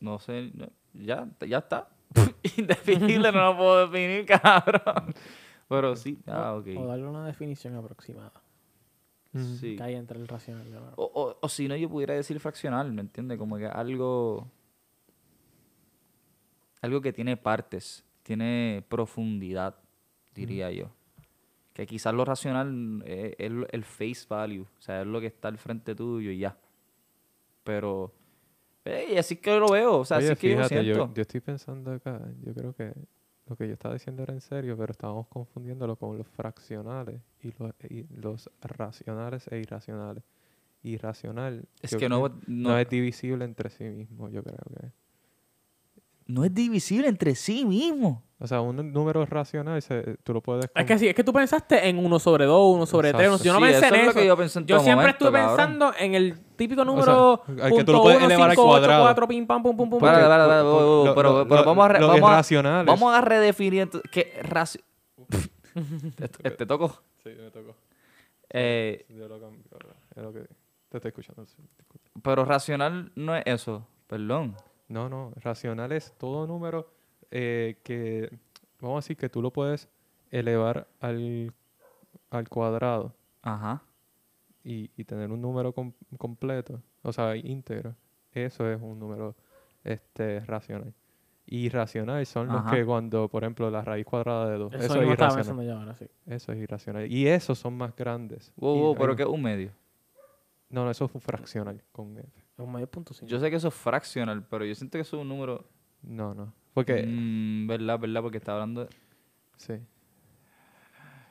[0.00, 0.52] No sé,
[0.92, 1.88] ya, ya está.
[2.56, 5.14] indefinible no lo puedo definir, cabrón.
[5.68, 6.68] Pero sí, ah, ok.
[6.76, 8.42] O darle una definición aproximada.
[9.34, 9.76] Sí.
[9.76, 13.00] Que hay entre el racional O, o, o si no, yo pudiera decir fraccional, ¿me
[13.00, 13.38] entiendes?
[13.38, 14.48] Como que algo.
[16.82, 19.74] Algo que tiene partes, tiene profundidad,
[20.34, 20.90] diría yo.
[21.72, 25.48] Que quizás lo racional es, es el face value, o sea, es lo que está
[25.48, 26.56] al frente tuyo y ya.
[27.64, 28.12] Pero.
[28.84, 31.14] eh, así que lo veo, o sea, Oye, así que yo fíjate, siento.
[31.14, 32.92] yo estoy pensando acá, yo creo que
[33.46, 37.52] lo que yo estaba diciendo era en serio, pero estábamos confundiéndolo con los fraccionales y
[37.58, 40.24] los, y los racionales e irracionales.
[40.82, 41.66] Irracional.
[41.80, 44.90] Es que no, no no, es divisible entre sí mismo, yo creo que.
[46.26, 48.22] No es divisible entre sí mismo.
[48.40, 50.66] O sea, un número racional se, tú lo puedes...
[50.74, 53.26] Es que sí, es que tú pensaste en uno sobre dos, uno sobre tres.
[53.26, 53.44] Exacto.
[53.44, 54.20] Yo no Sí, pensé eso en es lo eso.
[54.20, 55.56] que yo pensé en Yo todo siempre momento, estuve cabrón.
[55.56, 58.62] pensando en el típico número al que tú punto lo puedes uno, elevar al cinco,
[58.64, 59.02] ocho, cuadrado.
[59.04, 61.88] cuatro, pim, pam, pum, pum, pum, porque- pero- lo- pero- lo- pero lo- vamos a
[61.88, 62.82] re- vamos a-.
[62.82, 64.10] Vamos a redefinir entonces.
[64.10, 64.82] ¿Qué raci-
[66.16, 67.02] te, te- te tocó.
[67.22, 67.74] Sí, me tocó.
[68.50, 69.62] Eh, Yo lo cambio
[70.16, 70.40] es lo que
[70.90, 71.46] te estoy escuchando.
[72.22, 73.86] pero racional no es eso.
[74.06, 74.54] Perdón.
[74.88, 76.90] No, no, racional es todo número
[77.30, 78.30] eh, que,
[78.80, 79.88] vamos a decir que tú lo puedes
[80.30, 81.52] elevar al,
[82.30, 83.82] al cuadrado Ajá.
[84.62, 87.94] y, y tener un número com- completo, o sea, íntegro.
[88.32, 89.34] Eso es un número
[89.84, 90.92] este, racional.
[91.46, 95.34] Irracional son los que cuando, por ejemplo, la raíz cuadrada de 2, Eso, es irracional.
[95.36, 96.06] pensando yo ahora, sí.
[96.26, 97.10] Eso es irracional.
[97.12, 98.50] Y esos son más grandes.
[98.56, 99.70] Wow, wow, pero que un medio.
[100.70, 102.43] No, no, eso es un fraccional con F.
[102.56, 103.26] Es un medio punto cinco.
[103.26, 105.64] Yo sé que eso es fraccional, pero yo siento que eso es un número.
[106.02, 106.52] No, no.
[106.72, 107.98] Porque, Mm, ¿Verdad?
[107.98, 108.22] ¿Verdad?
[108.22, 108.90] Porque está hablando de.
[109.56, 109.74] sí.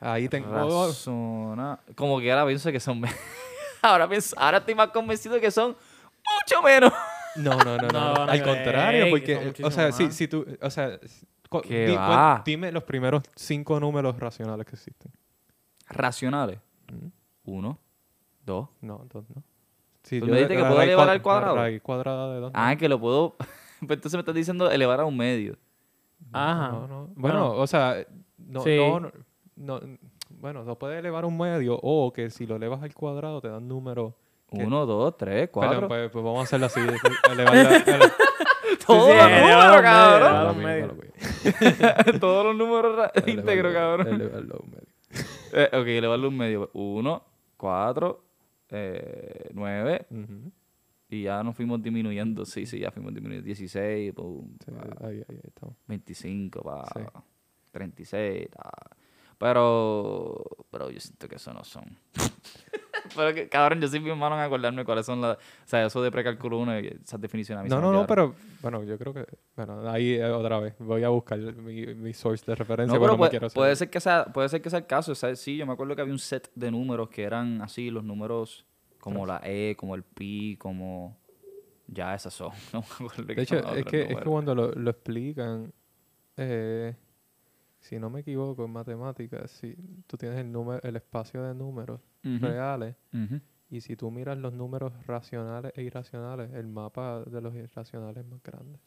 [0.00, 0.50] Ahí tengo...
[0.52, 3.00] Razona- Como que ahora pienso que son.
[3.82, 6.92] ahora, pienso, ahora estoy más convencido que son mucho menos.
[7.36, 7.88] No, no, no, no.
[7.88, 10.98] No, no, Al contrario, porque, o sea, si, si tú, o sea,
[12.44, 15.10] dime los primeros cinco números racionales que existen.
[15.88, 16.58] Racionales.
[16.92, 17.08] Mm,
[17.50, 17.78] Uno,
[18.44, 18.68] dos.
[18.82, 19.42] No, dos no.
[20.04, 21.56] Si Tú yo me dijiste que puedo raíz elevar al cuadrado.
[21.56, 22.50] La raíz cuadrada de dos.
[22.54, 23.36] Ah, que lo puedo.
[23.86, 25.58] Pues entonces me estás diciendo elevar a un medio.
[26.32, 26.68] Ajá.
[26.70, 27.06] No, no.
[27.16, 27.52] Bueno, Bueno.
[27.52, 27.96] o sea,
[28.38, 28.78] no, Sí.
[28.78, 29.10] no, no,
[29.56, 29.80] no,
[30.30, 33.48] bueno, lo puedes elevar a un medio o que si lo elevas al cuadrado te
[33.48, 34.16] dan número
[34.50, 35.72] Uno, dos, tres, cuatro.
[35.80, 36.80] Perdón, pues, pues vamos a hacerlo así.
[37.30, 37.84] elevar
[38.86, 41.00] Todos sí, los números, cabrón.
[42.20, 44.08] Todos los números íntegros, cabrón.
[44.08, 44.88] elevarlo un medio.
[45.52, 46.70] Eh, ok, elevarlo un medio.
[46.74, 47.22] Uno,
[47.56, 48.23] cuatro,
[48.74, 50.06] eh, nueve.
[50.10, 50.52] Ujú.
[51.08, 52.44] Y ya nos fuimos disminuyendo.
[52.44, 53.44] Sí, sí, ya fuimos disminuyendo.
[53.46, 55.76] 16, pum, Sí, pa, ahí, ahí estamos.
[55.86, 57.00] 25, pa, Sí.
[57.72, 58.48] 36.
[58.50, 58.70] ta.
[59.38, 61.84] Pero, pero yo siento que eso no son.
[63.14, 65.36] Pero que, cabrón, yo soy bien malo en acordarme cuáles son las.
[65.36, 68.82] O sea, eso de precálculo 1, esas definiciones a mí No, no, no, pero bueno,
[68.84, 69.26] yo creo que.
[69.56, 70.74] Bueno, ahí eh, otra vez.
[70.78, 72.94] Voy a buscar mi, mi source de referencia.
[72.96, 75.12] No, pero puede, quiero puede ser que sea, puede ser que sea el caso.
[75.12, 77.90] o sea, sí, yo me acuerdo que había un set de números que eran así,
[77.90, 78.66] los números
[79.00, 81.18] como la E, como el pi, como
[81.86, 82.52] ya esas son.
[82.72, 85.72] No me acuerdo De hecho, es que, es que cuando lo, lo explican,
[86.36, 86.94] eh,
[87.84, 92.00] si no me equivoco, en matemáticas, si tú tienes el número, el espacio de números
[92.22, 92.96] reales,
[93.70, 98.30] y si tú miras los números racionales e irracionales, el mapa de los irracionales es
[98.30, 98.78] más grande.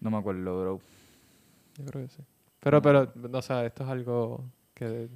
[0.00, 0.80] No me acuerdo, bro.
[1.76, 2.22] Yo creo que sí.
[2.60, 5.08] Pero, pero, o sea, esto es algo que...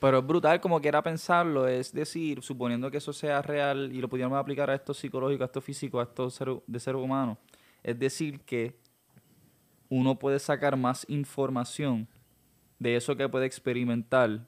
[0.00, 4.08] Pero es brutal como quiera pensarlo, es decir, suponiendo que eso sea real y lo
[4.08, 7.38] pudiéramos aplicar a esto psicológico, a esto físico, a esto ser- de ser humano,
[7.84, 8.76] es decir que
[9.88, 12.08] uno puede sacar más información
[12.82, 14.46] de eso que puede experimentar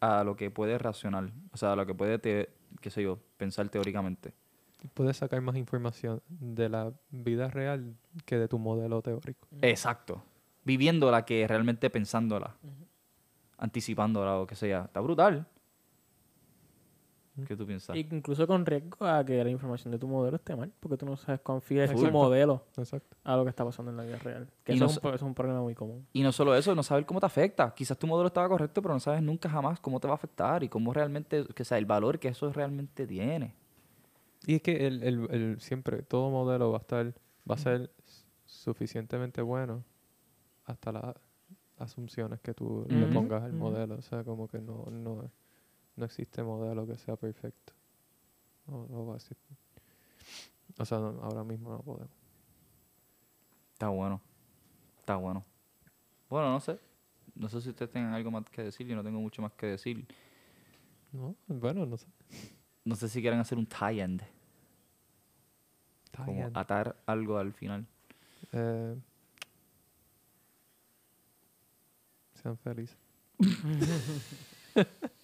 [0.00, 2.50] a lo que puede racional, o sea, a lo que puede, te-
[2.80, 4.32] qué sé yo, pensar teóricamente.
[4.94, 7.94] Puedes sacar más información de la vida real
[8.24, 9.48] que de tu modelo teórico.
[9.62, 10.22] Exacto.
[10.64, 12.54] Viviéndola que realmente pensándola.
[13.58, 14.84] Anticipándola o que sea.
[14.84, 15.46] Está brutal.
[17.46, 17.96] ¿Qué tú piensas?
[17.96, 21.16] Incluso con riesgo a que la información de tu modelo esté mal, porque tú no
[21.16, 23.16] sabes cuán fiel es tu modelo Exacto.
[23.24, 24.48] a lo que está pasando en la vida real.
[24.64, 26.06] Que Y eso, no es un, es un problema muy común.
[26.12, 27.72] Y no solo eso, no saber cómo te afecta.
[27.74, 30.62] Quizás tu modelo estaba correcto, pero no sabes nunca jamás cómo te va a afectar
[30.64, 33.54] y cómo realmente, que sea, el valor que eso realmente tiene.
[34.46, 37.06] Y es que el, el, el- siempre, todo modelo va a estar,
[37.50, 37.90] va a ser
[38.46, 39.84] suficientemente bueno
[40.64, 41.14] hasta las
[41.78, 43.96] asunciones que tú le Ujú, pongas al modelo.
[43.96, 45.30] O sea, como que no, no,
[45.98, 47.72] no existe modelo que sea perfecto.
[48.66, 49.56] No, no va a existir.
[50.78, 52.10] O sea, no- ahora mismo no podemos.
[53.72, 54.20] Está bueno.
[55.00, 55.44] Está bueno.
[56.28, 56.78] Bueno, no sé.
[57.34, 58.86] No sé si ustedes tengan algo más que decir.
[58.86, 60.06] Yo no tengo mucho más que decir.
[61.12, 62.06] No, bueno, no sé.
[62.84, 64.22] No sé si quieren hacer un tie-end.
[66.16, 67.86] Como atar algo al final.
[68.52, 68.96] Eh,
[72.34, 72.96] sean felices.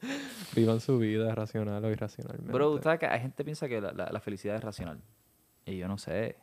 [0.56, 2.52] Vivan su vida racional o irracionalmente.
[2.52, 5.00] Bro, ¿sabes que Hay gente que piensa que la, la- la felicidad es racional.
[5.66, 6.36] Y yo no sé.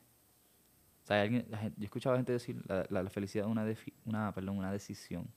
[1.03, 3.45] O sea, alguien, la gente- yo he escuchado a gente decir la, la- la felicidad
[3.47, 5.27] es una, defi- una, perdón, una decisión.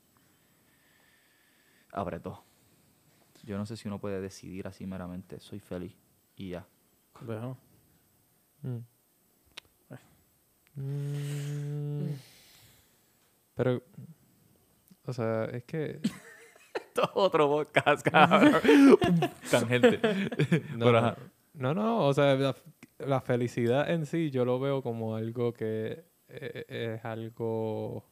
[1.93, 2.45] Apretó.
[3.45, 5.41] Yo no sé si uno puede decidir así meramente.
[5.41, 5.95] Soy feliz.
[6.37, 6.67] Y ya.
[7.21, 7.57] Bueno,
[8.63, 8.79] Mm.
[10.77, 12.15] Mm.
[13.55, 13.83] Pero,
[15.05, 16.01] o sea, es que...
[16.95, 18.61] Esto es otro podcast, cabrón.
[19.51, 19.99] Tangente.
[20.77, 21.17] No, Pero, no, ajá.
[21.55, 22.55] no, no, o sea, la,
[22.99, 28.05] la felicidad en sí yo lo veo como algo que eh, es algo,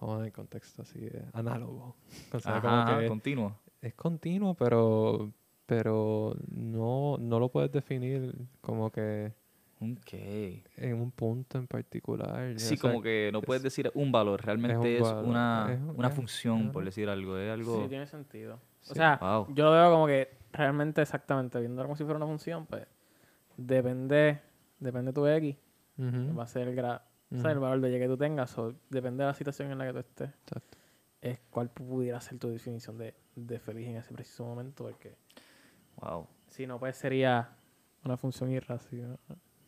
[0.00, 1.96] vamos a ver contexto así, eh, análogo.
[2.32, 3.58] O sea, como que continuo.
[3.80, 5.32] es continuo, pero
[5.66, 9.32] pero no, no lo puedes definir como que
[9.82, 10.12] Ok.
[10.14, 12.54] en un punto en particular.
[12.58, 14.44] Sí, o sea, como que no es- puedes decir un valor.
[14.44, 17.36] Realmente es, valor, una, es un- una es- función, por decir algo.
[17.38, 17.82] Es algo...
[17.82, 18.58] sí tiene sentido.
[18.90, 19.54] O sea, Wow.
[19.54, 22.86] yo lo veo como que realmente exactamente, viéndolo como si fuera una función, pues
[23.56, 24.40] depende,
[24.78, 25.56] depende de tu X,
[25.98, 27.02] va a ser el, gra-
[27.34, 29.78] o sea, el valor de Y que tú tengas, o depende de la situación en
[29.78, 30.78] la que tú estés, exacto.
[31.20, 35.14] es cuál pudiera ser tu definición de, de feliz en ese preciso momento, porque
[35.96, 36.26] Wow.
[36.48, 37.50] si no, pues sería
[38.04, 39.18] una función irracional.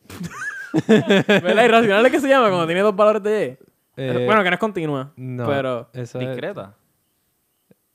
[1.27, 1.65] ¿Verdad?
[1.65, 3.65] Irracional es que se llama cuando tiene dos valores de Y.
[3.97, 5.89] Eh, bueno, que no es continua, no, pero...
[5.93, 6.75] esa es- Discreta.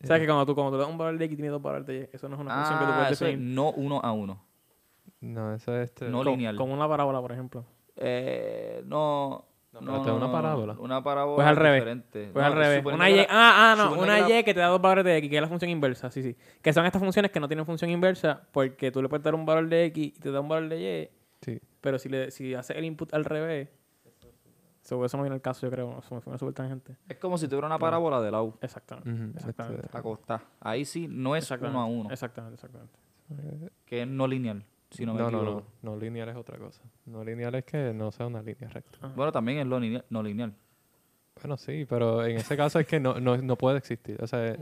[0.02, 1.50] O sea, que cuando tú, cuando tú le das un valor de X y tiene
[1.50, 3.30] dos valores de Y, eso no es una función que tú Ah, puedes eso es
[3.32, 3.54] definir.
[3.54, 4.42] no uno a uno.
[5.20, 6.08] No, esa es este.
[6.08, 6.56] No Co- lineal.
[6.56, 7.66] Como una parábola, por ejemplo.
[7.96, 9.44] Eh, no.
[9.78, 10.74] No, esta es una parábola.
[10.78, 11.80] Una parábola Pues al revés.
[11.82, 12.30] diferente.
[12.32, 12.82] Pues No, al revés.
[12.86, 13.92] Una y, la- ah, ah, no.
[14.00, 15.70] Una que la- y que te da dos valores de X, que es la función
[15.70, 16.10] inversa.
[16.10, 16.34] Sí, sí.
[16.62, 19.44] Que son estas funciones que no tienen función inversa porque tú le puedes dar un
[19.44, 21.19] valor de X y te da un valor de Y.
[21.40, 21.60] Sí.
[21.80, 23.68] Pero si, le, si haces el input al revés.
[24.84, 25.98] Eso, eso no viene el caso, yo creo.
[25.98, 26.96] Eso me fue una super tangente.
[27.08, 28.54] Es como si tuviera una parábola de la U.
[28.60, 29.10] Exactamente.
[29.10, 29.86] Ujú, Exactamente.
[29.86, 30.42] este, Acostada.
[30.60, 31.76] Ahí sí no es exactamente.
[31.76, 32.10] uno a uno.
[32.10, 32.98] Exactamente, exactamente.
[33.84, 34.64] Que es no lineal.
[34.90, 35.62] Si no, me no, no, no.
[35.82, 36.82] No lineal es otra cosa.
[37.06, 39.06] No lineal es que no sea una línea recta.
[39.14, 40.52] Bueno, también es lo lineal, no lineal.
[41.36, 44.20] Bueno, sí, pero en ese caso es que no, no, no puede existir.
[44.22, 44.56] O sea,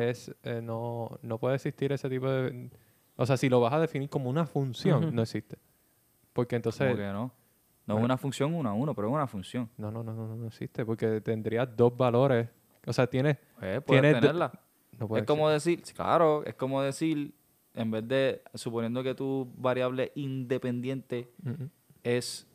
[0.00, 2.70] es, eh, no, no puede existir ese tipo de,
[3.16, 5.56] O sea, si lo vas a definir como una función, no existe.
[6.32, 6.98] Porque ¿Cómo entonces...
[7.12, 7.32] no?
[7.84, 9.68] No es una función uno a uno, pero es una función.
[9.76, 10.84] No, no, no, no, no, no existe.
[10.84, 12.48] Porque tendrías dos valores.
[12.86, 13.38] O sea, tienes...
[13.58, 14.52] Pues, de- tenerla.
[14.98, 17.34] No puede Es como decir, claro, es como decir,
[17.74, 21.28] en vez de, suponiendo que tu variable independiente
[22.02, 22.46] es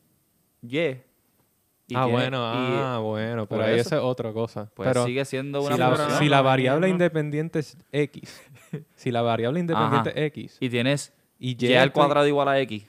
[0.61, 0.77] Y.
[0.77, 4.69] y ah, bueno, ah, bueno, pero ahí eso, esa es otra cosa.
[4.73, 6.19] Pues pero sigue siendo si una la, función.
[6.19, 6.93] si la variable no.
[6.93, 8.49] independiente es X,
[8.95, 10.19] si la variable independiente Ajá.
[10.19, 12.85] es X Y tienes y Y, al cuadrado igual a X.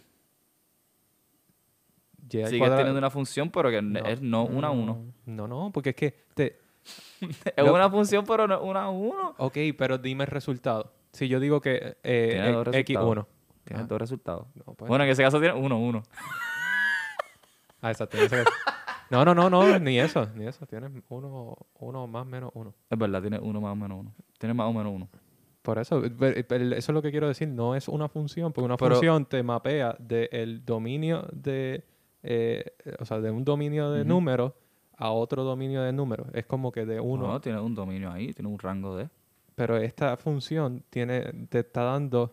[2.31, 4.01] Sigues cuadrado- teniendo una función, pero que No.
[4.07, 5.05] es no una a uno.
[5.27, 6.59] No, no, porque es que te,
[7.57, 9.35] Es una función, pero no una a uno.
[9.39, 10.93] Ok, pero dime el resultado.
[11.13, 13.17] Si yo digo que eh, Tiene dos eh, resultados.
[13.17, 13.27] X1.
[13.65, 13.87] Tienes Ah.
[13.89, 14.47] dos resultados.
[14.55, 14.89] No, pues.
[14.89, 16.03] Bueno, en ese caso tiene uno, uno.
[17.81, 18.19] Ah, exacto.
[19.11, 20.67] No, no, no, no, ni eso, ni eso.
[20.67, 22.75] Tienes uno, uno más menos uno.
[22.91, 24.13] Es verdad, tiene uno más o menos uno.
[24.39, 25.09] Tiene más o menos uno.
[25.63, 26.13] Por eso, eso
[26.77, 27.49] es lo que quiero decir.
[27.49, 31.85] No es una función, porque una Pero- función te mapea del dominio de,
[32.23, 32.65] eh,
[32.99, 34.09] o sea, de un dominio de Ujú.
[34.09, 34.53] números
[34.97, 36.27] a otro dominio de números.
[36.33, 37.29] Es como que de uno.
[37.29, 39.09] No, tiene un dominio ahí, tiene un rango de.
[39.55, 42.33] Pero esta función tiene, te está dando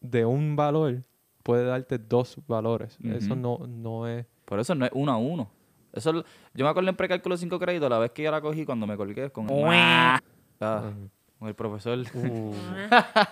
[0.00, 1.02] de un valor,
[1.42, 2.98] puede darte dos valores.
[3.02, 4.26] Eso no, no es.
[4.44, 5.50] Por eso no es uno a uno.
[5.92, 8.64] Eso es- yo me acuerdo en precálculo 5 créditos, la vez que yo la cogí
[8.64, 10.18] cuando me colgué con, ah,
[11.38, 11.98] con el profesor.
[12.14, 12.52] Uh,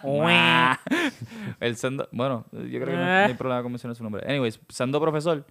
[1.61, 4.25] el sendo, bueno, yo creo que no, no hay problema con mencionar su nombre.
[4.29, 5.45] Anyways, siendo profesor,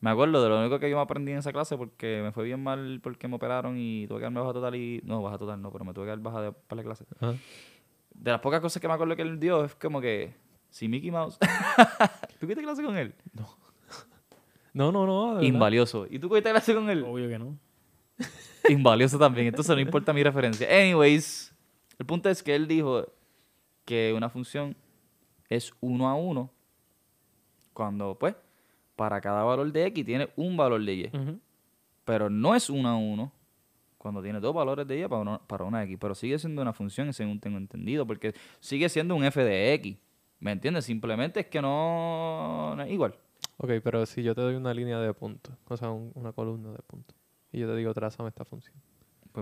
[0.00, 2.44] me acuerdo de lo único que yo me aprendí en esa clase porque me fue
[2.44, 5.00] bien mal porque me operaron y tuve que darme baja total y...
[5.04, 7.04] No, baja total no, pero me tuve que dar baja de, para la clase.
[7.20, 7.34] ajá.
[8.14, 10.34] De las pocas cosas que me acuerdo que él dio es como que...
[10.70, 11.38] Si Mickey Mouse...
[12.38, 13.14] ¿Tú cogiste clase con él?
[14.72, 15.28] No, no, no.
[15.34, 15.42] verdad.
[15.42, 16.06] Invalioso.
[16.08, 17.04] ¿Y tú cogiste clase con él?
[17.04, 17.58] Obvio que no.
[18.68, 19.48] Invalioso también.
[19.48, 20.68] Entonces no importa mi referencia.
[20.68, 21.54] Anyways,
[21.98, 23.06] el punto es que él dijo
[23.84, 24.76] que una función
[25.48, 26.50] es uno a uno
[27.72, 28.34] cuando, pues,
[28.98, 31.04] para cada valor de x tiene un valor de y.
[32.04, 33.30] Pero no es uno a uno
[33.96, 35.96] cuando tiene dos valores de y para una, para una x.
[36.00, 39.96] Pero sigue siendo una función, según tengo entendido, porque sigue siendo un f de x.
[40.40, 40.84] ¿Me entiendes?
[40.84, 43.14] Simplemente es que no, no es igual.
[43.58, 46.70] Ok, pero si yo te doy una línea de puntos, o sea, un- una columna
[46.72, 47.16] de puntos,
[47.52, 48.74] y yo te digo, trázame esta función.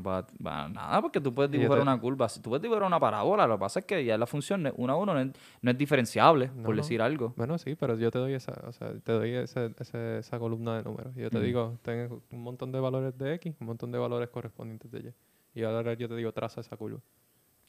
[0.02, 2.82] Pues va, va- nada, porque tú puedes dibujar te- una curva, si tú puedes dibujar
[2.82, 5.28] una parábola, lo que pasa es que ya la función uno a uno no es,
[5.62, 6.82] no es diferenciable, No, por no.
[6.82, 7.32] decir algo.
[7.34, 10.76] Bueno, sí, pero yo te doy esa, o sea, te doy ese- ese- esa columna
[10.76, 11.16] de números.
[11.16, 14.28] Y yo te digo, tengo un montón de valores de X, un montón de valores
[14.28, 15.14] correspondientes de
[15.54, 15.60] Y.
[15.60, 17.00] Y ahora yo te digo, traza esa curva.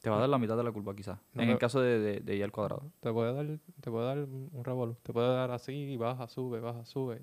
[0.02, 2.20] Te va a dar la mitad de la curva quizás, en el caso de, de,
[2.20, 2.82] de y al cuadrado.
[3.00, 4.96] Te puede dar, te puede dar un un revolú.
[5.02, 7.22] Te puede dar así, baja, sube, baja, sube.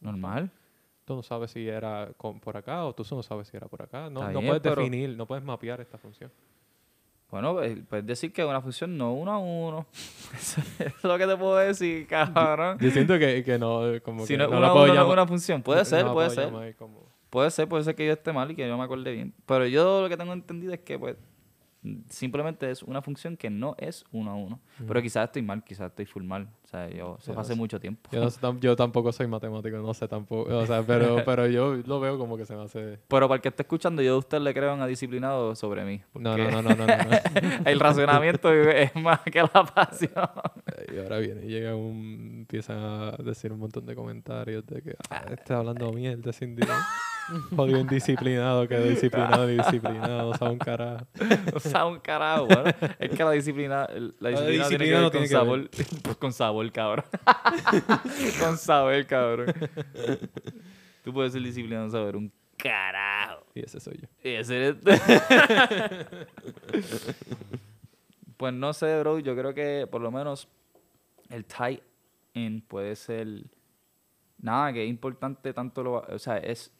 [0.00, 0.50] Normal.
[1.06, 3.80] Tú no sabes si era con- por acá o tú no sabes si era por
[3.80, 4.10] acá.
[4.10, 6.30] No, no bien, puedes definir, no puedes mapear esta función.
[7.30, 9.86] Bueno, eh, puedes decir que es una función no uno a uno.
[10.34, 12.78] Eso es lo que te puedo decir, cabrón.
[12.80, 15.00] Yo siento que, que no, como si que no no uno la puedo uno, no
[15.00, 15.62] es llamar- una función.
[15.62, 16.44] Puede no ser, puede ser.
[16.46, 19.12] llamar como- Puede ser, puede ser que yo esté mal y que yo me acuerde
[19.12, 19.32] bien.
[19.46, 21.16] Pero yo lo que tengo entendido es que, pues,
[22.08, 24.60] simplemente es una función que no es uno a uno.
[24.86, 26.48] Pero quizás estoy mal, quizás estoy full mal.
[26.64, 27.58] O sea, yo, eso hace sé.
[27.58, 28.10] mucho tiempo.
[28.12, 30.54] Yo, no sé tam- yo tampoco soy matemático, no sé tampoco.
[30.56, 32.98] O sea, pero, pero yo lo veo como que se me hace.
[33.08, 35.84] Pero para el que esté escuchando, yo a usted le creo en a disciplinado sobre
[35.84, 36.02] mí.
[36.14, 36.86] No, no, no, no, no.
[36.86, 37.10] no, no.
[37.64, 40.12] el razonamiento es más que la pasión.
[40.92, 42.38] Y ahora viene y llega un.
[42.40, 46.66] empieza a decir un montón de comentarios de que ah, está hablando mierda sin día.
[47.54, 51.06] Jodido indisciplinado, que disciplinado y disciplinado, o sea, un carajo.
[51.54, 52.64] O sea, un carajo, bueno.
[52.98, 53.88] Es que la disciplina,
[54.20, 55.70] la La disciplina, tiene que ver no con tiene que sabor.
[56.02, 57.04] Pues con sabor, cabrón.
[58.40, 59.54] con sabor, cabrón.
[61.04, 63.44] Tú puedes ser disciplinado saber un carajo.
[63.54, 64.08] Y ese soy yo.
[64.22, 64.76] Y ese eres-
[68.36, 69.18] pues no sé, bro.
[69.18, 70.48] Yo creo que por lo menos
[71.30, 73.26] el tie-in puede ser.
[74.38, 75.92] Nada, que es importante tanto lo.
[76.08, 76.72] O sea, es.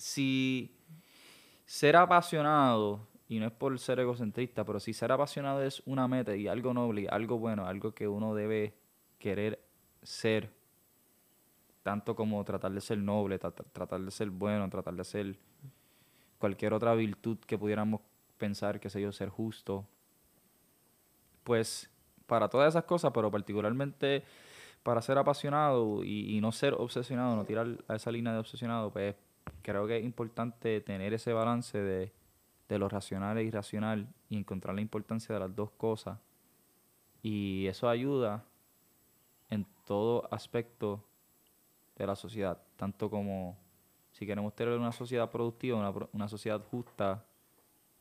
[0.00, 0.74] Si
[1.66, 6.34] ser apasionado, y no es por ser egocentrista, pero si ser apasionado es una meta
[6.34, 8.74] y algo noble, algo bueno, algo que uno debe
[9.18, 9.62] querer
[10.02, 10.50] ser,
[11.82, 15.38] tanto como tratar de ser noble, tra- tra- tratar de ser bueno, tratar de ser
[16.38, 18.00] cualquier otra virtud que pudiéramos
[18.38, 19.86] pensar, que sé yo, ser justo,
[21.44, 21.90] pues
[22.26, 24.24] para todas esas cosas, pero particularmente
[24.82, 28.92] para ser apasionado y, y no ser obsesionado, no tirar a esa línea de obsesionado,
[28.92, 29.16] pues
[29.62, 32.12] creo que es importante tener ese balance de,
[32.68, 36.18] de lo racional e irracional y encontrar la importancia de las dos cosas.
[37.22, 38.44] Y eso ayuda
[39.50, 41.04] en todo aspecto
[41.96, 43.58] de la sociedad, tanto como
[44.12, 47.24] si queremos tener una sociedad productiva, una, una sociedad justa,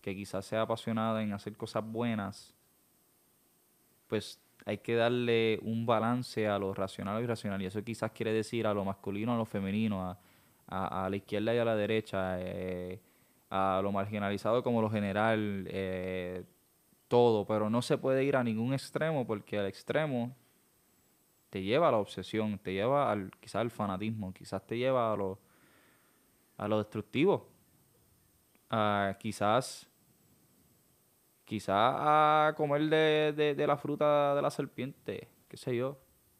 [0.01, 2.53] que quizás sea apasionada en hacer cosas buenas,
[4.07, 7.61] pues hay que darle un balance a lo racional y irracional.
[7.61, 10.17] Y eso quizás quiere decir a lo masculino, a lo femenino, a,
[10.69, 13.01] a- a la izquierda y a la derecha, eh,
[13.49, 16.43] a lo marginalizado como lo general, eh,
[17.07, 17.45] todo.
[17.47, 20.35] Pero no se puede ir a ningún extremo porque al extremo
[21.49, 25.15] te lleva a la obsesión, te lleva al, quizás al fanatismo, quizás te lleva a
[25.17, 25.39] lo,
[26.57, 27.49] a lo destructivo.
[28.69, 29.89] A quizás
[31.45, 35.97] quizás a comer de, de- de la fruta de la serpiente, qué sé yo.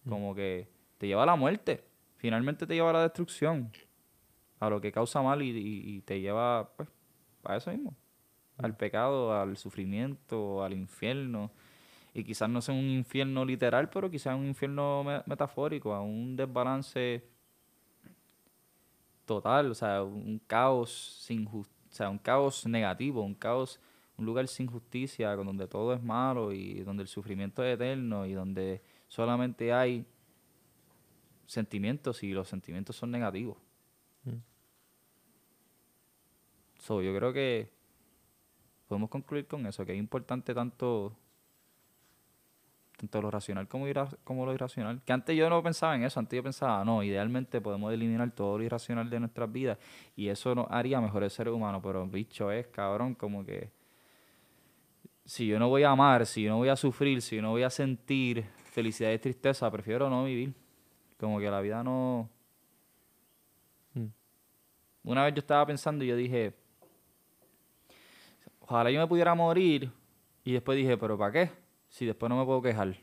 [0.07, 1.83] Como que te lleva a la muerte.
[2.17, 3.71] Finalmente te lleva a la destrucción.
[4.59, 6.89] A lo que causa mal y, y- y te lleva, pues,
[7.43, 7.95] a eso mismo.
[8.57, 11.51] Al pecado, al sufrimiento, al infierno.
[12.13, 16.35] Y quizás no sea un infierno literal, pero quizás un infierno me- metafórico, a un
[16.37, 17.23] desbalance
[19.25, 20.91] total, o sea, un caos
[21.25, 23.79] sin o sea, un caos negativo, un caos,
[24.17, 28.33] un lugar sin justicia, donde todo es malo y donde el sufrimiento es eterno y
[28.33, 30.05] donde solamente hay
[31.45, 33.57] sentimientos y los sentimientos son negativos.
[34.23, 34.41] Mm.
[36.77, 37.71] So, yo creo que
[38.87, 41.15] podemos concluir con eso, que es importante tanto
[42.99, 43.85] tanto lo racional como,
[44.23, 45.01] como lo irracional.
[45.05, 48.57] Que antes yo no pensaba en eso, antes yo pensaba, no, idealmente podemos eliminar todo
[48.57, 49.77] lo irracional de nuestras vidas
[50.15, 53.71] y eso nos haría mejores seres humanos, pero bicho es, cabrón, como que
[55.25, 57.51] si yo no voy a amar, si yo no voy a sufrir, si yo no
[57.51, 60.53] voy a sentir felicidad y tristeza, prefiero no vivir.
[61.19, 62.29] Como que la vida no...
[65.09, 66.53] Una vez yo estaba pensando y yo dije,
[68.59, 69.91] ojalá yo me pudiera morir
[70.43, 71.49] y después dije, pero ¿para qué?
[71.87, 72.95] Si después no me puedo quejar.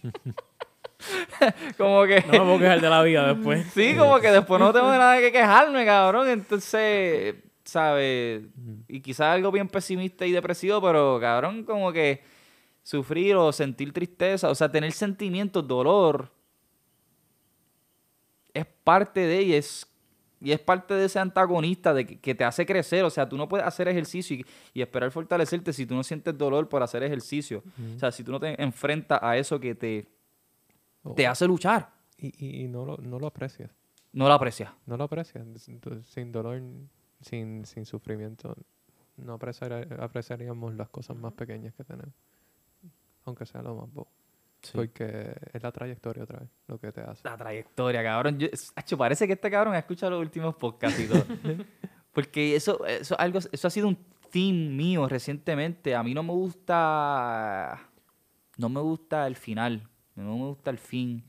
[1.76, 2.20] como que...
[2.20, 3.66] No me puedo quejar de la vida después.
[3.74, 6.28] Sí, como que después no tengo nada que quejarme, cabrón.
[6.28, 8.44] Entonces, ¿sabes?
[8.86, 12.22] Y quizás algo bien pesimista y depresivo, pero cabrón, como que
[12.84, 16.30] sufrir o sentir tristeza, o sea, tener sentimientos, dolor,
[18.52, 19.84] es parte de es,
[20.44, 23.04] y es parte de ese antagonista de que, que te hace crecer.
[23.04, 24.44] O sea, tú no puedes hacer ejercicio y,
[24.74, 27.62] y esperar fortalecerte si tú no sientes dolor por hacer ejercicio.
[27.96, 30.06] O sea, si tú no te enfrentas a eso que te,
[31.02, 33.70] O- te hace luchar, y, y, y no, lo, no lo aprecias.
[34.12, 34.70] no lo aprecias.
[34.86, 35.44] No lo aprecias.
[35.66, 36.60] Entonces, Sin dolor,
[37.20, 38.54] sin, sin sufrimiento,
[39.16, 42.14] no apreciar- apreciaríamos las cosas más pequeñas que tenemos.
[43.24, 44.08] Aunque sea lo más bobo.
[44.72, 47.28] Porque es la trayectoria otra vez lo que te hace.
[47.28, 48.38] La trayectoria, cabrón.
[48.38, 51.24] Yo, acho, parece que este cabrón ha escuchado los últimos podcasts y todo.
[52.12, 53.98] Porque eso, eso, algo, eso ha sido un
[54.30, 55.94] theme mío recientemente.
[55.94, 57.88] A mí no me gusta.
[58.56, 59.88] No me gusta el final.
[60.14, 61.24] No me gusta el fin.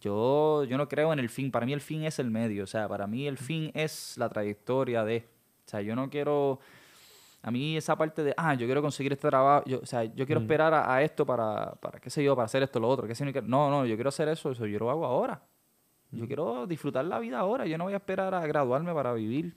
[0.00, 1.50] Yo, yo no creo en el fin.
[1.50, 2.64] Para mí el fin es el medio.
[2.64, 5.26] O sea, para mí el fin es la trayectoria de.
[5.66, 6.60] O sea, yo no quiero.
[7.42, 9.64] A mí esa parte de, ah, yo quiero conseguir este trabajo.
[9.66, 10.44] Yo, o sea, yo quiero Mm.
[10.44, 13.06] esperar a, a esto para, para, qué sé yo, para hacer esto, lo otro.
[13.06, 14.50] qué sé yo, No, no, yo quiero hacer eso.
[14.50, 15.40] Eso yo lo hago ahora.
[16.10, 17.66] Yo quiero disfrutar la vida ahora.
[17.66, 19.54] Yo no voy a esperar a graduarme para vivir.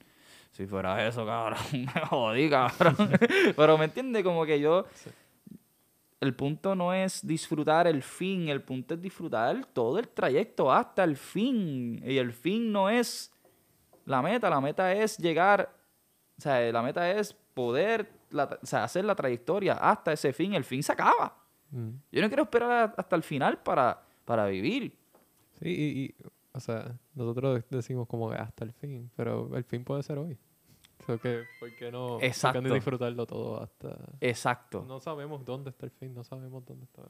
[0.51, 2.95] Si fuera eso, cabrón, me jodí, cabrón.
[3.55, 4.85] Pero me entiende como que yo
[6.19, 11.03] el punto no es disfrutar el fin, el punto es disfrutar todo el trayecto hasta
[11.03, 12.01] el fin.
[12.05, 13.31] Y el fin no es
[14.05, 15.73] la meta, la meta es llegar,
[16.37, 20.53] o sea, la meta es poder la- o sea, hacer la trayectoria hasta ese fin.
[20.53, 21.37] El fin se acaba.
[21.71, 21.89] Mm.
[22.11, 24.97] Yo no quiero esperar a- hasta el final para, para vivir.
[25.59, 26.15] Sí, y, y,
[26.53, 30.37] o sea, nosotros decimos como que hasta el fin, pero el fin puede ser hoy.
[31.05, 32.73] So que, ¿Por qué no, por qué no Exacto.
[32.73, 33.97] disfrutarlo todo hasta...
[34.19, 34.85] Exacto.
[34.87, 37.03] No sabemos dónde está el fin, no sabemos dónde está.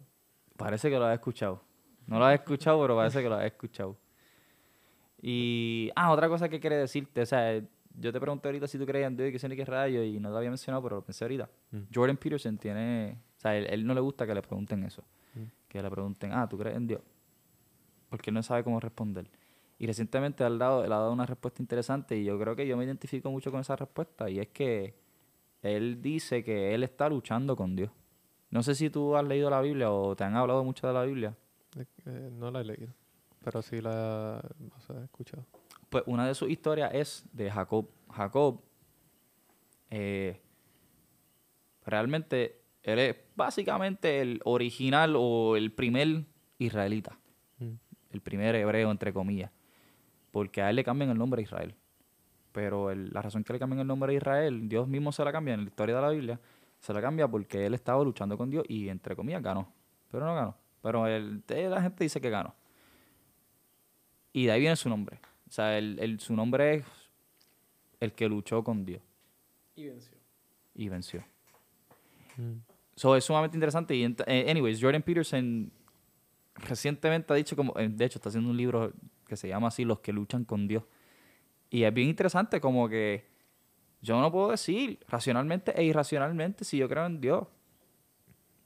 [0.55, 1.61] Parece que lo has escuchado.
[2.07, 3.97] No lo has escuchado, pero parece que lo has escuchado.
[5.21, 5.91] Y.
[5.95, 7.21] Ah, otra cosa que quería decirte.
[7.21, 7.61] O sea,
[7.97, 10.03] yo te pregunté ahorita si tú creías en Dios y que sé ni qué rayo
[10.03, 11.49] y no lo había mencionado, pero lo pensé ahorita.
[11.71, 11.79] Mm.
[11.93, 13.17] Jordan Peterson tiene.
[13.37, 15.03] O sea, él, él no le gusta que le pregunten eso.
[15.33, 15.43] Mm.
[15.67, 17.01] Que le pregunten, ah, ¿tú crees en Dios?
[18.09, 19.29] Porque él no sabe cómo responder.
[19.79, 22.77] Y recientemente él, dado, él ha dado una respuesta interesante y yo creo que yo
[22.77, 24.29] me identifico mucho con esa respuesta.
[24.29, 24.93] Y es que
[25.63, 27.89] él dice que él está luchando con Dios.
[28.51, 31.03] No sé si tú has leído la Biblia o te han hablado mucho de la
[31.03, 31.35] Biblia.
[31.77, 32.93] Eh, eh, no la he leído,
[33.43, 34.41] pero sí la
[34.77, 35.45] o sea, he escuchado.
[35.91, 37.85] Pues una de sus historias es de Jacob.
[38.09, 38.61] Jacob,
[39.89, 40.39] eh,
[41.85, 46.23] realmente, él es básicamente el original o el primer
[46.59, 47.19] israelita.
[47.59, 47.73] Mm.
[48.11, 49.51] El primer hebreo, entre comillas.
[50.31, 51.75] Porque a él le cambian el nombre a Israel.
[52.53, 55.33] Pero el- la razón que le cambian el nombre a Israel, Dios mismo se la
[55.33, 56.39] cambia en la historia de la Biblia,
[56.79, 59.67] se la cambia porque él estaba luchando con Dios y, entre comillas, ganó.
[60.09, 60.55] Pero no ganó.
[60.81, 62.55] Pero el, la gente dice que ganó.
[64.31, 65.19] Y de ahí viene su nombre.
[65.51, 66.85] O sea, el, el- su nombre es
[67.99, 69.01] el que luchó con Dios
[69.75, 70.17] Y venció.
[70.75, 71.23] y venció.
[72.37, 72.53] Mm.
[72.95, 73.93] So, es sumamente interesante.
[73.93, 75.69] Y, eh, anyways, Jordan Peterson
[76.55, 78.93] recientemente ha dicho como, eh, de hecho, está haciendo un libro
[79.27, 80.83] que se llama así, Los que luchan con Dios.
[81.69, 83.25] Y es bien interesante como que
[84.01, 87.45] yo no puedo decir racionalmente e irracionalmente si yo creo en Dios.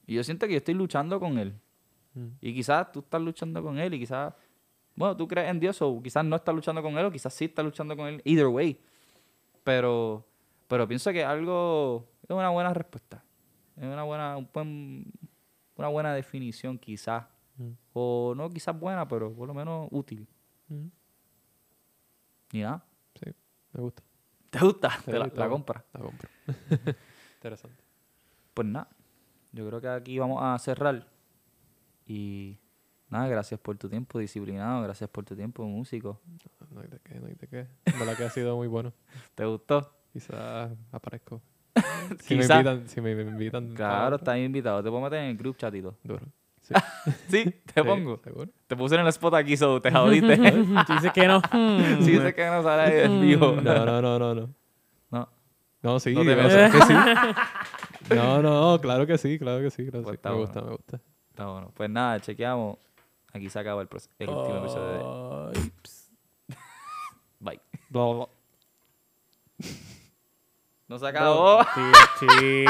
[0.06, 1.56] Y yo siento que yo estoy luchando con Él.
[2.14, 2.28] Mm.
[2.41, 4.34] Y quizás tú estás luchando con Él y quizás,
[4.95, 7.45] bueno, tú crees en Dios o quizás no estás luchando con Él o quizás sí
[7.45, 8.22] estás luchando con Él.
[8.26, 8.80] Either way.
[9.63, 10.26] Pero,
[10.67, 13.23] pero pienso que algo es una buena respuesta.
[13.76, 15.11] Es una buena, un buen-
[15.76, 17.26] una buena definición quizás.
[17.57, 17.72] Mm.
[17.93, 20.27] O no quizás buena, pero por lo menos útil.
[20.67, 20.88] Mm.
[22.53, 22.85] Y nada.
[23.15, 23.31] Sí,
[23.73, 24.03] me gusta.
[24.49, 24.89] ¿Te gusta?
[24.91, 25.84] Sí, Te la, está compra.
[25.93, 26.30] La compro.
[27.35, 27.84] Interesante.
[28.53, 28.88] Pues nada.
[29.51, 31.07] Yo creo que aquí vamos a cerrar.
[32.05, 32.57] Y
[33.10, 34.84] nada, gracias por tu tiempo disciplinado.
[34.84, 36.22] Gracias por tu tiempo músico.
[36.72, 37.68] No hay de qué, no hay de qué.
[37.91, 38.94] De verdad que ha sido muy bueno.
[39.36, 39.91] ¿Te gustó?
[40.14, 41.41] Quizás aparezco.
[42.22, 43.73] Si me invitan, si me invitan.
[43.73, 44.82] Claro, estás invitado.
[44.84, 45.95] Te puedo meter en el group chatito.
[46.03, 46.26] Duro.
[46.65, 46.73] Sí.
[47.27, 48.19] Sí, te Sí, pongo.
[48.23, 48.49] ¿Seguro?
[48.65, 50.36] Te puse en el spot aquí, so te jodiste.
[50.88, 51.40] Tú dices que no.
[52.02, 53.52] Si dices que no sale ahí en vivo.
[53.61, 54.49] No, no, no, no, no.
[55.11, 55.30] No.
[55.84, 56.52] No, sí, No te o metas.
[56.52, 58.15] sea que sí.
[58.15, 59.86] No, no, claro que sí, claro que sí.
[59.91, 60.22] Claro que Pues sí.
[60.23, 60.45] Me bueno.
[60.48, 60.99] gusta, me gusta.
[61.30, 61.72] Está bueno.
[61.76, 62.77] Pues nada, chequeamos.
[63.36, 65.72] Aquí se acaba el, último episodio de.
[67.41, 67.60] Bye.
[70.88, 71.64] No se acabó.
[71.64, 71.82] Sí,
[72.20, 72.28] sí.